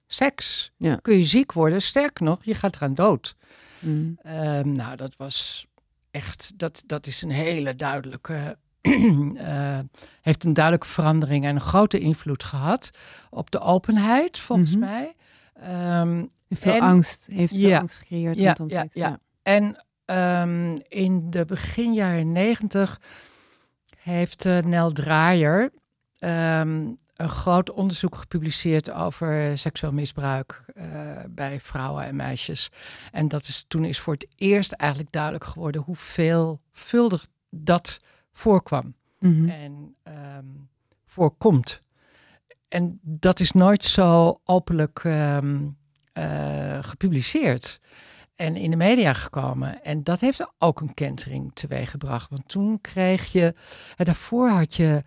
seks. 0.06 0.70
Ja. 0.76 0.94
Kun 0.96 1.16
je 1.18 1.24
ziek 1.24 1.52
worden, 1.52 1.82
sterk 1.82 2.20
nog, 2.20 2.44
je 2.44 2.54
gaat 2.54 2.76
eraan 2.76 2.94
dood. 2.94 3.36
Mhm. 3.78 4.12
Ehm, 4.22 4.72
nou, 4.72 4.96
dat 4.96 5.14
was 5.16 5.66
echt, 6.10 6.52
dat, 6.58 6.82
dat 6.86 7.06
is 7.06 7.22
een 7.22 7.30
hele 7.30 7.76
duidelijke, 7.76 8.56
eh, 9.36 9.78
heeft 10.22 10.44
een 10.44 10.52
duidelijke 10.54 10.86
verandering 10.88 11.44
en 11.44 11.54
een 11.54 11.60
grote 11.60 11.98
invloed 11.98 12.44
gehad 12.44 12.90
op 13.30 13.50
de 13.50 13.60
openheid, 13.60 14.38
volgens 14.38 14.76
mij. 14.76 15.14
Ehm, 15.54 16.24
Veel 16.50 16.72
En- 16.72 16.80
angst, 16.80 17.26
heeft 17.32 17.52
veel 17.54 17.68
Ja. 17.68 17.78
angst 17.78 17.98
gecreëerd 17.98 18.38
Ja, 18.38 18.56
ja, 18.66 18.86
ja. 18.92 19.18
En 19.42 19.84
ehm, 20.04 20.76
in 20.88 21.30
de 21.30 21.44
begin 21.44 21.92
jaren 21.92 22.32
negentig 22.32 23.00
heeft 23.98 24.46
eh, 24.46 24.58
Nel 24.58 24.92
Draaier 24.92 25.70
ehm, 26.18 26.88
een 27.16 27.28
groot 27.28 27.70
onderzoek 27.70 28.16
gepubliceerd 28.16 28.90
over 28.90 29.58
seksueel 29.58 29.92
misbruik 29.92 30.64
eh, 30.74 31.16
bij 31.30 31.60
vrouwen 31.60 32.04
en 32.04 32.16
meisjes. 32.16 32.68
En 33.12 33.28
dat 33.28 33.42
is, 33.48 33.64
toen 33.68 33.84
is 33.84 34.00
voor 34.00 34.12
het 34.12 34.26
eerst 34.36 34.72
eigenlijk 34.72 35.12
duidelijk 35.12 35.44
geworden 35.44 35.82
hoe 35.82 35.96
veelvuldig 35.96 37.26
dat 37.50 37.98
voorkwam 38.32 38.94
Mhm. 39.18 39.48
en 39.48 39.94
ehm, 40.02 40.44
voorkomt. 41.06 41.82
En 42.68 42.98
dat 43.02 43.40
is 43.40 43.52
nooit 43.52 43.84
zo 43.84 44.40
openlijk 44.44 45.02
eh, 46.12 46.78
gepubliceerd 46.80 47.80
en 48.34 48.56
in 48.56 48.70
de 48.70 48.76
media 48.76 49.12
gekomen. 49.12 49.82
En 49.82 50.04
dat 50.04 50.20
heeft 50.20 50.52
ook 50.58 50.80
een 50.80 50.94
kentering 50.94 51.50
teweeggebracht. 51.54 52.30
Want 52.30 52.48
toen 52.48 52.80
kreeg 52.80 53.32
je, 53.32 53.54
en 53.96 54.04
daarvoor 54.04 54.48
had 54.48 54.74
je 54.74 55.02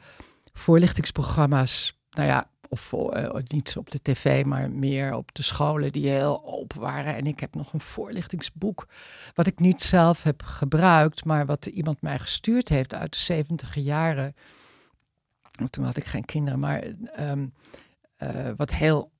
voorlichtingsprogramma's, 0.53 1.97
nou 2.09 2.27
ja, 2.27 2.49
of 2.73 2.93
eh, 2.93 3.29
niet 3.47 3.77
op 3.77 3.91
de 3.91 4.01
tv, 4.01 4.45
maar 4.45 4.71
meer 4.71 5.13
op 5.13 5.35
de 5.35 5.43
scholen 5.43 5.91
die 5.91 6.09
heel 6.09 6.45
open 6.45 6.79
waren. 6.79 7.15
En 7.15 7.25
ik 7.25 7.39
heb 7.39 7.55
nog 7.55 7.73
een 7.73 7.81
voorlichtingsboek, 7.81 8.87
wat 9.33 9.47
ik 9.47 9.59
niet 9.59 9.81
zelf 9.81 10.23
heb 10.23 10.43
gebruikt, 10.43 11.25
maar 11.25 11.45
wat 11.45 11.65
iemand 11.65 12.01
mij 12.01 12.19
gestuurd 12.19 12.69
heeft 12.69 12.93
uit 12.93 13.11
de 13.11 13.19
70 13.19 13.75
jaren. 13.75 14.35
Toen 15.69 15.83
had 15.83 15.97
ik 15.97 16.05
geen 16.05 16.25
kinderen, 16.25 16.59
maar 16.59 16.81
ehm, 17.03 17.47
eh, 18.15 18.49
wat 18.55 18.71
heel, 18.71 19.11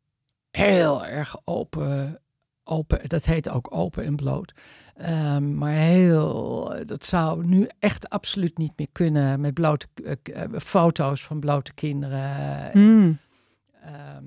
heel 0.58 1.06
erg 1.06 1.36
open, 1.44 2.20
open, 2.64 3.10
dat 3.10 3.26
heet 3.26 3.50
ook 3.50 3.76
open 3.76 4.06
en 4.06 4.16
bloot. 4.16 4.54
Ehm, 4.96 5.58
maar 5.58 5.72
heel, 5.72 6.76
dat 6.86 7.06
zou 7.06 7.46
nu 7.46 7.70
echt 7.80 8.10
absoluut 8.10 8.58
niet 8.58 8.74
meer 8.78 8.88
kunnen 8.92 9.42
met 9.42 9.54
blote 9.54 9.88
eh, 10.04 10.44
eh, 10.44 10.50
foto's 10.60 11.24
van 11.24 11.40
blote 11.40 11.74
kinderen. 11.74 12.70
Mm. 12.74 13.18
ehm, 13.82 14.24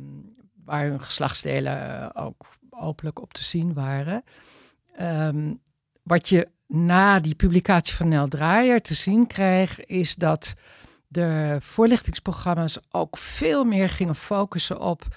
waar 0.64 0.84
hun 0.84 1.02
geslachtsdelen 1.02 2.00
eh, 2.00 2.24
ook 2.24 2.46
openlijk 2.70 3.20
op 3.20 3.32
te 3.32 3.44
zien 3.44 3.72
waren. 3.72 4.22
Ehm, 4.94 5.54
wat 6.02 6.28
je 6.28 6.48
na 6.66 7.20
die 7.20 7.34
publicatie 7.34 7.94
van 7.94 8.08
Nel 8.08 8.28
Draaier 8.28 8.82
te 8.82 8.94
zien 8.94 9.26
kreeg, 9.26 9.84
is 9.84 10.14
dat 10.14 10.54
de 11.08 11.58
voorlichtingsprogramma's 11.60 12.78
ook 12.90 13.16
veel 13.16 13.64
meer 13.64 13.88
gingen 13.88 14.14
focussen 14.14 14.80
op. 14.80 15.16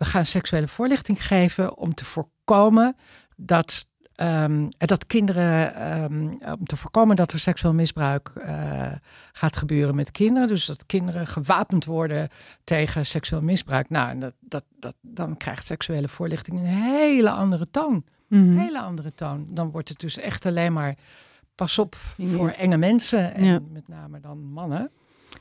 We 0.00 0.06
gaan 0.06 0.26
seksuele 0.26 0.68
voorlichting 0.68 1.26
geven 1.26 1.76
om 1.76 1.94
te 1.94 2.04
voorkomen 2.04 2.96
dat, 3.36 3.86
ehm, 4.14 4.68
dat 4.78 5.06
kinderen, 5.06 5.74
ehm, 5.74 6.22
om 6.58 6.64
te 6.66 6.76
voorkomen 6.76 7.16
dat 7.16 7.32
er 7.32 7.38
seksueel 7.38 7.74
misbruik 7.74 8.28
eh, 8.28 8.92
gaat 9.32 9.56
gebeuren 9.56 9.94
met 9.94 10.10
kinderen. 10.10 10.48
Dus 10.48 10.66
dat 10.66 10.86
kinderen 10.86 11.26
gewapend 11.26 11.84
worden 11.84 12.28
tegen 12.64 13.06
seksueel 13.06 13.42
misbruik. 13.42 13.88
Nou, 13.90 14.10
en 14.10 14.18
dat, 14.18 14.34
dat, 14.40 14.64
dat, 14.78 14.94
dan 15.00 15.36
krijgt 15.36 15.64
seksuele 15.64 16.08
voorlichting 16.08 16.58
een 16.58 16.64
hele 16.64 17.30
andere 17.30 17.66
toon. 17.70 18.04
Mhm. 18.28 18.40
Een 18.42 18.58
hele 18.58 18.80
andere 18.80 19.14
toon. 19.14 19.46
Dan 19.48 19.70
wordt 19.70 19.88
het 19.88 19.98
dus 20.00 20.16
echt 20.18 20.46
alleen 20.46 20.72
maar 20.72 20.94
pas 21.54 21.78
op 21.78 21.96
Ja. 22.16 22.28
voor 22.36 22.50
enge 22.50 22.76
mensen. 22.76 23.34
En 23.34 23.44
Ja. 23.44 23.58
met 23.72 23.88
name 23.88 24.20
dan 24.20 24.52
mannen. 24.52 24.90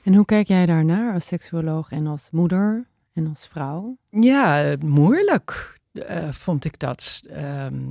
En 0.04 0.14
hoe 0.16 0.26
kijk 0.26 0.48
jij 0.48 0.66
daarnaar 0.66 1.14
als 1.14 1.26
seksuoloog 1.26 1.92
en 1.92 2.08
als 2.08 2.28
moeder 2.32 2.88
en 3.20 3.28
als 3.28 3.48
vrouw? 3.48 3.98
Ja, 4.10 4.76
moeilijk 4.86 5.78
eh, 5.92 6.30
vond 6.32 6.66
ik 6.66 6.80
dat 6.80 7.22
ehm, 7.30 7.84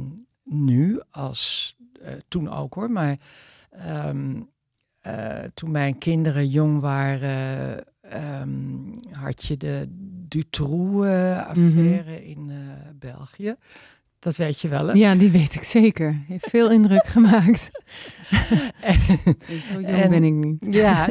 nu 0.45 1.01
als 1.11 1.75
eh, 2.03 2.13
toen 2.29 2.51
ook 2.51 2.75
hoor. 2.75 2.91
Maar 2.91 3.17
ehm, 3.71 4.41
eh, 5.01 5.39
toen 5.55 5.71
mijn 5.71 5.99
kinderen 5.99 6.49
jong 6.49 6.81
waren, 6.81 7.85
ehm, 8.01 8.51
had 9.11 9.45
je 9.45 9.57
de 9.57 9.87
Dutroux-affaire 10.29 12.27
in 12.27 12.51
eh, 12.51 12.57
België. 12.99 13.55
Dat 14.19 14.37
weet 14.37 14.61
je 14.61 14.69
wel, 14.69 14.87
hè? 14.87 14.93
Ja, 14.93 15.15
die 15.15 15.31
weet 15.31 15.55
ik 15.55 15.63
zeker. 15.63 16.23
Heeft 16.27 16.49
veel 16.51 16.71
indruk 16.71 17.07
gemaakt. 17.17 17.71
Zo 19.49 19.73
jong 19.81 19.87
En- 19.87 20.11
ben 20.11 20.25
ik 20.25 20.33
niet. 20.33 20.75
Ja, 20.75 21.09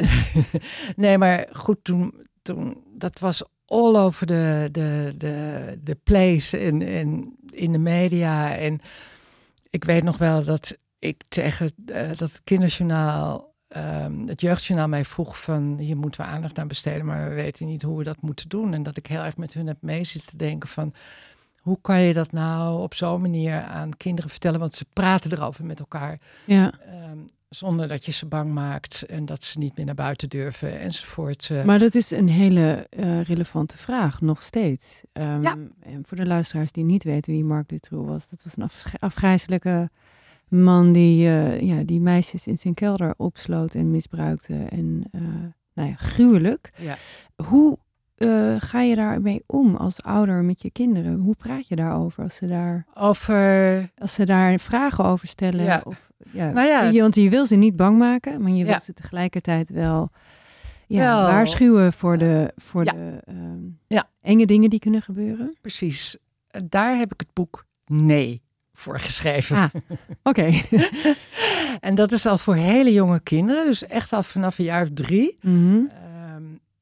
nee, 0.96 1.18
maar 1.18 1.46
goed, 1.52 1.78
toen, 1.84 2.14
toen 2.42 2.82
dat 2.94 3.18
was 3.18 3.42
all 3.68 3.96
over 3.96 4.26
de, 4.26 4.68
de, 4.72 5.14
de, 5.16 5.78
de 5.82 5.94
place 5.94 6.58
en, 6.58 6.82
en 6.82 7.36
in 7.50 7.72
de 7.72 7.78
media. 7.78 8.56
En 8.56 8.80
ik 9.70 9.84
weet 9.84 10.02
nog 10.02 10.18
wel 10.18 10.44
dat 10.44 10.78
ik 10.98 11.22
tegen 11.28 11.72
eh, 11.86 12.08
dat 12.08 12.18
het 12.18 12.40
kinderjournaal, 12.44 13.54
ehm, 13.68 14.26
het 14.26 14.40
jeugdjournaal 14.40 14.88
mij 14.88 15.04
vroeg 15.04 15.40
van 15.40 15.78
hier 15.78 15.96
moeten 15.96 16.20
we 16.20 16.26
aandacht 16.26 16.58
aan 16.58 16.68
besteden, 16.68 17.06
maar 17.06 17.28
we 17.28 17.34
weten 17.34 17.66
niet 17.66 17.82
hoe 17.82 17.98
we 17.98 18.04
dat 18.04 18.20
moeten 18.20 18.48
doen. 18.48 18.74
En 18.74 18.82
dat 18.82 18.96
ik 18.96 19.06
heel 19.06 19.22
erg 19.22 19.36
met 19.36 19.54
hun 19.54 19.66
heb 19.66 19.78
mee 19.80 20.04
zitten 20.04 20.38
denken 20.38 20.68
van 20.68 20.94
hoe 21.58 21.78
kan 21.80 22.00
je 22.00 22.12
dat 22.12 22.32
nou 22.32 22.82
op 22.82 22.94
zo'n 22.94 23.20
manier 23.20 23.62
aan 23.62 23.96
kinderen 23.96 24.30
vertellen? 24.30 24.60
Want 24.60 24.74
ze 24.74 24.86
praten 24.92 25.32
erover 25.32 25.64
met 25.64 25.78
elkaar. 25.78 26.18
Ja. 26.44 26.72
Ehm, 26.86 27.18
zonder 27.48 27.88
dat 27.88 28.04
je 28.04 28.12
ze 28.12 28.26
bang 28.26 28.52
maakt 28.52 29.02
en 29.02 29.24
dat 29.24 29.42
ze 29.44 29.58
niet 29.58 29.76
meer 29.76 29.86
naar 29.86 29.94
buiten 29.94 30.28
durven 30.28 30.80
enzovoort. 30.80 31.48
Eh, 31.50 31.64
Maar 31.64 31.78
dat 31.78 31.94
is 31.94 32.10
een 32.10 32.28
hele 32.28 32.86
eh, 32.90 33.20
relevante 33.22 33.78
vraag, 33.78 34.20
nog 34.20 34.42
steeds. 34.42 35.02
Ehm, 35.12 35.42
Ja. 35.42 35.56
En 35.80 36.04
voor 36.06 36.16
de 36.16 36.26
luisteraars 36.26 36.72
die 36.72 36.84
niet 36.84 37.04
weten 37.04 37.32
wie 37.32 37.44
Mark 37.44 37.68
Dutroux 37.68 38.08
was, 38.08 38.28
dat 38.28 38.42
was 38.44 38.56
een 38.56 38.62
afsch- 38.62 38.94
afgrijzelijke 38.98 39.90
man 40.48 40.92
die, 40.92 41.26
eh, 41.28 41.60
ja, 41.60 41.82
die 41.82 42.00
meisjes 42.00 42.46
in 42.46 42.58
zijn 42.58 42.74
kelder 42.74 43.14
opsloot 43.16 43.74
en 43.74 43.90
misbruikte. 43.90 44.54
En 44.54 45.04
nou 45.74 45.88
ja, 45.88 45.94
gruwelijk. 45.94 46.70
Ja. 46.76 46.96
Hoe 47.46 47.78
eh, 48.18 48.54
ga 48.58 48.80
je 48.80 48.94
daarmee 48.96 49.42
om 49.46 49.76
als 49.76 50.02
ouder 50.02 50.44
met 50.44 50.62
je 50.62 50.70
kinderen? 50.70 51.18
Hoe 51.18 51.34
praat 51.34 51.68
je 51.68 51.76
daarover 51.76 52.22
als 52.22 52.36
ze 52.36 52.46
daar, 52.46 52.86
over, 52.94 53.90
als 53.98 54.14
ze 54.14 54.24
daar 54.24 54.58
vragen 54.60 55.04
over 55.04 55.28
stellen? 55.28 55.64
Ja. 55.64 55.80
Of, 55.84 56.10
ja, 56.32 56.50
Nou 56.50 56.66
ja. 56.66 56.82
je, 56.82 57.00
want 57.00 57.14
je 57.14 57.28
wil 57.30 57.46
ze 57.46 57.56
niet 57.56 57.76
bang 57.76 57.98
maken, 57.98 58.42
maar 58.42 58.50
je 58.52 58.64
wil 58.64 58.80
ze 58.80 58.92
tegelijkertijd 58.92 59.68
wel, 59.68 60.10
waarschuwen 60.88 61.92
voor 61.92 62.18
de, 62.18 62.52
voor 62.56 62.84
de 62.84 63.20
ehm, 63.24 63.58
Ja. 63.86 64.08
enge 64.20 64.46
dingen 64.46 64.70
die 64.70 64.78
kunnen 64.78 65.02
gebeuren. 65.02 65.56
precies, 65.60 66.16
eh, 66.46 66.60
daar 66.68 66.96
heb 66.96 67.12
ik 67.12 67.20
het 67.20 67.32
boek 67.32 67.66
Nee 67.86 68.42
voor 68.72 68.98
geschreven. 68.98 69.56
Ah, 69.56 69.64
oké. 70.22 70.50
En 71.80 71.94
dat 71.94 72.12
is 72.12 72.26
al 72.26 72.38
voor 72.38 72.54
hele 72.54 72.92
jonge 72.92 73.20
kinderen, 73.20 73.66
dus 73.66 73.86
echt 73.86 74.12
al 74.12 74.22
vanaf 74.22 74.58
een 74.58 74.64
jaar 74.64 74.82
of 74.82 74.88
drie. 74.94 75.36
Mhm. 75.40 75.80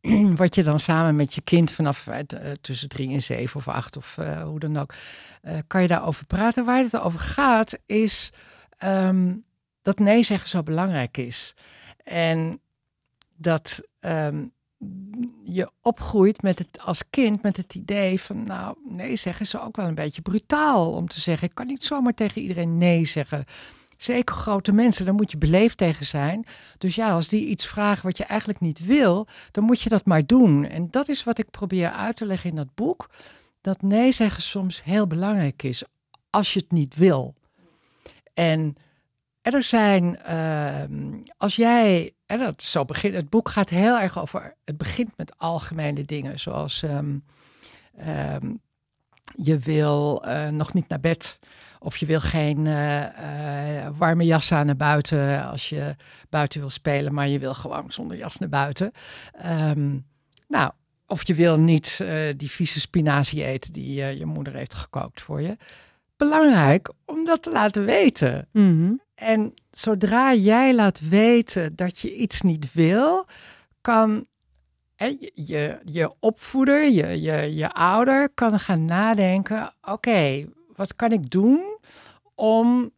wat 0.37 0.55
je 0.55 0.63
dan 0.63 0.81
samen 0.81 1.17
met 1.17 1.35
je 1.35 1.41
kind 1.41 1.71
vanaf 1.71 2.07
eh, 2.07 2.19
eh, 2.19 2.53
tussen 2.61 2.89
drie 2.89 3.15
en 3.15 3.23
zeven 3.23 3.57
of 3.57 3.69
acht 3.69 3.97
of 3.97 4.19
eh, 4.19 4.43
hoe 4.43 4.59
dan 4.59 4.77
ook, 4.77 4.95
kan 5.67 5.83
je 5.83 5.89
daarover 5.89 6.27
praten. 6.27 6.65
Waar 6.65 6.79
het 6.79 7.01
over 7.01 7.21
gaat 7.21 7.79
is 7.87 8.33
ehm, 8.79 9.35
dat 9.83 9.99
nee 9.99 10.23
zeggen 10.23 10.49
zo 10.49 10.63
belangrijk 10.63 11.17
is. 11.17 11.55
En 12.05 12.61
dat 13.37 13.81
ehm, 14.01 14.45
je 15.45 15.71
opgroeit 15.81 16.43
met 16.43 16.59
het 16.59 16.81
als 16.81 17.03
kind 17.11 17.43
met 17.43 17.57
het 17.57 17.75
idee 17.75 18.21
van 18.21 18.43
nou 18.43 18.77
nee 18.89 19.17
zeggen 19.17 19.47
is 19.47 19.59
ook 19.59 19.77
wel 19.77 19.87
een 19.87 19.95
beetje 19.95 20.23
brutaal 20.23 20.93
om 20.93 21.09
te 21.09 21.21
zeggen. 21.21 21.49
Ik 21.49 21.55
kan 21.55 21.67
niet 21.67 21.85
zomaar 21.85 22.15
tegen 22.15 22.43
iedereen 22.43 22.79
nee 22.79 23.05
zeggen. 23.05 23.45
Zeker 23.97 24.35
grote 24.35 24.73
mensen, 24.73 25.05
daar 25.05 25.15
moet 25.15 25.31
je 25.31 25.39
beleefd 25.39 25.77
tegen 25.77 26.07
zijn. 26.07 26.47
Dus 26.79 26.95
ja, 26.95 27.11
als 27.11 27.29
die 27.29 27.47
iets 27.47 27.67
vragen 27.67 28.07
wat 28.07 28.17
je 28.17 28.25
eigenlijk 28.25 28.61
niet 28.61 28.87
wil, 28.87 29.27
dan 29.51 29.65
moet 29.65 29.81
je 29.81 29.89
dat 29.89 30.05
maar 30.05 30.27
doen. 30.27 30.65
En 30.65 30.89
dat 30.91 31.09
is 31.09 31.25
wat 31.25 31.39
ik 31.39 31.51
probeer 31.51 31.91
uit 31.91 32.17
te 32.17 32.27
leggen 32.27 32.51
in 32.51 32.57
dat 32.57 32.75
boek. 32.75 33.11
Dat 33.61 33.83
nee 33.83 34.13
zeggen 34.13 34.43
soms 34.43 34.85
heel 34.85 35.07
belangrijk 35.07 35.63
is 35.63 35.85
als 36.31 36.53
je 36.53 36.61
het 36.61 36.73
niet 36.73 36.97
wil. 36.97 37.35
En 38.35 38.77
er 39.43 39.63
zijn, 39.63 40.19
ehm, 40.19 41.13
als 41.37 41.57
jij, 41.57 42.15
en 42.27 42.39
dat 42.39 42.63
zo 42.63 42.85
begint, 42.85 43.15
het 43.15 43.31
boek 43.31 43.49
gaat 43.49 43.69
heel 43.69 43.99
erg 43.99 44.19
over, 44.19 44.55
het 44.65 44.77
begint 44.77 45.17
met 45.17 45.39
algemene 45.39 46.05
dingen, 46.05 46.41
zoals 46.41 46.83
ehm, 46.83 47.19
ehm, 47.97 48.55
je 49.35 49.59
wil 49.59 50.25
eh, 50.25 50.49
nog 50.49 50.75
niet 50.75 50.89
naar 50.89 51.01
bed. 51.01 51.39
Of 51.79 51.97
je 51.97 52.07
wil 52.07 52.21
geen 52.21 52.67
eh, 52.67 53.05
eh, 53.87 53.93
warme 53.97 54.25
jas 54.25 54.53
aan 54.53 54.67
naar 54.67 54.77
buiten 54.77 55.47
als 55.47 55.69
je 55.69 55.97
buiten 56.29 56.61
wil 56.61 56.71
spelen, 56.71 57.15
maar 57.15 57.29
je 57.29 57.39
wil 57.39 57.55
gewoon 57.55 57.85
zonder 57.93 58.17
jas 58.17 58.39
naar 58.39 58.49
buiten. 58.49 58.93
Ehm, 59.33 59.99
nou, 60.49 60.71
of 61.07 61.27
je 61.27 61.35
wil 61.35 61.61
niet 61.61 61.99
eh, 62.03 62.19
die 62.37 62.51
vieze 62.51 62.81
spinazie 62.81 63.45
eten 63.45 63.73
die 63.73 63.95
je 63.95 64.27
moeder 64.27 64.55
heeft 64.55 64.75
gekookt 64.75 65.21
voor 65.21 65.41
je. 65.41 65.57
Belangrijk 66.17 66.93
om 67.05 67.25
dat 67.25 67.43
te 67.43 67.51
laten 67.51 67.85
weten. 67.85 68.49
Mhm. 68.53 68.93
En 69.15 69.55
zodra 69.71 70.35
jij 70.35 70.75
laat 70.75 71.09
weten 71.09 71.77
dat 71.77 71.99
je 71.99 72.17
iets 72.17 72.43
niet 72.43 72.73
wil, 72.73 73.27
kan 73.81 74.27
je, 74.97 75.31
je, 75.35 75.79
je 75.85 76.15
opvoeder, 76.21 76.91
je, 76.91 77.23
je, 77.23 77.55
je 77.55 77.73
ouder, 77.73 78.29
kan 78.35 78.59
gaan 78.59 78.85
nadenken: 78.85 79.75
oké, 79.83 80.45
wat 80.77 80.97
kan 80.97 81.13
ik 81.13 81.31
doen 81.31 81.79
om 82.35 82.91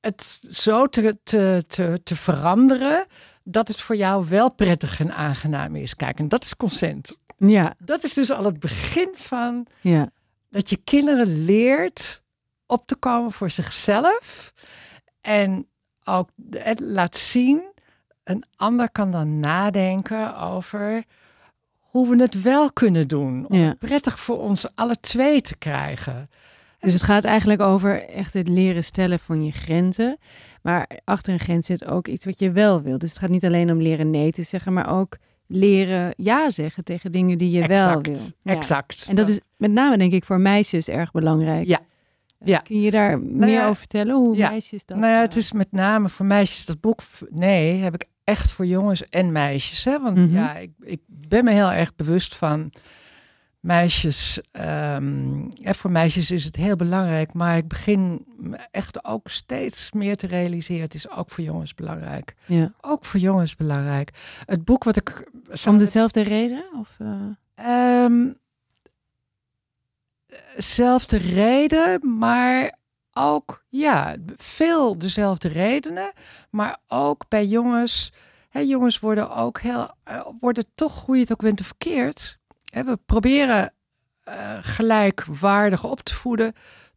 het 0.00 0.46
zo 0.50 0.86
te, 0.86 1.18
te, 1.22 1.64
te, 1.66 2.00
te 2.02 2.16
veranderen 2.16 3.06
dat 3.44 3.68
het 3.68 3.80
voor 3.80 3.96
jou 3.96 4.28
wel 4.28 4.50
prettig 4.50 5.00
en 5.00 5.14
aangenaam 5.14 5.76
is? 5.76 5.96
Kijk, 5.96 6.18
en 6.18 6.28
dat 6.28 6.44
is 6.44 6.56
consent. 6.56 7.18
Ja, 7.36 7.74
Dat 7.78 8.02
is 8.04 8.12
dus 8.12 8.30
al 8.30 8.44
het 8.44 8.60
begin 8.60 9.08
van 9.14 9.66
ja. 9.80 10.10
dat 10.50 10.70
je 10.70 10.76
kinderen 10.76 11.44
leert 11.44 12.22
op 12.66 12.86
te 12.86 12.94
komen 12.94 13.32
voor 13.32 13.50
zichzelf. 13.50 14.52
En 15.20 15.66
ook 16.04 16.30
het 16.50 16.80
laat 16.80 17.16
zien, 17.16 17.62
een 18.24 18.44
ander 18.56 18.90
kan 18.90 19.10
dan 19.10 19.40
nadenken 19.40 20.36
over 20.38 21.04
hoe 21.80 22.08
we 22.16 22.22
het 22.22 22.42
wel 22.42 22.72
kunnen 22.72 23.08
doen. 23.08 23.46
Om 23.48 23.56
Ja. 23.56 23.68
het 23.68 23.78
prettig 23.78 24.20
voor 24.20 24.38
ons 24.38 24.66
alle 24.74 25.00
twee 25.00 25.40
te 25.40 25.56
krijgen. 25.56 26.30
Dus 26.80 26.92
het 26.92 27.02
gaat 27.02 27.24
eigenlijk 27.24 27.60
over 27.60 28.08
echt 28.08 28.34
het 28.34 28.48
leren 28.48 28.84
stellen 28.84 29.18
van 29.18 29.44
je 29.44 29.52
grenzen. 29.52 30.18
Maar 30.62 30.88
achter 31.04 31.32
een 31.32 31.38
grens 31.38 31.66
zit 31.66 31.86
ook 31.86 32.08
iets 32.08 32.24
wat 32.24 32.38
je 32.38 32.52
wel 32.52 32.82
wil. 32.82 32.98
Dus 32.98 33.10
het 33.10 33.18
gaat 33.18 33.30
niet 33.30 33.44
alleen 33.44 33.70
om 33.70 33.82
leren 33.82 34.10
nee 34.10 34.32
te 34.32 34.42
zeggen, 34.42 34.72
maar 34.72 34.98
ook 34.98 35.16
leren 35.46 36.12
ja 36.16 36.50
zeggen 36.50 36.84
tegen 36.84 37.12
dingen 37.12 37.38
die 37.38 37.50
je 37.50 37.66
wel 37.66 37.86
exact, 37.86 38.06
wil. 38.06 38.16
Ja. 38.42 38.52
exact. 38.52 39.06
En 39.08 39.16
dat 39.16 39.28
is 39.28 39.40
met 39.56 39.72
name 39.72 39.98
denk 39.98 40.12
ik 40.12 40.24
voor 40.24 40.40
meisjes 40.40 40.88
erg 40.88 41.10
belangrijk. 41.10 41.66
Ja. 41.66 41.78
Eh, 42.38 42.48
Ja. 42.48 42.58
Kun 42.58 42.80
je 42.80 42.90
daar 42.90 43.20
meer 43.20 43.48
ja, 43.48 43.64
over 43.64 43.76
vertellen? 43.76 44.14
Hoe 44.14 44.36
ja. 44.36 44.50
meisjes 44.50 44.84
dat... 44.84 44.96
Nou 44.96 45.12
ja, 45.12 45.20
het 45.20 45.32
eh, 45.32 45.38
is 45.38 45.52
met 45.52 45.72
name 45.72 46.08
voor 46.08 46.26
meisjes 46.26 46.66
dat 46.66 46.80
boek. 46.80 47.00
Nee, 47.30 47.78
heb 47.78 47.94
ik 47.94 48.04
echt 48.24 48.50
voor 48.50 48.66
jongens 48.66 49.04
en 49.08 49.32
meisjes. 49.32 49.84
Hè? 49.84 50.00
Want 50.00 50.16
Mhm. 50.16 50.34
ja, 50.34 50.56
ik, 50.56 50.70
ik 50.80 51.00
ben 51.06 51.44
me 51.44 51.50
heel 51.50 51.72
erg 51.72 51.94
bewust 51.94 52.34
van 52.34 52.70
meisjes. 53.60 54.38
ja, 54.52 55.72
voor 55.74 55.90
meisjes 55.90 56.30
is 56.30 56.44
het 56.44 56.56
heel 56.56 56.76
belangrijk, 56.76 57.32
maar 57.32 57.56
ik 57.56 57.68
begin 57.68 58.26
echt 58.70 59.04
ook 59.04 59.28
steeds 59.28 59.92
meer 59.92 60.16
te 60.16 60.26
realiseren. 60.26 60.82
Het 60.82 60.94
is 60.94 61.10
ook 61.10 61.30
voor 61.30 61.44
jongens 61.44 61.74
belangrijk. 61.74 62.34
ja. 62.46 62.72
Ook 62.80 63.04
voor 63.04 63.20
jongens 63.20 63.56
belangrijk. 63.56 64.10
Het 64.46 64.64
boek 64.64 64.84
wat 64.84 64.96
ik. 64.96 65.30
Om 65.66 65.78
dezelfde 65.78 66.20
reden? 66.20 66.64
Of, 66.80 66.96
Ehm, 67.54 68.26
zelfde 70.56 71.16
reden, 71.16 72.18
maar 72.18 72.76
ook, 73.12 73.64
ja, 73.68 74.16
veel 74.36 74.98
dezelfde 74.98 75.48
redenen. 75.48 76.12
Maar 76.50 76.78
ook 76.86 77.24
bij 77.28 77.46
jongens, 77.46 78.12
hè, 78.48 78.60
jongens 78.60 78.98
worden 78.98 79.30
ook 79.34 79.60
heel, 79.60 79.90
eh, 80.04 80.26
worden 80.40 80.64
toch, 80.74 81.04
hoe 81.06 81.14
je 81.14 81.20
het 81.22 81.32
ook 81.32 81.42
bent 81.42 81.60
of 81.60 81.66
verkeerd. 81.66 82.37
Hè, 82.70 82.84
we 82.84 82.98
proberen 83.06 83.72
eh, 84.22 84.34
gelijkwaardig 84.60 85.84
op 85.84 86.00
te 86.00 86.14
voeden. 86.14 86.52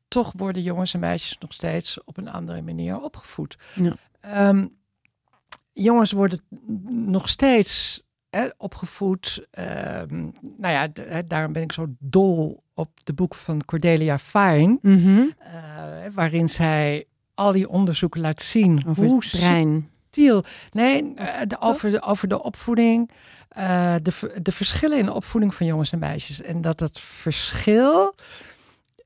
Toch 0.07 0.33
worden 0.35 0.61
jongens 0.61 0.93
en 0.93 0.99
meisjes 0.99 1.37
nog 1.37 1.53
steeds 1.53 2.03
op 2.03 2.17
een 2.17 2.29
andere 2.29 2.61
manier 2.61 3.01
opgevoed. 3.01 3.55
Ja. 3.75 3.95
Ehm, 4.19 4.67
jongens 5.73 6.11
worden 6.11 6.41
nog 6.89 7.29
steeds 7.29 8.01
hè, 8.29 8.47
opgevoed. 8.57 9.47
ehm, 9.51 10.21
nou 10.57 10.73
ja, 10.73 10.87
hè, 10.93 11.27
daarom 11.27 11.53
ben 11.53 11.61
ik 11.63 11.71
zo 11.71 11.85
dol 11.99 12.63
op 12.73 12.89
de 13.03 13.13
boek 13.13 13.35
van 13.35 13.65
Cordelia 13.65 14.19
Fine. 14.19 14.77
mhm. 14.81 15.21
eh, 15.37 15.53
waarin 16.13 16.49
zij 16.49 17.05
al 17.33 17.51
die 17.51 17.69
onderzoeken 17.69 18.21
laat 18.21 18.41
zien 18.41 18.83
Over 18.87 19.03
hoe 19.05 19.19
het 19.19 19.31
brein. 19.31 19.89
subtiel. 20.03 20.43
Nee, 20.71 21.13
eh, 21.15 21.27
de, 21.47 21.59
over, 21.59 21.91
de, 21.91 22.01
over 22.01 22.27
de 22.27 22.43
opvoeding. 22.43 23.09
Eh, 23.51 23.95
de, 24.01 24.39
de 24.41 24.51
verschillen 24.51 24.97
in 24.97 25.05
de 25.05 25.13
opvoeding 25.13 25.53
van 25.53 25.65
jongens 25.65 25.91
en 25.91 25.99
meisjes. 25.99 26.41
En 26.41 26.61
dat 26.61 26.79
het 26.79 26.99
verschil 26.99 28.15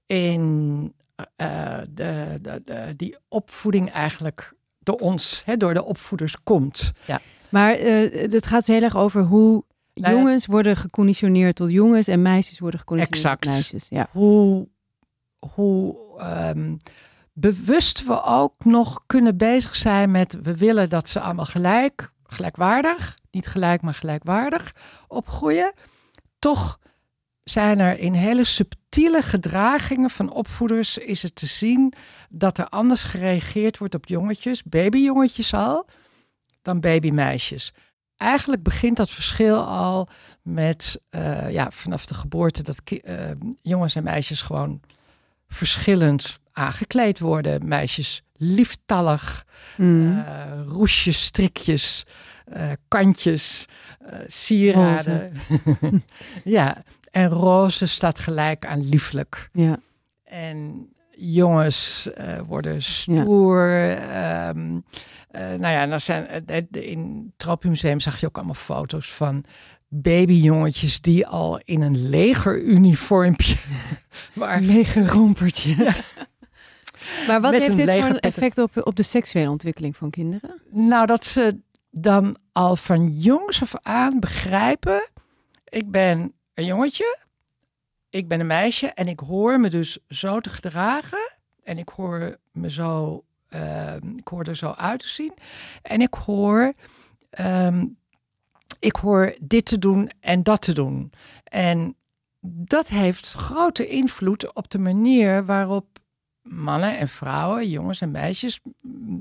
in 0.06 0.94
eh, 1.36 1.78
de, 1.90 2.38
de, 2.42 2.62
de, 2.66 2.94
die 2.96 3.16
opvoeding 3.28 3.92
eigenlijk 3.92 4.54
door 4.80 4.96
ons, 4.96 5.42
hè, 5.46 5.58
door 5.58 5.74
de 5.74 5.84
opvoeders 5.84 6.44
komt. 6.44 6.92
Ja. 7.06 7.22
Maar 7.50 7.74
eh, 7.74 8.32
het 8.32 8.46
gaat 8.46 8.66
heel 8.66 8.82
erg 8.82 8.96
over 8.96 9.22
hoe 9.22 9.64
Nou 9.94 10.16
jongens 10.16 10.46
worden 10.46 10.78
geconditioneerd 10.78 11.56
tot 11.56 11.72
jongens 11.72 12.08
en 12.08 12.22
meisjes 12.22 12.60
worden 12.60 12.80
geconditioneerd 12.80 13.26
Exact. 13.26 13.42
tot 13.42 13.52
meisjes. 13.52 13.90
Ja. 13.90 14.08
hoe, 14.12 14.68
hoe 15.40 15.98
ehm, 16.20 16.76
bewust 17.34 18.06
we 18.06 18.24
ook 18.24 18.66
nog 18.66 19.04
kunnen 19.06 19.38
bezig 19.38 19.76
zijn 19.76 20.12
met 20.12 20.38
we 20.42 20.58
willen 20.58 20.90
dat 20.90 21.10
ze 21.10 21.20
allemaal 21.20 21.46
gelijk, 21.46 22.12
gelijkwaardig, 22.28 23.18
niet 23.32 23.48
gelijk, 23.48 23.82
maar 23.82 23.94
gelijkwaardig 23.94 24.76
opgroeien. 25.08 25.74
Toch 26.40 26.80
zijn 27.44 27.80
er 27.80 28.00
in 28.00 28.14
hele 28.14 28.44
subtiele 28.44 29.22
gedragingen 29.22 30.10
van 30.10 30.32
opvoeders 30.32 30.98
is 30.98 31.22
het 31.22 31.36
te 31.36 31.46
zien 31.46 31.94
dat 32.30 32.58
er 32.58 32.70
anders 32.70 33.04
gereageerd 33.04 33.78
wordt 33.78 33.96
op 33.96 34.06
jongetjes, 34.06 34.64
babyjongetjes 34.64 35.54
al, 35.54 35.86
dan 36.62 36.80
babymeisjes. 36.80 37.74
Eigenlijk 38.18 38.64
begint 38.64 38.98
dat 38.98 39.10
verschil 39.10 39.66
al 39.66 40.08
met 40.42 41.02
uh, 41.10 41.52
ja, 41.52 41.72
vanaf 41.72 42.06
de 42.06 42.14
geboorte 42.14 42.64
dat 42.64 42.82
uh, 42.86 43.14
jongens 43.62 43.96
en 43.96 44.04
meisjes 44.04 44.42
gewoon 44.42 44.82
verschillend 45.48 46.40
aangekleed 46.56 47.20
worden. 47.20 47.68
Meisjes 47.68 48.24
lieftallig, 48.38 49.46
mm. 49.78 50.12
uh, 50.12 50.26
roesjes, 50.68 51.24
strikjes, 51.24 52.06
kantjes, 52.88 53.66
sieraden. 54.28 55.34
ja, 56.44 56.84
en 57.12 57.30
roze 57.30 57.88
staat 57.88 58.20
gelijk 58.20 58.66
aan 58.66 58.90
lieflijk. 58.90 59.50
Ja. 59.54 59.80
En 60.24 60.90
jongens 61.18 62.10
uh, 62.18 62.40
worden 62.48 62.82
stoer. 62.82 63.70
Ja. 63.70 64.50
Um, 64.50 64.84
uh, 65.32 65.42
nou 65.42 65.74
ja, 65.74 65.88
dan 65.88 66.00
zijn, 66.00 66.46
in 66.72 67.24
het 67.26 67.40
Tropenmuseum 67.40 68.00
zag 68.00 68.20
je 68.20 68.26
ook 68.26 68.36
allemaal 68.36 68.54
foto's 68.54 69.12
van 69.12 69.44
babyjongetjes 69.88 71.02
die 71.02 71.28
al 71.28 71.62
in 71.64 71.82
een 71.82 72.10
legeruniformpje. 72.10 73.56
waar, 74.34 74.62
legerrompertje. 74.62 75.76
Ja. 75.84 75.94
maar 77.28 77.42
wat 77.42 77.52
heeft 77.52 77.76
dit 77.76 77.92
voor 77.92 78.04
een 78.04 78.20
effect 78.20 78.58
op, 78.58 78.88
op 78.88 78.96
de 78.96 79.04
seksuele 79.04 79.50
ontwikkeling 79.50 79.98
van 79.98 80.10
kinderen? 80.10 80.62
Nou, 80.70 81.06
dat 81.06 81.26
ze 81.26 81.60
dan 81.92 82.38
al 82.52 82.76
van 82.76 83.10
jongs 83.10 83.62
af 83.62 83.76
aan 83.82 84.20
begrijpen: 84.20 85.10
ik 85.64 85.92
ben 85.92 86.34
een 86.54 86.66
jongetje, 86.66 87.18
ik 88.10 88.28
ben 88.28 88.40
een 88.40 88.48
meisje 88.48 88.88
en 88.88 89.08
ik 89.08 89.20
hoor 89.20 89.60
me 89.60 89.70
dus 89.70 89.98
zo 90.08 90.40
te 90.40 90.50
gedragen. 90.50 91.34
En 91.64 91.78
ik 91.78 91.90
hoor 91.90 92.38
me 92.52 92.70
zo, 92.70 93.24
uh, 93.50 93.96
ik 93.96 94.28
hoor 94.28 94.44
er 94.44 94.56
zo 94.56 94.72
uit 94.72 95.00
te 95.00 95.08
zien. 95.08 95.34
En 95.82 96.02
ik 96.02 96.14
hoor, 96.14 96.74
um, 97.40 97.98
ik 98.80 98.96
hoor 98.96 99.36
dit 99.42 99.66
te 99.66 99.80
doen 99.80 100.12
en 100.20 100.44
dat 100.44 100.62
te 100.62 100.74
doen. 100.74 101.12
En 101.44 101.96
dat 102.48 102.88
heeft 102.88 103.34
grote 103.34 103.88
invloed 103.88 104.54
op 104.54 104.70
de 104.70 104.80
manier 104.80 105.46
waarop 105.46 105.86
mannen 106.46 106.98
en 106.98 107.08
vrouwen, 107.08 107.70
jongens 107.70 108.02
en 108.02 108.12
meisjes 108.12 108.60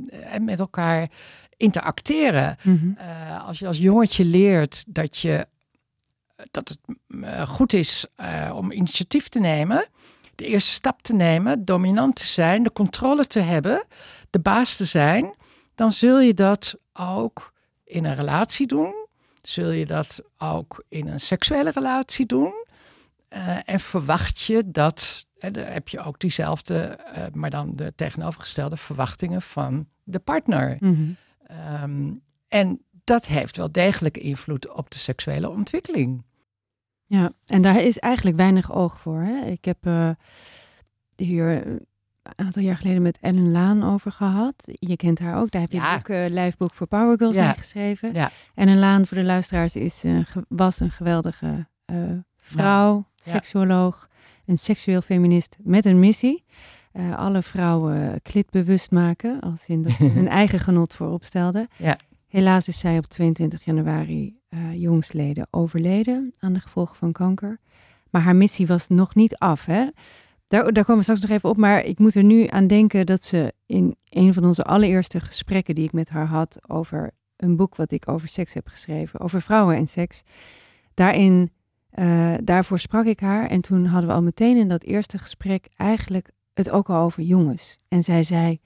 eh, 0.09 0.41
met 0.41 0.59
elkaar 0.59 1.11
interacteren. 1.57 2.57
Mm 2.63 2.79
-hmm. 2.79 2.97
uh, 2.99 3.47
als 3.47 3.59
je 3.59 3.67
als 3.67 3.79
jongetje 3.79 4.25
leert 4.25 4.85
dat 4.89 5.19
je 5.19 5.47
dat 6.51 6.69
het 6.69 6.79
uh, 7.09 7.49
goed 7.49 7.73
is 7.73 8.07
uh, 8.21 8.53
om 8.55 8.73
initiatief 8.73 9.29
te 9.29 9.41
nemen, 9.41 9.87
de 10.35 10.47
eerste 10.47 10.71
stap 10.71 11.03
te 11.03 11.13
nemen, 11.13 11.65
dominant 11.65 12.17
te 12.17 12.27
zijn, 12.27 12.63
de 12.63 12.73
controle 12.73 13.27
te 13.27 13.41
hebben, 13.41 13.85
de 14.31 14.39
baas 14.39 14.77
te 14.77 14.85
zijn, 14.85 15.35
dan 15.75 15.93
zul 15.93 16.21
je 16.21 16.35
dat 16.35 16.75
ook 16.93 17.53
in 17.85 18.05
een 18.05 18.15
relatie 18.15 18.67
doen. 18.67 18.95
Zul 19.43 19.71
je 19.71 19.87
dat 19.87 20.23
ook 20.39 20.85
in 20.89 21.09
een 21.09 21.21
seksuele 21.21 21.71
relatie 21.71 22.27
doen. 22.27 22.53
En 23.65 23.81
verwacht 23.81 24.41
je 24.41 24.71
dat, 24.71 25.27
hè, 25.45 25.51
dan 25.51 25.65
heb 25.65 25.89
je 25.89 26.01
ook 26.01 26.19
diezelfde, 26.19 26.99
maar 27.33 27.51
dan 27.51 27.77
de 27.77 27.93
tegenovergestelde 27.95 28.77
verwachtingen 28.77 29.43
van 29.43 29.89
de 30.03 30.19
partner. 30.19 30.77
Mm 30.81 30.95
-hmm. 30.95 31.17
um, 31.83 32.23
en 32.49 32.81
dat 33.05 33.27
heeft 33.27 33.57
wel 33.57 33.73
degelijk 33.73 34.17
invloed 34.17 34.73
op 34.73 34.91
de 34.91 34.99
seksuele 34.99 35.51
ontwikkeling. 35.51 36.25
Ja, 37.07 37.33
en 37.47 37.63
daar 37.63 37.83
is 37.83 37.99
eigenlijk 37.99 38.37
weinig 38.37 38.73
oog 38.73 39.01
voor. 39.01 39.21
Hè? 39.21 39.45
Ik 39.47 39.65
heb 39.65 39.87
uh, 39.87 40.11
hier 41.17 41.67
een 41.67 41.87
aantal 42.23 42.63
jaar 42.63 42.77
geleden 42.77 43.03
met 43.03 43.19
Ellen 43.21 43.53
Laan 43.53 43.83
over 43.83 44.13
gehad. 44.13 44.55
Je 44.65 44.97
kent 44.97 45.19
haar 45.19 45.41
ook. 45.41 45.51
Daar 45.51 45.61
heb 45.61 45.71
je 45.71 45.77
ja. 45.77 46.03
uh, 46.09 46.31
lijfboek 46.31 46.75
voor 46.75 46.87
Power 46.87 47.17
Girls 47.19 47.35
ja. 47.35 47.47
mee 47.47 47.55
geschreven. 47.55 48.15
Ja. 48.15 48.31
Ellen 48.55 48.79
Laan, 48.79 49.07
voor 49.07 49.17
de 49.17 49.25
luisteraars, 49.25 49.77
is, 49.77 50.05
uh, 50.05 50.27
was 50.49 50.81
een 50.81 50.91
geweldige 50.91 51.67
vrouw, 52.37 53.07
seksuoloog, 53.15 54.09
een 54.47 54.59
seksueel 54.59 55.01
feminist 55.01 55.57
met 55.63 55.85
een 55.85 55.99
missie. 55.99 56.45
alle 57.17 57.43
vrouwen 57.43 58.23
klitbewust 58.23 58.91
maken, 58.91 59.41
als 59.41 59.67
in 59.67 59.83
dat 59.83 59.93
ze 59.93 60.07
hun 60.19 60.29
eigen 60.29 60.61
genot 60.61 60.95
voorop 60.95 61.25
stelden. 61.25 61.69
Ja. 61.77 61.99
Helaas 62.35 62.69
is 62.69 62.79
zij 62.79 62.99
op 62.99 63.05
22 63.05 63.65
januari 63.65 64.39
uh, 64.51 64.81
jongsleden 64.81 65.47
overleden 65.51 66.35
aan 66.39 66.53
de 66.53 66.61
gevolgen 66.61 66.97
van 66.97 67.13
kanker. 67.13 67.61
Maar 68.11 68.23
haar 68.23 68.37
missie 68.37 68.67
was 68.67 68.89
nog 68.89 69.15
niet 69.15 69.37
af. 69.37 69.65
Hè? 69.65 69.89
Daar, 70.49 70.73
daar 70.73 70.85
komen 70.85 70.97
we 70.97 71.03
straks 71.03 71.21
nog 71.21 71.31
even 71.31 71.49
op. 71.49 71.57
Maar 71.57 71.85
ik 71.85 71.99
moet 71.99 72.15
er 72.15 72.25
nu 72.25 72.47
aan 72.47 72.67
denken 72.67 73.07
dat 73.07 73.25
ze 73.25 73.53
in 73.67 73.97
een 74.09 74.35
van 74.35 74.45
onze 74.45 74.65
allereerste 74.65 75.21
gesprekken 75.21 75.75
die 75.75 75.85
ik 75.85 75.93
met 75.93 76.09
haar 76.09 76.27
had 76.27 76.59
over 76.67 77.11
een 77.37 77.57
boek 77.57 77.77
wat 77.77 77.91
ik 77.91 78.09
over 78.09 78.29
seks 78.29 78.55
heb 78.55 78.69
geschreven, 78.69 79.21
over 79.21 79.43
vrouwen 79.43 79.77
en 79.77 79.87
seks. 79.87 80.23
Daarin, 80.95 81.51
uh, 81.99 82.35
daarvoor 82.45 82.79
sprak 82.79 83.05
ik 83.05 83.21
haar 83.21 83.47
en 83.47 83.61
toen 83.61 83.87
hadden 83.87 84.09
we 84.09 84.17
al 84.17 84.23
meteen 84.23 84.57
in 84.57 84.69
dat 84.69 84.83
eerste 84.83 85.19
gesprek 85.19 85.69
eigenlijk 85.77 86.31
het 86.53 86.71
ook 86.71 86.91
al 86.91 87.03
over 87.03 87.23
jongens. 87.23 87.79
En 87.89 88.03
zij 88.03 88.23
zei, 88.23 88.61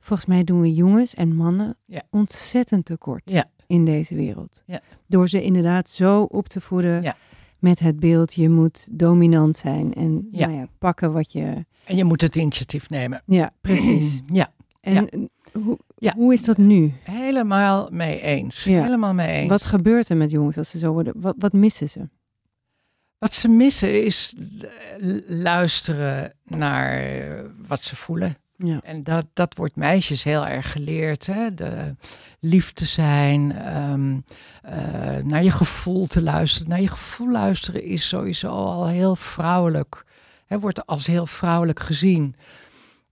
volgens 0.00 0.28
mij 0.28 0.44
doen 0.44 0.60
we 0.60 0.74
jongens 0.74 1.14
en 1.14 1.34
mannen 1.36 1.76
ja. 1.84 2.02
ontzettend 2.10 2.84
tekort. 2.84 3.22
Ja 3.24 3.50
in 3.68 3.84
deze 3.84 4.14
wereld. 4.14 4.62
Ja. 4.66 4.80
Door 5.06 5.28
ze 5.28 5.42
inderdaad 5.42 5.90
zo 5.90 6.22
op 6.22 6.48
te 6.48 6.60
voeden 6.60 7.14
met 7.58 7.78
het 7.78 8.00
beeld, 8.00 8.34
je 8.34 8.48
moet 8.48 8.88
dominant 8.92 9.56
zijn 9.56 9.94
en. 9.94 10.28
Nou 10.30 10.52
ja, 10.52 10.66
pakken 10.78 11.12
wat 11.12 11.32
je... 11.32 11.66
En 11.84 11.96
je 11.96 12.04
moet 12.04 12.20
het 12.20 12.36
initiatief 12.36 12.90
nemen. 12.90 13.22
Ja, 13.26 13.50
precies. 13.60 14.20
Ja, 14.32 14.52
En 14.80 15.30
hoe, 15.52 15.78
hoe 16.14 16.32
is 16.32 16.44
dat 16.44 16.56
nu? 16.56 16.92
helemaal 17.02 17.88
mee 17.92 18.20
eens. 18.20 18.64
Helemaal 18.64 19.14
mee 19.14 19.28
eens. 19.28 19.48
Wat 19.48 19.64
gebeurt 19.64 20.08
er 20.08 20.16
met 20.16 20.30
jongens 20.30 20.58
als 20.58 20.70
ze 20.70 20.78
zo 20.78 20.92
worden? 20.92 21.12
Wat, 21.16 21.34
wat 21.38 21.52
missen 21.52 21.88
ze? 21.88 22.08
Wat 23.18 23.32
ze 23.32 23.48
missen 23.48 24.04
is 24.04 24.34
luisteren 25.26 26.32
naar 26.44 27.02
wat 27.66 27.82
ze 27.82 27.96
voelen. 27.96 28.36
Ja. 28.56 28.80
En 28.82 29.02
dat, 29.02 29.26
dat 29.32 29.54
wordt 29.56 29.76
meisjes 29.76 30.22
heel 30.22 30.46
erg 30.46 30.72
geleerd. 30.72 31.26
Hè? 31.26 31.54
De 31.54 31.94
lief 32.40 32.72
te 32.72 32.84
zijn, 32.84 33.52
ehm, 33.52 34.16
eh, 34.62 35.24
naar 35.24 35.42
je 35.42 35.50
gevoel 35.50 36.06
te 36.06 36.22
luisteren. 36.22 36.68
Naar 36.68 36.80
je 36.80 36.88
gevoel 36.88 37.30
luisteren 37.30 37.82
is 37.82 38.08
sowieso 38.08 38.48
al 38.48 38.86
heel 38.86 39.16
vrouwelijk. 39.16 40.04
Hè? 40.46 40.58
Wordt 40.58 40.86
als 40.86 41.06
heel 41.06 41.26
vrouwelijk 41.26 41.80
gezien. 41.80 42.36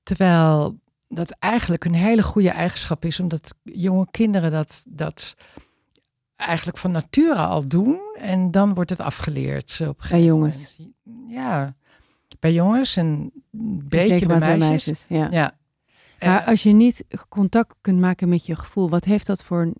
Terwijl 0.02 0.78
dat 1.09 1.30
eigenlijk 1.30 1.84
een 1.84 1.94
hele 1.94 2.22
goede 2.22 2.50
eigenschap 2.50 3.04
is, 3.04 3.20
omdat 3.20 3.54
jonge 3.62 4.07
kinderen 4.11 4.50
dat, 4.50 4.84
dat 4.88 5.34
eigenlijk 6.37 6.78
van 6.78 6.91
nature 6.91 7.34
al 7.34 7.68
doen. 7.68 8.01
En 8.18 8.51
dan 8.51 8.74
wordt 8.74 8.91
het 8.91 9.01
afgeleerd. 9.01 9.70
Zo 9.70 9.89
op 9.89 10.05
Bij 10.11 10.22
jongens. 10.24 10.76
moment. 10.78 10.95
Ja, 11.28 11.74
bij 12.41 12.53
jongens 12.53 12.97
en 12.97 13.30
een 13.53 13.82
beetje 13.89 14.07
Zeker 14.07 14.26
bij 14.26 14.39
bij 14.39 14.59
meisjes. 14.59 15.05
Ja. 15.09 15.28
Ja. 15.30 15.59
Maar 16.20 16.41
Eh, 16.41 16.49
als 16.49 16.62
je 16.62 16.72
niet 16.72 17.05
contact 17.28 17.74
kunt 17.80 18.01
maken 18.01 18.28
met 18.28 18.47
je 18.47 18.57
gevoel, 18.57 18.89
wat 18.91 19.05
heeft 19.05 19.26
dat 19.26 19.45
voor 19.45 19.61
een 19.62 19.76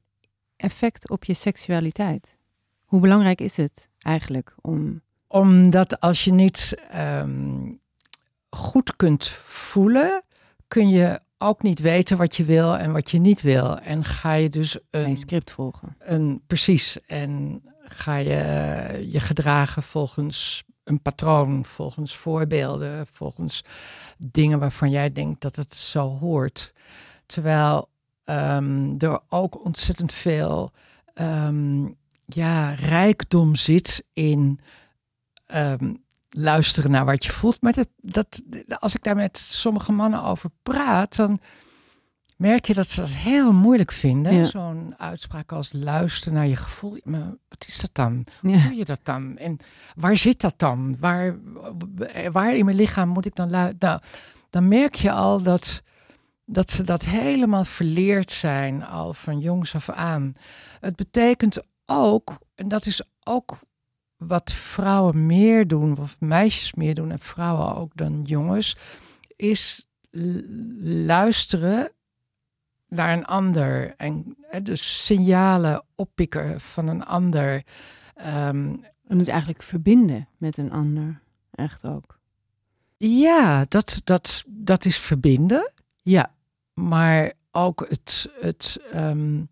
effect 0.57 1.11
op 1.11 1.25
je 1.25 1.35
seksualiteit? 1.35 2.37
Hoe 2.85 3.01
belangrijk 3.01 3.41
is 3.41 3.57
het 3.57 3.89
eigenlijk 3.99 4.55
om... 4.61 5.01
Omdat 5.29 6.01
als 6.01 6.25
je 6.25 6.33
niet 6.33 6.75
ehm, 6.91 7.73
goed 8.51 8.97
kunt 8.97 9.29
voelen, 9.45 10.23
kun 10.69 10.89
je 10.89 11.21
ook 11.39 11.63
niet 11.63 11.79
weten 11.79 12.17
wat 12.17 12.37
je 12.37 12.45
wil 12.45 12.77
en 12.77 12.93
wat 12.93 13.11
je 13.11 13.19
niet 13.19 13.43
wil. 13.43 13.79
En 13.79 14.05
ga 14.05 14.33
je 14.33 14.49
dus 14.49 14.75
een 14.91 15.05
een, 15.05 15.17
script 15.17 15.51
volgen? 15.51 15.97
een 15.99 16.43
precies 16.47 16.99
en 17.07 17.63
ga 17.83 18.17
je 18.17 19.09
je 19.11 19.21
gedragen 19.21 19.83
volgens 19.83 20.65
een 20.85 21.03
patroon, 21.03 21.65
volgens 21.65 22.17
voorbeelden, 22.17 23.07
volgens 23.07 23.63
dingen 24.19 24.59
waarvan 24.59 24.91
jij 24.91 25.13
denkt 25.13 25.41
dat 25.41 25.57
het 25.57 25.75
zo 25.75 26.19
hoort. 26.19 26.73
Terwijl 27.27 27.89
ehm, 28.25 28.95
er 28.99 29.21
ook 29.29 29.65
ontzettend 29.65 30.13
veel 30.13 30.71
ehm, 31.15 31.87
ja, 32.27 32.71
rijkdom 32.75 33.55
zit 33.55 34.05
in 34.13 34.61
ehm, 35.47 35.95
luisteren 36.37 36.91
naar 36.91 37.05
wat 37.05 37.25
je 37.25 37.33
voelt. 37.33 37.63
Maar 37.63 37.73
dat, 37.73 37.89
dat, 38.01 38.43
als 38.81 38.95
ik 38.95 39.03
daar 39.03 39.17
met 39.17 39.37
sommige 39.39 39.93
mannen 39.93 40.23
over 40.23 40.51
praat, 40.63 41.17
dan 41.17 41.41
merk 42.37 42.65
je 42.65 42.75
dat 42.75 42.87
ze 42.89 43.01
dat 43.01 43.11
heel 43.11 43.53
moeilijk 43.53 43.93
vinden. 43.93 44.35
Ja. 44.35 44.45
Zo'n 44.45 44.95
uitspraak 44.99 45.53
als 45.53 45.71
luister 45.73 46.33
naar 46.33 46.47
je 46.47 46.57
gevoel. 46.57 46.97
Maar 47.05 47.35
wat 47.49 47.65
is 47.69 47.81
dat 47.81 47.91
dan? 47.93 48.25
Hoe 48.41 48.51
Ja. 48.51 48.63
doe 48.63 48.75
je 48.77 48.85
dat 48.85 49.01
dan? 49.03 49.37
En 49.37 49.57
waar 49.95 50.17
zit 50.17 50.41
dat 50.41 50.55
dan? 50.57 50.97
Waar, 51.01 51.37
waar 52.33 52.57
in 52.57 52.65
mijn 52.65 52.77
lichaam 52.77 53.09
moet 53.09 53.27
ik 53.27 53.35
dan 53.35 53.51
luisteren? 53.51 53.89
Nou, 53.89 54.01
dan 54.51 54.69
merk 54.69 54.95
je 54.95 55.13
al 55.13 55.43
dat, 55.43 55.83
dat 56.45 56.71
ze 56.71 56.83
dat 56.83 57.05
helemaal 57.05 57.65
verleerd 57.65 58.31
zijn, 58.31 58.85
al 58.87 59.15
van 59.15 59.39
jongs 59.39 59.75
af 59.75 59.91
aan. 59.91 60.33
Het 60.81 60.97
betekent 60.97 61.63
ook, 61.87 62.39
en 62.55 62.69
dat 62.69 62.87
is 62.87 63.03
ook 63.25 63.59
wat 64.17 64.53
vrouwen 64.53 65.27
meer 65.27 65.67
doen, 65.67 65.99
of 65.99 66.17
meisjes 66.21 66.75
meer 66.75 66.95
doen, 66.95 67.11
en 67.11 67.19
vrouwen 67.19 67.77
ook 67.77 67.97
dan 67.97 68.23
jongens, 68.25 68.77
is 69.37 69.89
luisteren 70.81 71.91
naar 72.89 73.13
een 73.13 73.27
ander. 73.27 73.95
En 73.97 74.37
hè, 74.41 74.63
dus 74.63 75.05
signalen 75.05 75.85
oppikken 75.95 76.61
van 76.61 76.89
een 76.89 77.05
ander. 77.05 77.63
Ehm, 78.15 78.75
En 79.09 79.19
dus 79.19 79.27
eigenlijk 79.27 79.63
verbinden 79.63 80.29
met 80.37 80.57
een 80.57 80.73
ander. 80.73 81.21
Echt 81.51 81.85
ook. 81.85 82.19
Ja, 82.97 83.65
dat, 83.69 84.01
dat, 84.05 84.45
dat 84.47 84.85
is 84.85 84.99
verbinden. 84.99 85.73
Ja, 86.03 86.35
maar 86.75 87.33
ook 87.51 87.87
het, 87.89 88.31
het 88.41 88.79
ehm, 88.93 89.37
eh, 89.37 89.43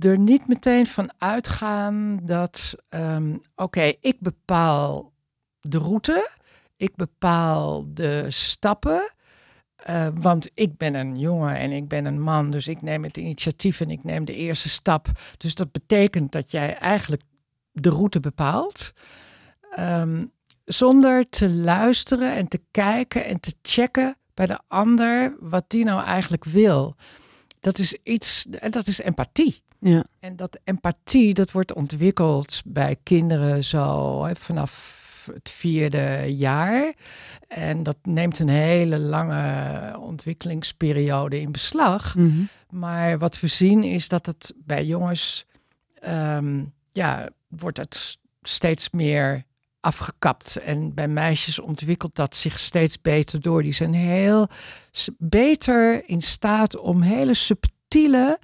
er 0.00 0.18
niet 0.18 0.48
meteen 0.48 0.86
van 0.86 1.10
uitgaan 1.18 2.20
dat, 2.22 2.74
ehm, 2.88 3.36
oké, 3.56 3.92
ik 4.00 4.16
bepaal 4.20 5.12
de 5.60 5.78
route, 5.78 6.30
ik 6.76 6.96
bepaal 6.96 7.84
de 7.94 8.26
stappen. 8.28 9.12
eh, 9.76 10.08
want 10.14 10.50
ik 10.54 10.76
ben 10.76 10.94
een 10.94 11.18
jongen 11.18 11.56
en 11.56 11.70
ik 11.70 11.88
ben 11.88 12.04
een 12.04 12.20
man, 12.20 12.50
dus 12.50 12.68
ik 12.68 12.82
neem 12.82 13.02
het 13.02 13.16
initiatief 13.16 13.80
en 13.80 13.90
ik 13.90 14.04
neem 14.04 14.24
de 14.24 14.34
eerste 14.34 14.68
stap. 14.68 15.06
Dus 15.36 15.54
dat 15.54 15.72
betekent 15.72 16.32
dat 16.32 16.50
jij 16.50 16.76
eigenlijk 16.76 17.22
de 17.72 17.90
route 17.90 18.20
bepaalt. 18.20 18.92
Ehm, 19.70 20.24
zonder 20.64 21.28
te 21.28 21.54
luisteren 21.54 22.34
en 22.36 22.48
te 22.48 22.60
kijken 22.70 23.24
en 23.24 23.40
te 23.40 23.54
checken 23.62 24.16
bij 24.34 24.46
de 24.46 24.58
ander 24.68 25.36
wat 25.40 25.64
die 25.68 25.84
nou 25.84 26.04
eigenlijk 26.04 26.44
wil. 26.44 26.96
Dat 27.62 27.78
is 27.78 27.96
iets, 28.02 28.46
en 28.50 28.70
dat 28.70 28.86
is 28.86 28.98
empathie. 29.00 29.62
Ja. 29.78 30.04
En 30.20 30.36
dat 30.36 30.60
empathie, 30.64 31.34
dat 31.34 31.50
wordt 31.50 31.74
ontwikkeld 31.74 32.62
bij 32.64 32.96
kinderen 33.02 33.64
zo 33.64 34.24
hè, 34.24 34.34
vanaf 34.34 35.00
het 35.32 35.50
vierde 35.50 36.34
jaar. 36.36 36.94
En 37.48 37.82
dat 37.82 37.96
neemt 38.02 38.38
een 38.38 38.48
hele 38.48 38.98
lange 38.98 39.98
ontwikkelingsperiode 39.98 41.40
in 41.40 41.52
beslag. 41.52 42.14
Mhm. 42.16 42.42
Maar 42.70 43.18
wat 43.18 43.40
we 43.40 43.46
zien 43.46 43.82
is 43.82 44.08
dat 44.08 44.26
het 44.26 44.52
bij 44.56 44.84
jongens, 44.84 45.44
ehm, 45.94 46.64
ja, 46.92 47.28
wordt 47.48 47.78
het 47.78 48.18
steeds 48.42 48.90
meer 48.90 49.44
afgekapt. 49.82 50.56
En 50.56 50.94
bij 50.94 51.08
meisjes 51.08 51.58
ontwikkelt 51.58 52.14
dat 52.14 52.34
zich 52.34 52.58
steeds 52.58 53.00
beter 53.00 53.40
door. 53.40 53.62
Die 53.62 53.72
zijn 53.72 53.94
heel 53.94 54.48
beter 55.18 56.08
in 56.08 56.22
staat 56.22 56.76
om 56.78 57.00
hele 57.02 57.34
subtiele 57.34 58.38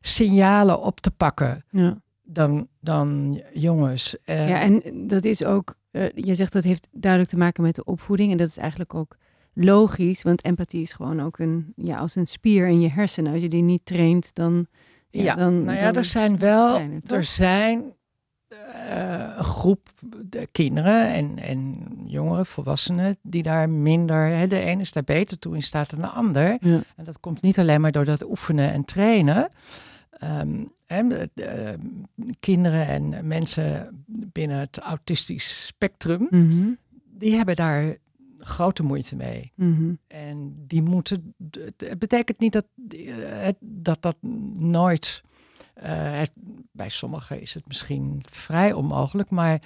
signalen 0.00 0.80
op 0.82 1.00
te 1.00 1.10
pakken 1.10 1.64
Ja. 1.70 2.00
dan, 2.22 2.68
dan 2.80 3.40
jongens. 3.52 4.16
Eh, 4.24 4.48
ja, 4.48 4.60
en 4.60 4.82
dat 5.06 5.24
is 5.24 5.44
ook, 5.44 5.74
eh, 5.90 6.04
je 6.14 6.34
zegt 6.34 6.52
dat 6.52 6.64
heeft 6.64 6.88
duidelijk 6.92 7.30
te 7.32 7.38
maken 7.38 7.62
met 7.62 7.74
de 7.74 7.84
opvoeding. 7.84 8.32
En 8.32 8.38
dat 8.38 8.48
is 8.48 8.56
eigenlijk 8.56 8.94
ook 8.94 9.16
logisch, 9.54 10.22
want 10.22 10.44
empathie 10.44 10.82
is 10.82 10.92
gewoon 10.92 11.22
ook 11.22 11.38
een, 11.38 11.72
ja, 11.76 11.96
als 11.96 12.14
een 12.16 12.26
spier 12.26 12.66
in 12.66 12.80
je 12.80 12.88
hersenen. 12.90 13.32
Als 13.32 13.42
je 13.42 13.48
die 13.48 13.62
niet 13.62 13.84
traint, 13.86 14.34
dan. 14.34 14.66
Ja, 15.10 15.22
Ja, 15.22 15.34
dan, 15.34 15.64
nou 15.64 15.76
ja, 15.78 15.84
dan- 15.84 15.94
er 15.94 16.04
zijn 16.04 16.38
wel, 16.38 16.80
er 17.06 17.24
zijn 17.24 17.94
eh, 18.88 19.34
een 19.36 19.44
groep 19.44 19.80
de 20.22 20.48
kinderen 20.52 21.08
en, 21.12 21.38
en 21.38 21.76
jongeren, 22.06 22.46
volwassenen, 22.46 23.16
die 23.22 23.42
daar 23.42 23.70
minder, 23.70 24.26
hè, 24.26 24.46
de 24.46 24.58
ene 24.60 24.80
is 24.80 24.92
daar 24.92 25.04
beter 25.04 25.38
toe 25.38 25.54
in 25.54 25.62
staat 25.62 25.90
dan 25.90 26.00
de 26.00 26.06
ander. 26.06 26.56
Ja. 26.60 26.80
En 26.96 27.04
dat 27.04 27.20
komt 27.20 27.42
niet 27.42 27.58
alleen 27.58 27.80
maar 27.80 27.92
door 27.92 28.04
dat 28.04 28.28
oefenen 28.30 28.72
en 28.72 28.84
trainen. 28.84 29.48
Ehm, 30.10 30.64
de- 30.86 31.30
de, 31.34 31.74
kinderen 32.40 32.86
en 32.86 33.26
mensen 33.26 34.04
binnen 34.32 34.56
het 34.58 34.78
autistisch 34.78 35.66
spectrum, 35.66 36.26
Mhm, 36.30 36.68
die 37.18 37.34
hebben 37.36 37.56
daar 37.56 37.96
grote 38.38 38.82
moeite 38.82 39.16
mee. 39.16 39.52
mhm. 39.54 39.92
En 40.06 40.54
die 40.66 40.82
moeten. 40.82 41.34
Het 41.76 41.98
betekent 41.98 42.38
niet 42.40 42.52
dat 42.52 42.64
eh, 42.88 43.48
dat, 43.60 44.02
dat 44.02 44.16
nooit. 44.58 45.22
Eh, 45.74 46.18
het- 46.18 46.32
bij 46.72 46.88
sommigen 46.88 47.40
is 47.40 47.54
het 47.54 47.66
misschien 47.66 48.22
vrij 48.30 48.72
onmogelijk, 48.72 49.30
maar 49.30 49.62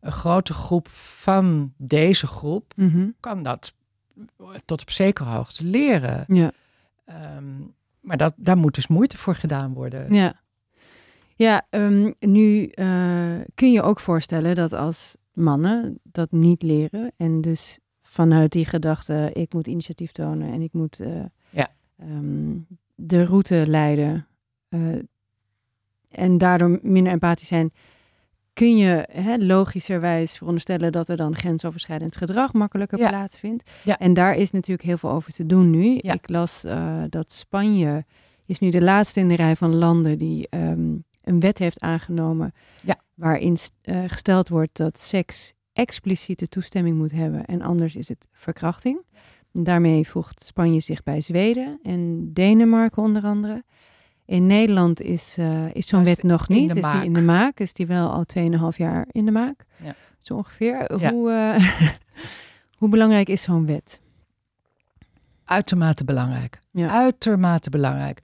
een 0.00 0.12
grote 0.12 0.52
groep 0.52 0.88
van 0.88 1.72
deze 1.76 2.26
groep 2.26 2.72
Mhm. 2.76 3.08
kan 3.20 3.42
dat 3.42 3.74
tot 4.64 4.80
op 4.80 4.90
zekere 4.90 5.28
hoogte 5.28 5.64
leren. 5.64 6.24
Ja. 6.34 6.52
Ehm, 7.04 7.44
maar 8.00 8.16
dat, 8.16 8.34
daar 8.36 8.56
moet 8.58 8.74
dus 8.74 8.86
moeite 8.86 9.16
voor 9.16 9.34
gedaan 9.34 9.72
worden. 9.72 10.12
Ja, 10.12 10.34
ja 11.36 11.66
ehm, 11.70 12.12
nu 12.20 12.64
eh, 12.66 13.34
kun 13.54 13.72
je 13.72 13.82
ook 13.82 14.00
voorstellen 14.00 14.54
dat 14.54 14.72
als 14.72 15.16
mannen 15.32 15.98
dat 16.02 16.32
niet 16.32 16.62
leren 16.62 17.12
en 17.16 17.40
dus 17.40 17.78
vanuit 18.00 18.52
die 18.52 18.64
gedachte, 18.64 19.30
ik 19.32 19.52
moet 19.52 19.66
initiatief 19.66 20.12
tonen 20.12 20.52
en 20.52 20.60
ik 20.60 20.72
moet 20.72 21.00
eh, 21.00 21.24
Ja. 21.50 21.68
ehm, 21.98 22.56
de 22.94 23.24
route 23.24 23.64
leiden 23.66 24.26
en 26.10 26.38
daardoor 26.38 26.78
minder 26.82 27.12
empathisch 27.12 27.48
zijn, 27.48 27.72
kun 28.52 28.76
je 28.76 29.08
hè, 29.12 29.36
logischerwijs 29.36 30.36
veronderstellen 30.36 30.92
dat 30.92 31.08
er 31.08 31.16
dan 31.16 31.36
grensoverschrijdend 31.36 32.16
gedrag 32.16 32.52
makkelijker 32.52 32.98
Ja. 32.98 33.08
plaatsvindt. 33.08 33.70
Ja. 33.84 33.98
En 33.98 34.12
daar 34.14 34.34
is 34.36 34.50
natuurlijk 34.50 34.88
heel 34.88 34.98
veel 34.98 35.10
over 35.10 35.32
te 35.32 35.46
doen 35.46 35.70
nu. 35.70 35.98
Ja. 36.00 36.12
Ik 36.12 36.28
las 36.28 36.64
eh, 36.64 37.02
dat 37.08 37.32
Spanje 37.32 38.04
is 38.46 38.58
nu 38.58 38.70
de 38.70 38.82
laatste 38.82 39.20
in 39.20 39.28
de 39.28 39.34
rij 39.36 39.56
van 39.56 39.74
landen 39.74 40.18
die 40.18 40.48
ehm, 40.48 40.94
een 41.22 41.40
wet 41.40 41.58
heeft 41.58 41.80
aangenomen 41.80 42.52
Ja. 42.82 42.96
waarin 43.14 43.56
eh, 43.82 44.02
gesteld 44.06 44.48
wordt 44.48 44.76
dat 44.76 44.98
seks 44.98 45.52
expliciete 45.72 46.48
toestemming 46.48 46.96
moet 46.96 47.12
hebben 47.12 47.44
en 47.44 47.62
anders 47.62 47.96
is 47.96 48.08
het 48.08 48.26
verkrachting. 48.32 49.00
Daarmee 49.52 50.08
voegt 50.08 50.44
Spanje 50.44 50.80
zich 50.80 51.02
bij 51.02 51.20
Zweden 51.20 51.78
en 51.82 52.30
Denemarken 52.32 53.02
onder 53.02 53.22
andere. 53.22 53.64
In 54.28 54.46
Nederland 54.46 55.00
is, 55.00 55.34
eh, 55.38 55.74
is 55.74 55.86
zo'n 55.86 56.04
wet 56.04 56.22
nog 56.22 56.48
niet. 56.48 56.76
Is 56.76 56.90
die 56.92 57.04
in 57.04 57.12
de 57.12 57.22
maak? 57.22 57.60
Is 57.60 57.72
die 57.72 57.86
wel 57.86 58.10
al 58.10 58.24
2,5 58.24 58.76
jaar 58.78 59.06
in 59.10 59.24
de 59.24 59.30
maak? 59.30 59.64
Ja. 59.84 59.94
Zo 60.18 60.34
ongeveer. 60.34 60.98
Ja. 61.00 61.10
Hoe, 61.10 61.30
eh, 61.30 61.68
hoe 62.78 62.88
belangrijk 62.88 63.28
is 63.28 63.42
zo'n 63.42 63.66
wet? 63.66 64.00
Uitermate 65.44 66.04
belangrijk. 66.04 66.58
Ja. 66.70 66.88
Uitermate 66.88 67.70
belangrijk. 67.70 68.20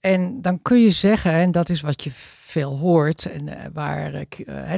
En 0.00 0.42
dan 0.42 0.62
kun 0.62 0.78
je 0.80 0.90
zeggen, 0.90 1.32
en 1.32 1.50
dat 1.52 1.68
is 1.68 1.80
wat 1.80 2.04
je 2.04 2.10
veel 2.14 2.76
hoort 2.78 3.26
en 3.26 3.48
eh, 3.48 3.66
waar 3.72 4.12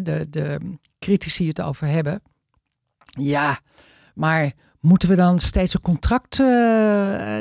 de, 0.02 0.26
de 0.30 0.76
critici 0.98 1.48
het 1.48 1.60
over 1.60 1.86
hebben. 1.86 2.22
Ja, 3.04 3.58
maar 4.14 4.52
moeten 4.80 5.08
we 5.08 5.14
dan 5.14 5.38
steeds 5.38 5.74
een 5.74 5.80
contract 5.80 6.32
eh, 6.40 6.46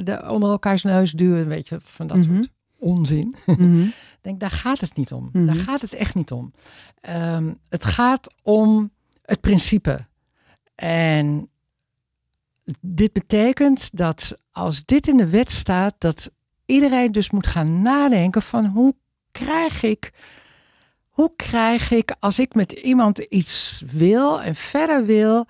de, 0.04 0.24
onder 0.28 0.50
elkaars 0.50 0.84
neus 0.84 1.12
duwen? 1.12 1.48
Weet 1.48 1.68
je, 1.68 1.78
van 1.82 2.08
dat 2.08 2.18
Mhm. 2.18 2.36
soort 2.36 2.50
onzin. 2.82 3.36
Mhm. 3.46 3.86
Denk, 4.22 4.40
daar 4.40 4.52
gaat 4.52 4.80
het 4.80 4.96
niet 4.96 5.12
om. 5.12 5.30
Mhm. 5.34 5.46
Daar 5.46 5.56
gaat 5.56 5.82
het 5.82 5.94
echt 5.94 6.16
niet 6.16 6.32
om. 6.32 6.54
Ehm, 7.02 7.54
het 7.70 7.86
gaat 7.86 8.34
om 8.44 8.92
het 9.22 9.42
principe. 9.42 10.06
En 10.76 11.50
dit 12.80 13.14
betekent 13.14 13.98
dat 13.98 14.40
als 14.52 14.86
dit 14.86 15.08
in 15.08 15.18
de 15.18 15.30
wet 15.30 15.52
staat, 15.52 15.96
dat 15.98 16.32
iedereen 16.66 17.12
dus 17.12 17.32
moet 17.32 17.48
gaan 17.48 17.82
nadenken 17.82 18.42
van 18.42 18.66
hoe 18.66 18.96
krijg 19.32 19.84
ik, 19.84 20.12
hoe 21.10 21.32
krijg 21.36 21.92
ik 21.92 22.16
als 22.20 22.40
ik 22.40 22.54
met 22.54 22.72
iemand 22.72 23.20
iets 23.20 23.84
wil 23.92 24.42
en 24.42 24.56
verder 24.56 25.06
wil, 25.06 25.46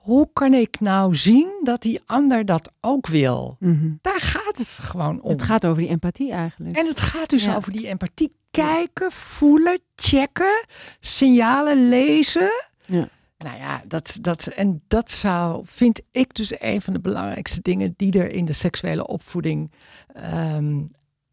hoe 0.00 0.28
kan 0.32 0.54
ik 0.54 0.80
nou 0.80 1.16
zien 1.16 1.60
dat 1.62 1.82
die 1.82 2.00
ander 2.06 2.44
dat 2.44 2.72
ook 2.80 3.06
wil? 3.06 3.56
Mhm. 3.58 3.90
Daar 4.00 4.20
gaat 4.20 4.58
het 4.58 4.68
gewoon 4.68 5.22
om. 5.22 5.30
Het 5.30 5.42
gaat 5.42 5.64
over 5.66 5.82
die 5.82 5.90
empathie 5.90 6.32
eigenlijk. 6.32 6.76
En 6.76 6.86
het 6.86 7.00
gaat 7.00 7.30
dus 7.30 7.44
Ja. 7.44 7.56
over 7.56 7.72
die 7.72 7.86
empathie. 7.86 8.38
Kijken, 8.50 9.12
voelen, 9.12 9.78
checken, 9.94 10.64
signalen 11.00 11.88
lezen. 11.88 12.50
Ja. 12.84 13.08
Nou 13.38 13.56
ja, 13.58 13.82
dat, 13.86 14.18
dat, 14.20 14.46
en 14.46 14.82
dat 14.88 15.10
zou, 15.10 15.62
vind 15.66 16.00
ik 16.10 16.34
dus 16.34 16.60
een 16.60 16.80
van 16.80 16.92
de 16.92 17.00
belangrijkste 17.00 17.60
dingen 17.62 17.94
die 17.96 18.18
er 18.20 18.32
in 18.32 18.44
de 18.44 18.52
seksuele 18.52 19.06
opvoeding 19.06 19.72
ehm, 20.14 20.82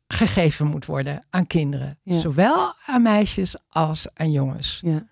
gegeven 0.08 0.68
moet 0.68 0.86
worden 0.86 1.26
aan 1.30 1.48
kinderen. 1.48 2.00
Ja. 2.04 2.20
Zowel 2.20 2.74
aan 2.86 3.02
meisjes 3.02 3.56
als 3.70 4.08
aan 4.14 4.32
jongens. 4.32 4.80
Ja. 4.84 5.06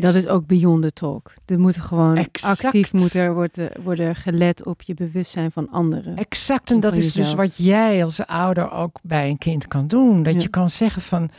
Dat 0.00 0.14
is 0.14 0.26
ook 0.26 0.46
beyond 0.46 0.82
the 0.82 0.92
talk. 0.92 1.34
Er 1.46 1.58
moet 1.60 1.80
gewoon 1.80 2.16
Exact. 2.16 2.64
actief 2.64 2.92
moet 2.92 3.14
er 3.14 3.34
worden, 3.34 3.70
worden 3.82 4.16
gelet 4.16 4.64
op 4.66 4.82
je 4.82 4.94
bewustzijn 4.94 5.52
van 5.52 5.70
anderen. 5.70 6.16
Exact, 6.16 6.70
en 6.70 6.80
dat 6.80 6.94
is 6.96 7.12
dus 7.12 7.34
wat 7.34 7.56
jij 7.56 8.04
als 8.04 8.26
ouder 8.26 8.70
ook 8.70 8.98
bij 9.02 9.28
een 9.28 9.38
kind 9.38 9.68
kan 9.68 9.86
doen. 9.88 10.22
Dat 10.22 10.34
Ja. 10.34 10.40
je 10.40 10.48
kan 10.48 10.70
zeggen 10.70 11.02
van, 11.02 11.30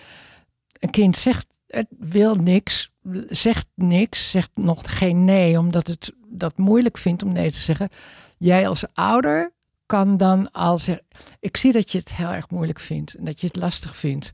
een 0.80 0.90
kind 0.90 1.16
zegt, 1.16 1.48
het 1.68 1.88
wil 2.00 2.36
niks, 2.36 2.92
zegt 3.30 3.66
niks, 3.76 4.32
zegt 4.32 4.52
nog 4.54 4.98
geen 4.98 5.26
nee, 5.26 5.60
omdat 5.60 5.88
het 5.88 6.14
dat 6.28 6.58
moeilijk 6.58 6.98
vindt 6.98 7.24
om 7.24 7.34
nee 7.34 7.52
te 7.52 7.58
zeggen. 7.60 7.90
Jij 8.38 8.68
als 8.68 8.84
ouder 8.94 9.52
kan 9.86 10.18
dan 10.18 10.52
al 10.52 10.78
zeggen, 10.78 11.06
ik 11.40 11.58
zie 11.58 11.72
dat 11.72 11.92
je 11.92 11.98
het 11.98 12.16
heel 12.16 12.30
erg 12.30 12.50
moeilijk 12.50 12.80
vindt 12.80 13.14
en 13.14 13.26
dat 13.26 13.40
je 13.40 13.48
het 13.48 13.56
lastig 13.56 13.96
vindt. 13.96 14.32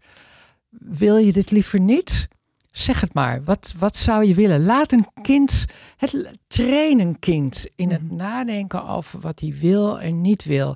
Wil 0.70 1.18
je 1.18 1.34
dit 1.34 1.52
liever 1.52 1.80
niet? 1.80 2.28
Zeg 2.76 3.02
het 3.02 3.14
maar. 3.14 3.44
Wat, 3.44 3.74
wat 3.78 3.96
zou 3.96 4.26
je 4.26 4.34
willen? 4.34 4.66
Laat 4.66 4.92
een 4.92 5.08
kind, 5.22 5.66
het, 5.98 6.38
train 6.48 7.00
een 7.00 7.20
kind 7.20 7.66
in 7.76 7.92
het 7.92 8.12
nadenken 8.12 8.88
over 8.88 9.20
wat 9.20 9.40
hij 9.40 9.56
wil 9.60 10.00
en 10.00 10.22
niet 10.22 10.44
wil. 10.44 10.76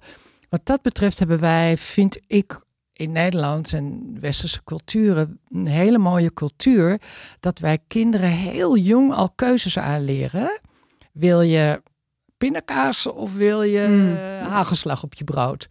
Wat 0.49 0.61
dat 0.63 0.81
betreft 0.81 1.19
hebben 1.19 1.39
wij, 1.39 1.77
vind 1.77 2.17
ik, 2.27 2.61
in 2.93 3.11
Nederland 3.11 3.73
en 3.73 4.17
westerse 4.19 4.63
culturen 4.63 5.39
een 5.47 5.67
hele 5.67 5.97
mooie 5.97 6.33
cultuur. 6.33 7.01
Dat 7.39 7.59
wij 7.59 7.77
kinderen 7.87 8.29
heel 8.29 8.77
jong 8.77 9.13
al 9.13 9.29
keuzes 9.35 9.77
aanleren. 9.77 10.59
Wil 11.11 11.41
je 11.41 11.81
pindakaas 12.37 13.05
of 13.07 13.33
wil 13.33 13.61
je 13.61 13.87
Mm. 13.87 14.15
eh, 14.15 14.47
hagelslag 14.47 15.03
op 15.03 15.13
je 15.13 15.23
brood? 15.23 15.67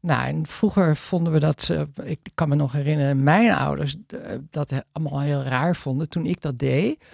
Nou, 0.00 0.26
en 0.26 0.46
vroeger 0.46 0.96
vonden 0.96 1.32
we 1.32 1.38
dat, 1.38 1.68
eh, 1.70 2.10
ik 2.10 2.18
kan 2.34 2.48
me 2.48 2.54
nog 2.54 2.72
herinneren, 2.72 3.22
mijn 3.22 3.52
ouders 3.52 3.96
eh, 4.06 4.18
dat 4.50 4.72
allemaal 4.92 5.20
heel 5.20 5.42
raar 5.42 5.76
vonden 5.76 6.08
toen 6.08 6.26
ik 6.26 6.40
dat 6.40 6.58
deed. 6.58 7.04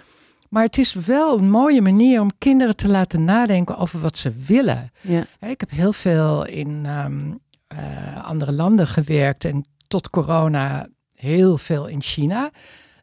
Maar 0.49 0.63
het 0.63 0.77
is 0.77 0.93
wel 0.93 1.37
een 1.37 1.49
mooie 1.49 1.81
manier 1.81 2.21
om 2.21 2.37
kinderen 2.37 2.75
te 2.75 2.87
laten 2.87 3.23
nadenken 3.23 3.77
over 3.77 3.99
wat 3.99 4.17
ze 4.17 4.31
willen. 4.31 4.91
Ja. 5.01 5.25
Ik 5.39 5.59
heb 5.59 5.69
heel 5.69 5.93
veel 5.93 6.45
in 6.45 6.85
ehm, 6.85 7.31
eh, 7.67 8.25
andere 8.25 8.51
landen 8.51 8.87
gewerkt 8.87 9.45
en 9.45 9.65
tot 9.87 10.09
corona 10.09 10.87
heel 11.15 11.57
veel 11.57 11.87
in 11.87 12.01
China. 12.01 12.51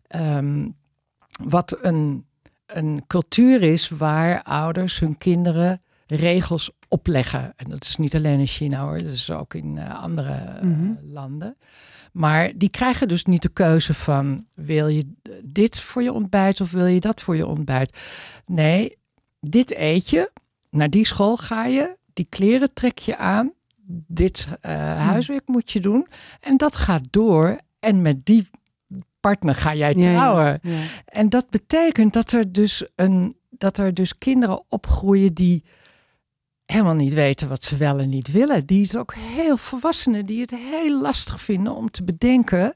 Ehm, 0.06 0.68
wat 1.44 1.78
een, 1.82 2.26
een 2.66 3.04
cultuur 3.06 3.62
is 3.62 3.88
waar 3.88 4.42
ouders 4.42 4.98
hun 4.98 5.18
kinderen 5.18 5.82
regels 6.06 6.70
opleggen. 6.92 7.52
En 7.56 7.70
dat 7.70 7.84
is 7.84 7.96
niet 7.96 8.14
alleen 8.14 8.38
in 8.40 8.46
China 8.46 8.80
hoor, 8.82 8.98
dat 8.98 9.12
is 9.12 9.30
ook 9.30 9.54
in 9.54 9.78
eh, 9.78 10.02
andere 10.02 10.32
eh, 10.32 10.62
Mhm. 10.62 10.92
landen. 11.04 11.56
Maar 12.12 12.52
die 12.56 12.68
krijgen 12.70 13.08
dus 13.08 13.24
niet 13.24 13.42
de 13.42 13.48
keuze 13.48 13.94
van 13.94 14.46
wil 14.54 14.88
je 14.88 15.06
dit 15.44 15.80
voor 15.80 16.02
je 16.02 16.12
ontbijt 16.12 16.60
of 16.60 16.70
wil 16.70 16.86
je 16.86 17.00
dat 17.00 17.22
voor 17.22 17.36
je 17.36 17.46
ontbijt. 17.46 17.98
Nee, 18.46 18.96
dit 19.40 19.70
eet 19.76 20.10
je, 20.10 20.30
naar 20.70 20.90
die 20.90 21.06
school 21.06 21.36
ga 21.36 21.64
je, 21.64 21.96
die 22.12 22.26
kleren 22.28 22.72
trek 22.72 22.98
je 22.98 23.16
aan, 23.16 23.52
dit 24.06 24.46
eh, 24.60 24.72
huiswerk 25.06 25.46
moet 25.46 25.70
je 25.70 25.80
doen 25.80 26.06
en 26.40 26.56
dat 26.56 26.76
gaat 26.76 27.02
door 27.10 27.58
en 27.80 28.02
met 28.02 28.26
die 28.26 28.48
partner 29.20 29.54
ga 29.54 29.74
jij 29.74 29.94
Ja, 29.94 30.00
ja, 30.10 30.12
trouwen. 30.12 30.58
ja. 30.62 30.80
En 31.04 31.28
dat 31.28 31.50
betekent 31.50 32.12
dat 32.12 32.32
er 32.32 32.52
dus 32.52 32.86
een 32.96 33.36
dat 33.50 33.78
er 33.78 33.94
dus 33.94 34.18
kinderen 34.18 34.62
opgroeien 34.68 35.34
die 35.34 35.64
helemaal 36.66 36.94
niet 36.94 37.12
weten 37.14 37.48
wat 37.48 37.64
ze 37.64 37.76
wel 37.76 37.98
en 37.98 38.08
niet 38.08 38.30
willen. 38.32 38.66
Die 38.66 38.82
het 38.82 38.96
ook 38.96 39.14
heel 39.14 39.56
volwassenen 39.56 40.26
die 40.26 40.40
het 40.40 40.50
heel 40.50 41.00
lastig 41.00 41.40
vinden 41.42 41.74
om 41.74 41.90
te 41.90 42.04
bedenken. 42.04 42.74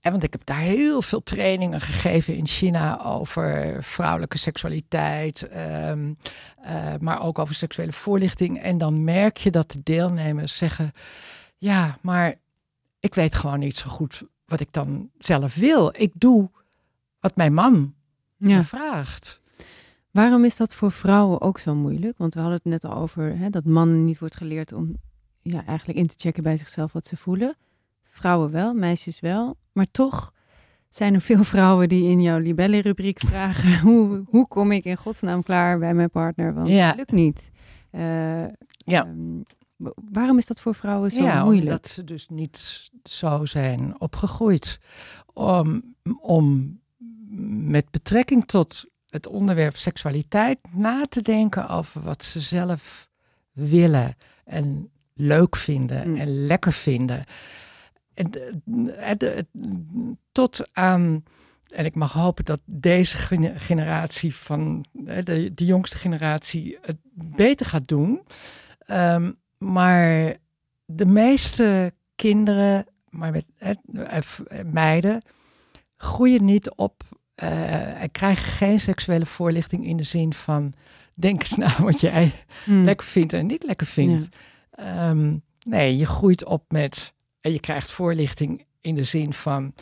En 0.00 0.10
want 0.12 0.24
ik 0.24 0.32
heb 0.32 0.44
daar 0.44 0.58
heel 0.58 1.02
veel 1.02 1.22
trainingen 1.22 1.80
gegeven 1.80 2.34
in 2.36 2.46
China 2.46 3.04
over 3.04 3.78
vrouwelijke 3.84 4.38
seksualiteit, 4.38 5.42
ehm, 5.48 6.12
eh, 6.62 6.94
maar 7.00 7.22
ook 7.22 7.38
over 7.38 7.54
seksuele 7.54 7.92
voorlichting. 7.92 8.62
En 8.62 8.78
dan 8.78 9.04
merk 9.04 9.36
je 9.36 9.50
dat 9.50 9.70
de 9.70 9.80
deelnemers 9.82 10.56
zeggen: 10.56 10.92
Ja, 11.58 11.98
maar 12.02 12.34
ik 13.00 13.14
weet 13.14 13.34
gewoon 13.34 13.58
niet 13.58 13.76
zo 13.76 13.88
goed 13.90 14.22
wat 14.44 14.60
ik 14.60 14.72
dan 14.72 15.10
zelf 15.18 15.54
wil. 15.54 15.92
Ik 15.96 16.10
doe 16.14 16.50
wat 17.20 17.36
mijn 17.36 17.54
man 17.54 17.94
Ja. 18.36 18.56
me 18.56 18.62
vraagt. 18.62 19.40
Waarom 20.16 20.44
is 20.44 20.56
dat 20.56 20.74
voor 20.74 20.92
vrouwen 20.92 21.40
ook 21.40 21.58
zo 21.58 21.74
moeilijk? 21.74 22.18
Want 22.18 22.34
we 22.34 22.40
hadden 22.40 22.58
het 22.62 22.66
net 22.72 22.84
al 22.84 22.96
over 23.00 23.38
hè, 23.38 23.50
dat 23.50 23.64
mannen 23.64 24.04
niet 24.04 24.18
wordt 24.18 24.36
geleerd 24.36 24.72
om 24.72 24.96
ja, 25.42 25.64
eigenlijk 25.64 25.98
in 25.98 26.06
te 26.06 26.14
checken 26.18 26.42
bij 26.42 26.56
zichzelf 26.56 26.92
wat 26.92 27.06
ze 27.06 27.16
voelen. 27.16 27.56
Vrouwen 28.04 28.50
wel, 28.50 28.74
meisjes 28.74 29.20
wel. 29.20 29.56
Maar 29.72 29.86
toch 29.90 30.32
zijn 30.88 31.14
er 31.14 31.20
veel 31.20 31.44
vrouwen 31.54 31.88
die 31.88 32.10
in 32.10 32.22
jouw 32.22 32.38
libelle-rubriek 32.38 33.18
vragen... 33.20 33.80
hoe, 33.88 34.24
hoe 34.26 34.48
kom 34.48 34.72
ik 34.72 34.84
in 34.84 34.96
godsnaam 34.96 35.42
klaar 35.42 35.78
bij 35.78 35.94
mijn 35.94 36.10
partner? 36.10 36.54
Want 36.54 36.68
Ja. 36.68 36.86
het 36.86 36.96
lukt 36.96 37.12
niet. 37.12 37.50
Eh, 37.90 38.44
Ja. 38.76 39.04
ehm, 39.06 39.40
wa- 39.76 39.94
waarom 40.12 40.38
is 40.38 40.46
dat 40.46 40.60
voor 40.60 40.74
vrouwen 40.74 41.10
zo 41.10 41.22
ja, 41.22 41.42
moeilijk? 41.44 41.66
omdat 41.66 41.88
ze 41.88 42.04
dus 42.04 42.28
niet 42.28 42.88
zo 43.04 43.44
zijn 43.44 44.00
opgegroeid. 44.00 44.78
Om, 45.32 45.94
om 46.20 46.78
met 47.68 47.90
betrekking 47.90 48.44
tot 48.46 48.84
het 49.16 49.26
onderwerp 49.26 49.76
seksualiteit 49.76 50.58
na 50.72 51.06
te 51.08 51.22
denken 51.22 51.68
over 51.68 52.02
wat 52.02 52.24
ze 52.24 52.40
zelf 52.40 53.08
willen 53.52 54.16
en 54.44 54.90
leuk 55.14 55.56
vinden 55.56 56.10
Mm. 56.10 56.16
en 56.16 56.46
lekker 56.46 56.72
vinden. 56.72 57.24
En, 58.14 58.30
tot 60.32 60.68
aan, 60.72 61.24
en 61.70 61.84
ik 61.84 61.94
mag 61.94 62.12
hopen 62.12 62.44
dat 62.44 62.60
deze 62.64 63.16
gene- 63.16 63.58
generatie 63.58 64.34
van 64.34 64.84
de, 64.92 65.50
de 65.54 65.64
jongste 65.64 65.96
generatie 65.96 66.78
het 66.82 66.96
beter 67.36 67.66
gaat 67.66 67.88
doen. 67.88 68.20
Ehm, 68.78 69.32
maar 69.58 70.36
de 70.84 71.06
meeste 71.06 71.92
kinderen, 72.14 72.86
maar 73.08 73.30
met 73.32 73.46
eh, 73.58 73.70
meiden, 74.72 75.22
groeien 75.96 76.44
niet 76.44 76.70
op 76.74 77.02
en 78.00 78.10
krijgen 78.10 78.44
geen 78.52 78.80
seksuele 78.80 79.26
voorlichting 79.26 79.86
in 79.86 79.96
de 79.96 80.02
zin 80.02 80.34
van 80.34 80.72
denk 81.14 81.40
eens 81.40 81.56
na 81.56 81.82
wat 81.82 82.00
jij 82.00 82.32
Hmm. 82.64 82.84
lekker 82.84 83.06
vindt 83.06 83.32
en 83.32 83.46
niet 83.46 83.64
lekker 83.64 83.86
vindt. 83.86 84.28
Ehm, 84.70 85.36
nee, 85.66 85.96
je 85.96 86.06
groeit 86.06 86.44
op 86.44 86.64
met 86.68 87.14
en 87.40 87.52
je 87.52 87.60
krijgt 87.60 87.90
voorlichting 87.90 88.64
in 88.80 88.94
de 88.94 89.04
zin 89.04 89.32
van 89.32 89.74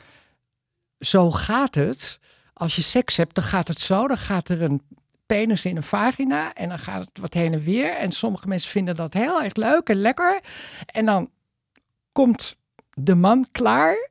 zo 0.99 1.31
gaat 1.31 1.75
het. 1.75 2.19
Als 2.53 2.77
je 2.77 2.83
seks 2.83 3.17
hebt, 3.17 3.35
dan 3.35 3.45
gaat 3.45 3.69
het 3.69 3.81
zo. 3.81 4.09
Dan 4.09 4.17
gaat 4.17 4.49
er 4.49 4.63
een 4.63 4.83
penis 5.27 5.65
in 5.65 5.77
een 5.77 5.83
vagina 5.83 6.55
en 6.55 6.69
dan 6.69 6.79
gaat 6.79 7.05
het 7.05 7.19
wat 7.19 7.35
heen 7.35 7.53
en 7.53 7.63
weer. 7.63 7.97
En 7.97 8.13
sommige 8.13 8.49
mensen 8.49 8.71
vinden 8.71 8.97
dat 8.97 9.15
heel 9.15 9.43
erg 9.43 9.55
leuk 9.55 9.89
en 9.89 9.97
lekker. 9.97 10.41
En 10.87 11.07
dan 11.07 11.31
komt 12.13 12.57
de 12.95 13.15
man 13.15 13.47
klaar. 13.53 14.11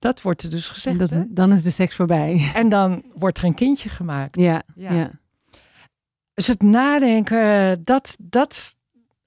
Dat 0.00 0.22
wordt 0.22 0.42
er 0.42 0.50
dus 0.50 0.68
gezegd. 0.68 0.98
Dat, 0.98 1.26
dan 1.28 1.52
is 1.52 1.62
de 1.62 1.70
seks 1.70 1.94
voorbij. 1.94 2.50
En 2.54 2.68
dan 2.68 3.02
wordt 3.14 3.38
er 3.38 3.44
een 3.44 3.54
kindje 3.54 3.88
gemaakt. 3.88 4.36
Ja, 4.36 4.62
Ja. 4.74 4.92
ja. 4.92 5.10
Dus 6.34 6.46
het 6.46 6.62
nadenken, 6.62 7.84
dat, 7.84 8.16
dat 8.20 8.76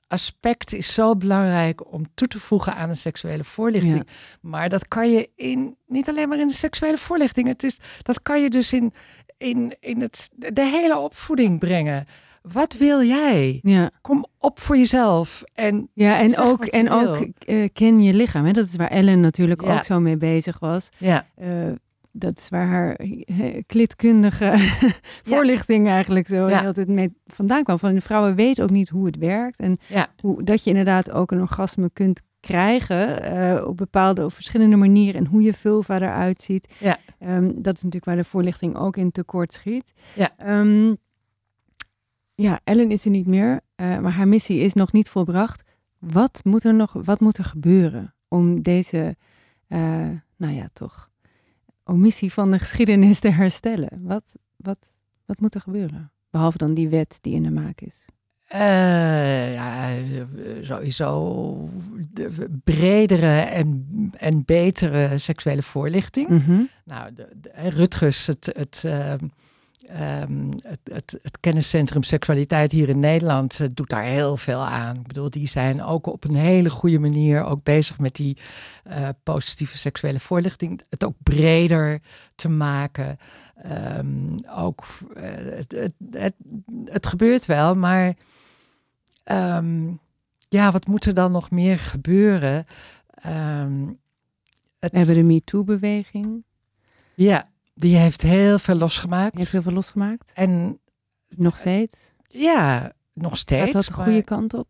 aspect 0.07 0.73
is 0.73 0.93
zo 0.93 1.15
belangrijk 1.15 1.91
om 1.93 2.05
toe 2.13 2.27
te 2.27 2.39
voegen 2.39 2.75
aan 2.75 2.89
een 2.89 2.97
seksuele 2.97 3.43
voorlichting. 3.43 4.03
Ja. 4.07 4.13
Maar 4.41 4.69
dat 4.69 4.87
kan 4.87 5.11
je 5.11 5.29
in, 5.35 5.75
niet 5.87 6.09
alleen 6.09 6.29
maar 6.29 6.39
in 6.39 6.47
de 6.47 6.53
seksuele 6.53 6.97
voorlichting, 6.97 7.47
het 7.47 7.63
is, 7.63 7.79
dat 8.01 8.21
kan 8.21 8.41
je 8.41 8.49
dus 8.49 8.73
in, 8.73 8.93
in, 9.37 9.75
in 9.79 10.01
het, 10.01 10.29
de 10.35 10.65
hele 10.65 10.97
opvoeding 10.97 11.59
brengen. 11.59 12.05
Wat 12.51 12.77
wil 12.77 13.03
jij? 13.03 13.59
ja. 13.61 13.91
Kom 14.01 14.25
op 14.37 14.59
voor 14.59 14.77
jezelf. 14.77 15.43
En 15.53 15.89
Ja, 15.93 16.19
en 16.19 16.37
ook, 16.37 16.65
en 16.65 16.89
ook 16.89 17.27
eh, 17.39 17.67
ken 17.73 18.01
je 18.03 18.13
lichaam. 18.13 18.45
Hè? 18.45 18.51
Dat 18.51 18.65
is 18.65 18.75
waar 18.75 18.87
Ellen 18.89 19.19
natuurlijk 19.19 19.61
Ja. 19.61 19.75
ook 19.77 19.83
zo 19.83 19.99
mee 19.99 20.17
bezig 20.17 20.59
was. 20.59 20.89
ja, 20.97 21.27
Eh, 21.35 21.47
dat 22.11 22.37
is 22.37 22.49
waar 22.49 22.67
haar 22.67 22.99
klitkundige 23.65 24.53
voorlichting 25.29 25.87
eigenlijk 25.87 26.27
zo 26.27 26.49
Ja. 26.49 26.71
tijd 26.71 26.87
mee 26.87 27.13
vandaan 27.25 27.63
kwam. 27.63 27.79
Van 27.79 27.93
de 27.93 28.01
vrouwen 28.01 28.35
weten 28.35 28.63
ook 28.63 28.69
niet 28.69 28.89
hoe 28.89 29.05
het 29.05 29.17
werkt. 29.17 29.59
En 29.59 29.77
hoe, 30.21 30.43
dat 30.43 30.63
je 30.63 30.69
inderdaad 30.69 31.11
ook 31.11 31.31
een 31.31 31.41
orgasme 31.41 31.89
kunt 31.93 32.21
krijgen 32.39 33.21
eh, 33.23 33.67
op 33.67 33.77
bepaalde 33.77 34.25
of 34.25 34.33
verschillende 34.33 34.75
manieren. 34.75 35.19
En 35.21 35.27
hoe 35.27 35.41
je 35.41 35.53
vulva 35.53 35.95
eruit 35.95 36.41
ziet. 36.41 36.73
Ja. 36.77 36.97
Ehm, 37.19 37.43
dat 37.55 37.75
is 37.75 37.83
natuurlijk 37.83 38.05
waar 38.05 38.15
de 38.15 38.23
voorlichting 38.23 38.75
ook 38.77 38.97
in 38.97 39.11
tekort 39.11 39.53
schiet. 39.53 39.93
Ja. 40.15 40.29
Ehm, 40.37 40.93
ja, 42.35 42.59
Ellen 42.63 42.91
is 42.91 43.05
er 43.05 43.11
niet 43.11 43.27
meer, 43.27 43.61
eh, 43.75 43.99
maar 43.99 44.11
haar 44.11 44.27
missie 44.27 44.59
is 44.59 44.73
nog 44.73 44.91
niet 44.91 45.09
volbracht. 45.09 45.63
Wat 45.99 46.41
moet 46.43 46.63
er 46.63 46.73
nog, 46.73 46.93
wat 46.93 47.19
moet 47.19 47.37
er 47.37 47.45
gebeuren 47.45 48.13
om 48.27 48.61
deze, 48.61 49.15
eh, 49.67 50.09
nou 50.37 50.53
ja, 50.53 50.67
toch, 50.73 51.09
omissie 51.83 52.33
van 52.33 52.51
de 52.51 52.59
geschiedenis 52.59 53.19
te 53.19 53.29
herstellen? 53.29 53.99
Wat, 54.01 54.35
wat, 54.55 54.79
wat 55.25 55.39
moet 55.39 55.55
er 55.55 55.61
gebeuren? 55.61 56.11
Behalve 56.29 56.57
dan 56.57 56.73
die 56.73 56.89
wet 56.89 57.17
die 57.21 57.33
in 57.33 57.43
de 57.43 57.51
maak 57.51 57.81
is. 57.81 58.05
Eh, 58.53 59.53
ja, 59.53 59.89
sowieso 60.61 61.69
de 62.11 62.59
bredere 62.63 63.39
en, 63.39 63.87
en 64.17 64.45
betere 64.45 65.17
seksuele 65.17 65.61
voorlichting. 65.61 66.29
Mhm. 66.29 66.61
Nou, 66.85 67.13
de, 67.13 67.27
Rutgers, 67.53 68.27
het, 68.27 68.49
het, 68.57 68.81
ehm, 68.85 69.27
ehm, 69.85 70.51
het, 70.61 70.79
het, 70.83 71.19
het 71.21 71.39
kenniscentrum 71.39 72.03
seksualiteit 72.03 72.71
hier 72.71 72.89
in 72.89 72.99
Nederland, 72.99 73.75
doet 73.75 73.89
daar 73.89 74.03
heel 74.03 74.37
veel 74.37 74.59
aan. 74.59 74.95
Ik 74.95 75.07
bedoel, 75.07 75.29
die 75.29 75.47
zijn 75.47 75.83
ook 75.83 76.05
op 76.07 76.23
een 76.23 76.35
hele 76.35 76.69
goede 76.69 76.99
manier 76.99 77.43
ook 77.43 77.63
bezig 77.63 77.99
met 77.99 78.15
die 78.15 78.37
eh, 78.83 79.09
positieve 79.23 79.77
seksuele 79.77 80.19
voorlichting. 80.19 80.81
Het 80.89 81.03
ook 81.05 81.15
breder 81.23 82.01
te 82.35 82.49
maken. 82.49 83.17
Ehm, 83.55 84.37
ook, 84.55 84.85
eh, 85.15 85.23
het, 85.33 85.91
het, 86.85 87.07
gebeurt 87.07 87.45
wel, 87.45 87.75
maar 87.75 88.13
ehm, 89.23 89.91
ja, 90.49 90.71
wat 90.71 90.87
moet 90.87 91.05
er 91.05 91.13
dan 91.13 91.31
nog 91.31 91.51
meer 91.51 91.79
gebeuren? 91.79 92.65
Het, 94.79 94.91
We 94.91 94.97
hebben 94.97 95.15
de 95.15 95.23
MeToo-beweging. 95.23 96.43
ja, 97.15 97.51
die 97.73 97.97
heeft 97.97 98.21
heel 98.21 98.59
veel 98.59 98.75
losgemaakt. 98.75 99.37
Heeft 99.37 99.51
heel 99.51 99.61
veel 99.61 99.71
losgemaakt. 99.71 100.31
En 100.33 100.79
Nog 101.29 101.57
steeds. 101.57 102.13
ja, 102.27 102.91
nog 103.13 103.37
steeds. 103.37 103.63
Gaat 103.63 103.73
dat 103.73 103.83
de 103.85 103.91
maar- 103.95 104.03
goede 104.05 104.23
kant 104.23 104.53
op? 104.53 104.67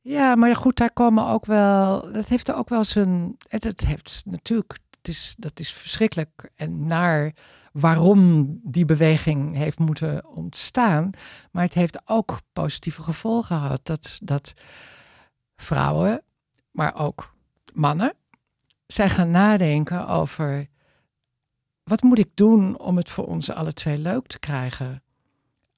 Ja, 0.00 0.34
maar 0.34 0.56
goed, 0.56 0.76
daar 0.76 0.92
komen 0.92 1.26
ook 1.26 1.46
wel. 1.46 2.12
Dat 2.12 2.28
heeft 2.28 2.48
er 2.48 2.54
ook 2.54 2.68
wel 2.68 2.84
zijn. 2.84 3.36
Het, 3.48 3.64
het 3.64 3.80
heeft 3.86 4.22
natuurlijk. 4.26 4.78
Het 4.90 5.08
is, 5.08 5.34
dat 5.38 5.60
is 5.60 5.72
verschrikkelijk 5.72 6.50
en 6.54 6.86
naar 6.86 7.32
waarom 7.72 8.46
die 8.62 8.84
beweging 8.84 9.56
heeft 9.56 9.78
moeten 9.78 10.26
ontstaan. 10.26 11.10
Maar 11.50 11.62
het 11.64 11.74
heeft 11.74 12.00
ook 12.04 12.38
positieve 12.52 13.02
gevolgen 13.02 13.56
gehad. 13.56 13.80
Dat, 13.82 14.18
dat 14.22 14.52
vrouwen, 15.56 16.22
maar 16.70 16.94
ook 16.94 17.34
mannen, 17.72 18.14
zijn 18.86 19.10
gaan 19.10 19.30
nadenken 19.30 20.08
over. 20.08 20.66
Wat 21.84 22.02
moet 22.02 22.18
ik 22.18 22.30
doen 22.34 22.78
om 22.78 22.96
het 22.96 23.10
voor 23.10 23.26
ons 23.26 23.50
alle 23.50 23.72
twee 23.72 23.98
leuk 23.98 24.26
te 24.26 24.38
krijgen? 24.38 25.02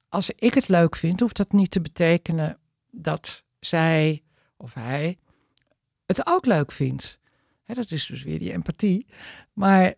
Als 0.09 0.29
ik 0.29 0.53
het 0.53 0.67
leuk 0.67 0.95
vind, 0.95 1.19
hoeft 1.19 1.37
dat 1.37 1.51
niet 1.51 1.71
te 1.71 1.81
betekenen 1.81 2.57
dat 2.91 3.43
zij 3.59 4.23
of 4.57 4.73
hij 4.73 5.17
het 6.05 6.27
ook 6.27 6.45
leuk 6.45 6.71
vindt. 6.71 7.19
Dat 7.65 7.91
is 7.91 8.05
dus 8.05 8.23
weer 8.23 8.39
die 8.39 8.51
empathie. 8.51 9.05
Maar 9.53 9.93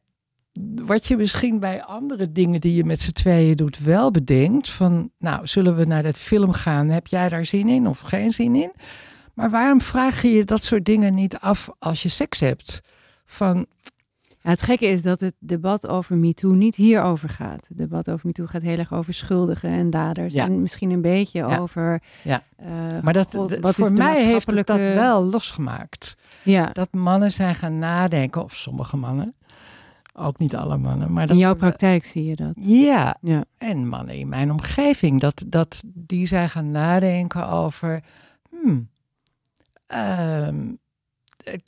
wat 0.75 1.05
je 1.05 1.17
misschien 1.17 1.59
bij 1.59 1.83
andere 1.83 2.31
dingen 2.31 2.61
die 2.61 2.73
je 2.75 2.83
met 2.83 3.01
z'n 3.01 3.11
tweeën 3.11 3.55
doet 3.55 3.77
wel 3.77 4.11
bedenkt. 4.11 4.69
Van 4.69 5.11
nou, 5.17 5.47
zullen 5.47 5.75
we 5.75 5.85
naar 5.85 6.03
dat 6.03 6.17
film 6.17 6.51
gaan? 6.51 6.89
Heb 6.89 7.07
jij 7.07 7.29
daar 7.29 7.45
zin 7.45 7.69
in 7.69 7.87
of 7.87 7.99
geen 7.99 8.33
zin 8.33 8.55
in? 8.55 8.71
Maar 9.33 9.49
waarom 9.49 9.81
vraag 9.81 10.21
je 10.21 10.31
je 10.31 10.43
dat 10.43 10.63
soort 10.63 10.85
dingen 10.85 11.13
niet 11.13 11.37
af 11.37 11.69
als 11.79 12.03
je 12.03 12.09
seks 12.09 12.39
hebt? 12.39 12.81
Van 13.25 13.65
het 14.49 14.61
gekke 14.61 14.85
is 14.85 15.01
dat 15.01 15.19
het 15.19 15.33
debat 15.39 15.87
over 15.87 16.17
MeToo 16.17 16.51
niet 16.53 16.75
hierover 16.75 17.29
gaat. 17.29 17.67
Het 17.67 17.77
debat 17.77 18.09
over 18.09 18.25
MeToo 18.27 18.45
gaat 18.45 18.61
heel 18.61 18.77
erg 18.77 18.93
over 18.93 19.13
schuldigen 19.13 19.69
en 19.69 19.89
daders. 19.89 20.33
Ja. 20.33 20.45
En 20.45 20.61
misschien 20.61 20.89
een 20.91 21.01
beetje 21.01 21.39
Ja. 21.39 21.57
over... 21.57 22.01
Ja. 22.23 22.43
eh, 22.55 22.67
maar 23.01 23.13
dat, 23.13 23.35
God, 23.35 23.59
wat 23.59 23.75
voor 23.75 23.93
mij 23.93 24.25
heeft 24.25 24.51
het 24.51 24.67
dat 24.67 24.79
wel 24.79 25.23
losgemaakt. 25.23 26.15
Ja, 26.43 26.69
Dat 26.73 26.93
mannen 26.93 27.31
zijn 27.31 27.55
gaan 27.55 27.79
nadenken, 27.79 28.43
of 28.43 28.55
sommige 28.55 28.97
mannen, 28.97 29.35
ook 30.13 30.37
niet 30.37 30.55
alle 30.55 30.77
mannen, 30.77 31.13
maar 31.13 31.27
dat 31.27 31.35
in 31.35 31.41
jouw 31.41 31.55
praktijk 31.55 32.05
zie 32.05 32.25
je 32.25 32.35
dat. 32.35 32.53
Ja, 32.55 33.17
Ja. 33.21 33.43
en 33.57 33.87
mannen 33.87 34.15
in 34.15 34.27
mijn 34.29 34.51
omgeving, 34.51 35.19
dat, 35.19 35.43
dat 35.47 35.83
die 35.87 36.27
zijn 36.27 36.49
gaan 36.49 36.71
nadenken 36.71 37.47
over, 37.49 38.03
hmm, 38.49 38.89
ehm, 39.87 40.65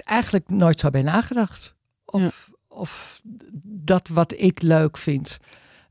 eigenlijk 0.04 0.50
nooit 0.50 0.80
zo 0.80 0.90
bij 0.90 1.02
nagedacht. 1.02 1.76
Of, 2.06 2.52
of 2.80 3.22
dat 3.64 4.08
wat 4.08 4.34
ik 4.38 4.62
leuk 4.62 4.98
vind, 4.98 5.38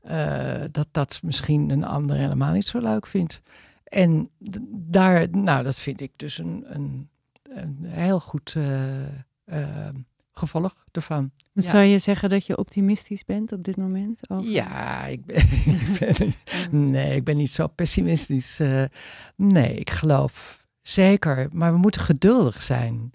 eh, 0.01 0.61
dat 0.71 0.87
dat 0.91 1.19
misschien 1.23 1.69
een 1.69 1.83
ander 1.83 2.15
helemaal 2.15 2.53
niet 2.53 2.65
zo 2.65 2.79
leuk 2.79 3.07
vindt. 3.07 3.41
En 3.83 4.29
daar, 4.71 5.27
nou, 5.31 5.63
dat 5.63 5.75
vind 5.75 6.01
ik 6.01 6.11
dus 6.15 6.37
een, 6.37 6.63
een, 6.67 7.09
een 7.43 7.77
heel 7.81 8.19
goed 8.19 8.53
eh, 8.57 9.07
eh, 9.45 9.89
gevolg 10.31 10.85
ervan. 10.91 11.31
Ja. 11.53 11.61
Zou 11.61 11.83
je 11.83 11.97
zeggen 11.97 12.29
dat 12.29 12.45
je 12.45 12.57
optimistisch 12.57 13.25
bent 13.25 13.51
op 13.51 13.63
dit 13.63 13.77
moment? 13.77 14.19
Ja, 14.41 15.05
ik 15.05 15.25
ben, 15.25 15.35
ik 15.75 15.97
ben, 15.99 16.33
nee, 16.91 17.15
ik 17.15 17.23
ben 17.23 17.37
niet 17.37 17.51
zo 17.51 17.67
pessimistisch. 17.67 18.59
eh, 18.59 18.83
nee, 19.35 19.73
ik 19.73 19.89
geloof 19.89 20.65
zeker. 20.81 21.47
Maar 21.51 21.71
we 21.71 21.77
moeten 21.77 22.01
geduldig 22.01 22.63
zijn. 22.63 23.11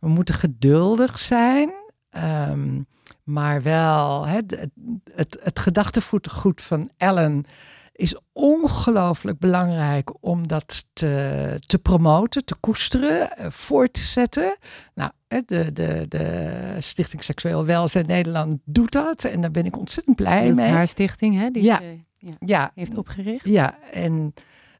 We 0.00 0.08
moeten 0.08 0.34
geduldig 0.34 1.18
zijn, 1.18 1.72
ehm, 2.10 2.80
maar 3.28 3.62
wel 3.62 4.26
het, 4.26 4.50
het, 4.50 4.70
het, 5.14 5.38
het 5.42 5.58
gedachtegoed 5.58 6.62
van 6.62 6.90
Ellen 6.96 7.44
is 7.92 8.16
ongelooflijk 8.32 9.38
belangrijk 9.38 10.24
om 10.24 10.48
dat 10.48 10.84
te, 10.92 11.56
te 11.66 11.78
promoten, 11.78 12.44
te 12.44 12.54
koesteren, 12.60 13.36
eh, 13.36 13.50
voor 13.50 13.90
te 13.90 14.00
zetten. 14.00 14.56
Nou, 14.94 15.10
de, 15.28 15.72
de, 15.72 16.04
de 16.08 16.76
Stichting 16.78 17.24
Seksueel 17.24 17.64
Welzijn 17.64 18.06
Nederland 18.06 18.60
doet 18.64 18.92
dat 18.92 19.24
en 19.24 19.40
daar 19.40 19.50
ben 19.50 19.64
ik 19.64 19.76
ontzettend 19.78 20.16
blij 20.16 20.40
dat 20.40 20.48
is 20.50 20.64
mee. 20.64 20.68
haar 20.74 20.88
stichting, 20.88 21.34
hè? 21.38 21.50
Die 21.50 21.62
Ja. 21.62 21.78
ze, 21.78 21.98
ja, 22.18 22.34
Ja, 22.46 22.70
heeft 22.74 22.96
opgericht. 22.98 23.44
ja, 23.44 23.78
en 23.92 24.34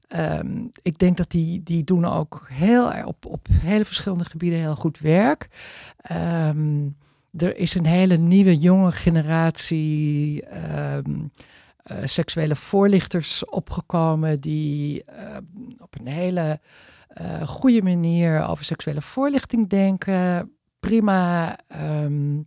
ehm, 0.08 0.66
ik 0.82 0.98
denk 0.98 1.16
dat 1.16 1.30
die, 1.30 1.62
die 1.62 1.84
doen 1.84 2.04
ook 2.04 2.46
heel 2.52 2.92
op, 3.04 3.26
op 3.26 3.46
hele 3.52 3.84
verschillende 3.84 4.24
gebieden 4.24 4.58
heel 4.58 4.74
goed 4.76 4.98
werk. 4.98 5.48
Ehm, 5.96 6.86
er 7.36 7.56
is 7.56 7.74
een 7.74 7.86
hele 7.86 8.16
nieuwe 8.16 8.56
jonge 8.56 8.92
generatie 8.92 10.42
ehm, 10.42 11.26
eh, 11.76 11.96
seksuele 12.04 12.56
voorlichters 12.56 13.44
opgekomen 13.44 14.40
die 14.40 15.04
ehm, 15.04 15.42
op 15.78 15.98
een 15.98 16.06
hele 16.06 16.60
eh, 17.08 17.48
goede 17.48 17.82
manier 17.82 18.46
over 18.46 18.64
seksuele 18.64 19.02
voorlichting 19.02 19.68
denken. 19.68 20.52
Prima. 20.80 21.58
ehm, 21.66 22.42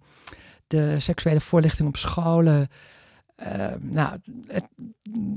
de 0.68 1.00
seksuele 1.00 1.42
voorlichting 1.42 1.88
op 1.88 1.98
scholen. 1.98 2.68
nou, 3.80 4.20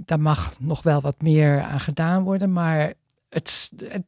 daar 0.05 0.21
mag 0.21 0.61
nog 0.61 0.83
wel 0.83 1.01
wat 1.01 1.23
meer 1.23 1.63
aan 1.63 1.81
gedaan 1.81 2.23
worden, 2.23 2.53
maar 2.53 2.93
het, 3.29 3.73
het, 3.79 4.03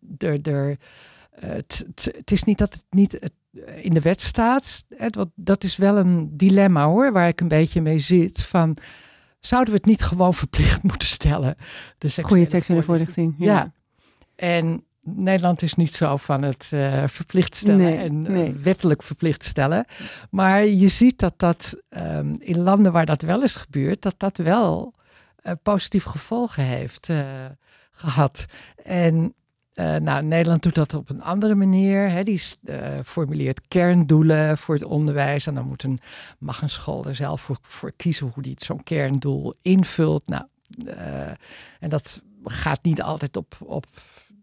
het 2.16 2.30
is 2.30 2.42
niet 2.42 2.58
dat 2.58 2.74
het 2.74 2.84
niet 2.90 3.12
het, 3.12 3.32
in 3.82 3.94
de 3.94 4.00
wet 4.00 4.20
staat. 4.20 4.84
Dat 5.34 5.64
is 5.64 5.76
wel 5.76 5.96
een 5.96 6.36
dilemma 6.36 6.86
hoor, 6.86 7.12
waar 7.12 7.28
ik 7.28 7.40
een 7.40 7.48
beetje 7.48 7.80
mee 7.80 7.98
zit. 7.98 8.42
Van, 8.42 8.76
zouden 9.40 9.72
we 9.72 9.78
het 9.78 9.88
niet 9.88 10.02
gewoon 10.02 10.34
verplicht 10.44 10.82
moeten 10.82 11.08
stellen? 11.08 11.56
De 11.98 12.08
seksuele 12.08 12.28
Goede 12.28 12.44
seksuele 12.44 12.82
voorlichting. 12.82 13.34
Ja. 13.38 13.52
Ja. 13.52 13.72
En 14.36 14.84
Nederland 15.02 15.62
is 15.62 15.74
niet 15.74 15.94
zo 15.94 16.16
van 16.16 16.42
het 16.42 16.68
eh, 16.70 17.04
verplicht 17.06 17.54
stellen 17.54 17.84
Nee, 17.84 17.96
en 17.96 18.26
eh, 18.26 18.52
wettelijk 18.62 19.02
verplicht 19.02 19.44
stellen. 19.44 19.84
Maar 20.30 20.64
je 20.64 20.88
ziet 20.88 21.18
dat 21.18 21.34
dat 21.36 21.82
ehm, 21.88 22.34
in 22.38 22.58
landen 22.58 22.92
waar 22.92 23.06
dat 23.06 23.22
wel 23.22 23.42
is 23.42 23.54
gebeurd, 23.54 24.02
dat 24.02 24.14
dat 24.16 24.36
wel 24.36 24.94
eh, 25.46 25.52
positieve 25.62 26.08
gevolgen 26.08 26.64
heeft 26.64 27.08
eh, 27.08 27.24
gehad. 27.90 28.44
En 28.82 29.34
eh, 29.76 29.96
nou, 29.96 30.22
Nederland 30.22 30.62
doet 30.62 30.74
dat 30.74 30.94
op 30.94 31.10
een 31.10 31.22
andere 31.22 31.54
manier. 31.54 32.10
Hè. 32.10 32.22
Die 32.22 32.42
eh, 32.64 32.98
formuleert 33.04 33.68
kerndoelen 33.68 34.58
voor 34.58 34.74
het 34.74 34.84
onderwijs. 34.84 35.46
En 35.46 35.54
dan 35.54 35.66
moet 35.66 35.82
een, 35.82 36.00
mag 36.38 36.62
een 36.62 36.70
school 36.70 37.04
er 37.04 37.14
zelf 37.14 37.40
voor, 37.40 37.58
voor 37.62 37.92
kiezen 37.96 38.30
hoe 38.34 38.42
die 38.42 38.54
zo'n 38.58 38.82
kerndoel 38.82 39.54
invult. 39.62 40.26
Nou, 40.26 40.44
eh, 40.86 41.28
en 41.80 41.88
dat 41.88 42.22
gaat 42.44 42.84
niet 42.84 43.02
altijd 43.02 43.36
op, 43.36 43.56
op 43.60 43.86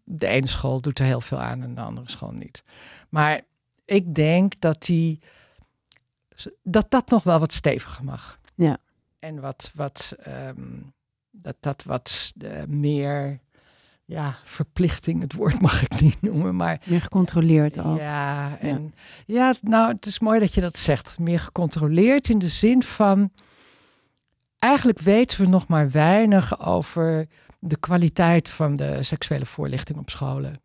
de 0.03 0.27
ene 0.27 0.47
school 0.47 0.81
doet 0.81 0.99
er 0.99 1.05
heel 1.05 1.21
veel 1.21 1.39
aan 1.39 1.63
en 1.63 1.75
de 1.75 1.81
andere 1.81 2.09
school 2.09 2.31
niet. 2.31 2.63
Maar 3.09 3.41
ik 3.85 4.15
denk 4.15 4.53
dat 4.59 4.81
die 4.81 5.19
dat 6.63 6.91
dat 6.91 7.09
nog 7.09 7.23
wel 7.23 7.39
wat 7.39 7.53
steviger 7.53 8.03
mag. 8.03 8.39
Ja. 8.55 8.77
En 9.19 9.39
wat, 9.39 9.71
wat 9.73 10.15
ehm, 10.19 10.81
dat 11.31 11.55
dat 11.59 11.83
wat 11.83 12.33
meer 12.67 13.39
ja, 14.13 14.35
verplichting, 14.43 15.21
het 15.21 15.33
woord 15.33 15.61
mag 15.61 15.81
ik 15.81 16.01
niet 16.01 16.21
noemen, 16.21 16.55
maar 16.55 16.81
Meer 16.85 17.01
gecontroleerd 17.01 17.79
ook. 17.79 17.97
ja, 17.97 18.57
en 18.59 18.93
ja. 19.25 19.53
nou, 19.61 19.91
het 19.91 20.05
is 20.05 20.19
mooi 20.19 20.39
dat 20.39 20.53
je 20.53 20.61
dat 20.61 20.77
zegt. 20.77 21.19
Meer 21.19 21.39
gecontroleerd 21.39 22.29
in 22.29 22.39
de 22.39 22.47
zin 22.47 22.83
van. 22.83 23.31
Eigenlijk 24.59 24.99
weten 24.99 25.41
we 25.41 25.47
nog 25.47 25.67
maar 25.67 25.91
weinig 25.91 26.65
over 26.65 27.27
de 27.59 27.77
kwaliteit 27.77 28.49
van 28.49 28.75
de 28.75 29.03
seksuele 29.03 29.45
voorlichting 29.45 29.97
op 29.97 30.09
scholen. 30.09 30.61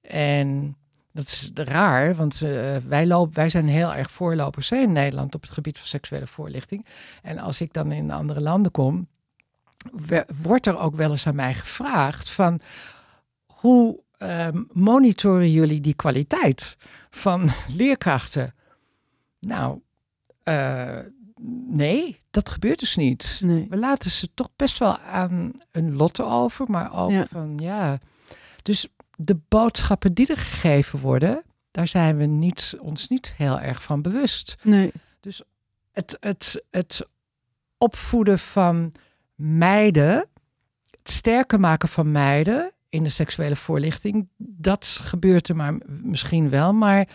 En 0.00 0.76
dat 1.12 1.24
is 1.24 1.50
raar, 1.54 2.14
want 2.14 2.42
eh, 2.42 2.76
wij, 2.88 3.06
lopen, 3.06 3.34
wij 3.34 3.48
zijn 3.48 3.68
heel 3.68 3.94
erg 3.94 4.10
voorlopers 4.10 4.70
hè, 4.70 4.76
in 4.76 4.92
Nederland 4.92 5.34
op 5.34 5.42
het 5.42 5.50
gebied 5.50 5.78
van 5.78 5.86
seksuele 5.86 6.26
voorlichting. 6.26 6.86
En 7.22 7.38
als 7.38 7.60
ik 7.60 7.72
dan 7.72 7.92
in 7.92 8.10
andere 8.10 8.40
landen 8.40 8.72
kom, 8.72 9.08
we- 9.92 10.26
wordt 10.42 10.66
er 10.66 10.78
ook 10.78 10.94
wel 10.96 11.10
eens 11.10 11.26
aan 11.26 11.34
mij 11.34 11.54
gevraagd 11.54 12.30
van 12.30 12.60
hoe 13.46 14.00
ehm, 14.18 14.62
monitoren 14.72 15.50
jullie 15.50 15.80
die 15.80 15.94
kwaliteit 15.94 16.76
van 17.10 17.48
leerkrachten? 17.76 18.54
Nou, 19.40 19.80
eh, 20.42 20.98
nee, 21.68 22.20
dat 22.30 22.48
gebeurt 22.48 22.78
dus 22.78 22.96
niet. 22.96 23.38
Nee. 23.42 23.66
We 23.68 23.76
laten 23.76 24.10
ze 24.10 24.28
toch 24.34 24.48
best 24.56 24.78
wel 24.78 24.98
aan 24.98 25.52
een 25.70 25.94
lot 25.96 26.20
over, 26.20 26.70
maar 26.70 26.94
ook 26.94 27.10
Ja. 27.10 27.26
van 27.30 27.56
ja. 27.58 27.98
Dus 28.62 28.86
de 29.16 29.38
boodschappen 29.48 30.14
die 30.14 30.26
er 30.26 30.36
gegeven 30.36 30.98
worden, 30.98 31.42
daar 31.70 31.88
zijn 31.88 32.16
we 32.16 32.24
niet, 32.24 32.74
ons 32.80 33.08
niet 33.08 33.32
heel 33.36 33.60
erg 33.60 33.82
van 33.82 34.02
bewust. 34.02 34.56
Nee. 34.62 34.92
Het, 35.92 36.16
het, 36.20 36.64
het 36.70 37.06
opvoeden 37.78 38.38
van 38.38 38.92
meiden, 39.40 40.26
het 40.90 41.10
sterker 41.10 41.60
maken 41.60 41.88
van 41.88 42.10
meiden 42.10 42.72
in 42.88 43.02
de 43.02 43.08
seksuele 43.08 43.56
voorlichting, 43.56 44.28
dat 44.36 44.98
gebeurt 45.02 45.48
er 45.48 45.56
maar 45.56 45.74
misschien 45.86 46.48
wel, 46.48 46.72
maar 46.72 47.08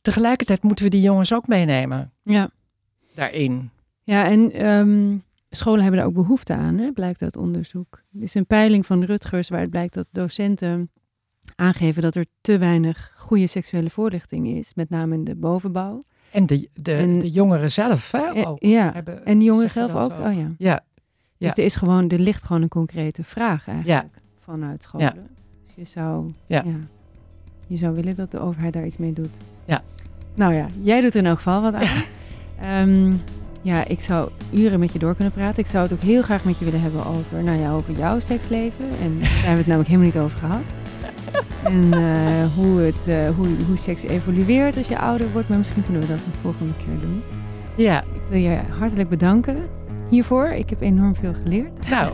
tegelijkertijd 0.00 0.62
moeten 0.62 0.84
we 0.84 0.90
die 0.90 1.00
jongens 1.00 1.32
ook 1.34 1.46
meenemen 1.46 2.12
Ja. 2.22 2.50
daarin. 3.14 3.70
Ja, 4.04 4.24
en 4.28 4.52
ehm, 4.52 5.16
scholen 5.50 5.80
hebben 5.80 5.98
daar 6.00 6.08
ook 6.08 6.14
behoefte 6.14 6.52
aan, 6.54 6.78
hè, 6.78 6.92
blijkt 6.92 7.22
uit 7.22 7.36
onderzoek. 7.36 8.02
Er 8.16 8.22
is 8.22 8.34
een 8.34 8.46
peiling 8.46 8.86
van 8.86 9.04
Rutgers 9.04 9.48
waaruit 9.48 9.70
blijkt 9.70 9.94
dat 9.94 10.06
docenten 10.10 10.90
aangeven 11.54 12.02
dat 12.02 12.14
er 12.14 12.26
te 12.40 12.58
weinig 12.58 13.12
goede 13.16 13.46
seksuele 13.46 13.90
voorlichting 13.90 14.46
is, 14.46 14.74
met 14.74 14.90
name 14.90 15.14
in 15.14 15.24
de 15.24 15.36
bovenbouw. 15.36 16.02
En 16.30 16.46
de, 16.46 16.68
de, 16.72 16.94
En- 16.94 17.18
de 17.18 17.30
jongeren 17.30 17.70
zelf, 17.70 18.10
hè? 18.12 18.18
Eh, 18.32 18.48
ook 18.50 18.62
ja, 18.62 18.92
hebben- 18.92 19.24
en 19.24 19.38
de 19.38 19.44
jongeren 19.44 19.70
zelf 19.70 19.90
dat 19.92 20.12
ook. 20.12 20.26
Oh 20.26 20.32
ja. 20.36 20.54
Ja, 20.58 20.80
Ja. 21.38 21.46
Dus 21.48 21.58
er, 21.58 21.64
is 21.64 21.74
gewoon, 21.76 22.08
er 22.08 22.18
ligt 22.18 22.44
gewoon 22.44 22.62
een 22.62 22.68
concrete 22.68 23.24
vraag 23.24 23.68
eigenlijk 23.68 24.06
vanuit 24.40 24.82
scholen. 24.82 25.12
Dus 25.14 25.74
je 25.74 25.84
zou, 25.84 26.32
Ja. 26.46 26.64
je 27.66 27.76
zou 27.76 27.94
willen 27.94 28.16
dat 28.16 28.30
de 28.30 28.40
overheid 28.40 28.72
daar 28.72 28.86
iets 28.86 28.96
mee 28.96 29.12
doet. 29.12 29.34
Ja. 29.64 29.82
Nou 30.34 30.54
ja, 30.54 30.66
jij 30.82 31.00
doet 31.00 31.14
er 31.14 31.20
in 31.20 31.26
elk 31.26 31.36
geval 31.36 31.62
wat 31.62 31.74
aan. 31.74 31.82
Ehm, 32.60 33.12
ja, 33.62 33.84
ik 33.84 34.00
zou 34.00 34.30
uren 34.52 34.78
met 34.78 34.92
je 34.92 34.98
door 34.98 35.14
kunnen 35.14 35.32
praten. 35.32 35.58
Ik 35.58 35.66
zou 35.70 35.82
het 35.82 35.92
ook 35.92 36.00
heel 36.00 36.22
graag 36.22 36.44
met 36.44 36.58
je 36.58 36.64
willen 36.64 36.80
hebben 36.80 37.06
over, 37.06 37.42
nou 37.42 37.58
ja, 37.58 37.72
over 37.72 37.92
jouw 37.98 38.18
seksleven. 38.18 38.90
En 39.00 39.18
daar 39.20 39.28
hebben 39.30 39.50
we 39.50 39.56
het 39.56 39.66
namelijk 39.66 39.88
helemaal 39.88 40.06
niet 40.06 40.18
over 40.18 40.38
gehad. 40.38 40.62
En 41.64 41.92
eh, 41.92 42.54
hoe, 42.54 42.80
het, 42.80 43.06
eh, 43.06 43.28
hoe, 43.36 43.46
hoe 43.66 43.76
seks 43.76 44.02
evolueert 44.02 44.76
als 44.76 44.88
je 44.88 44.98
ouder 44.98 45.32
wordt. 45.32 45.48
Maar 45.48 45.58
misschien 45.58 45.82
kunnen 45.82 46.00
we 46.00 46.06
dat 46.08 46.16
een 46.18 46.40
volgende 46.42 46.72
keer 46.76 47.00
doen. 47.00 47.22
ja. 47.76 48.02
Ik 48.02 48.20
wil 48.28 48.38
je 48.38 48.60
hartelijk 48.78 49.08
bedanken 49.08 49.68
hiervoor. 50.08 50.46
Ik 50.48 50.70
heb 50.70 50.80
enorm 50.82 51.16
veel 51.16 51.34
geleerd. 51.42 51.88
Nou, 51.90 52.12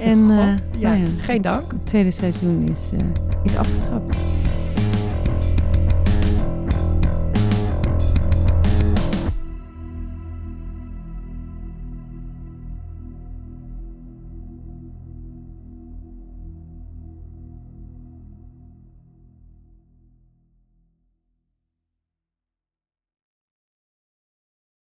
En 0.00 0.30
eh, 0.30 0.36
ja, 0.78 0.88
nou 0.88 1.00
ja, 1.00 1.06
geen 1.20 1.42
dank. 1.42 1.72
het 1.72 1.86
tweede 1.86 2.10
seizoen 2.10 2.68
is, 2.70 2.90
eh, 2.98 3.06
is 3.42 3.56
afgetrapt. 3.56 4.16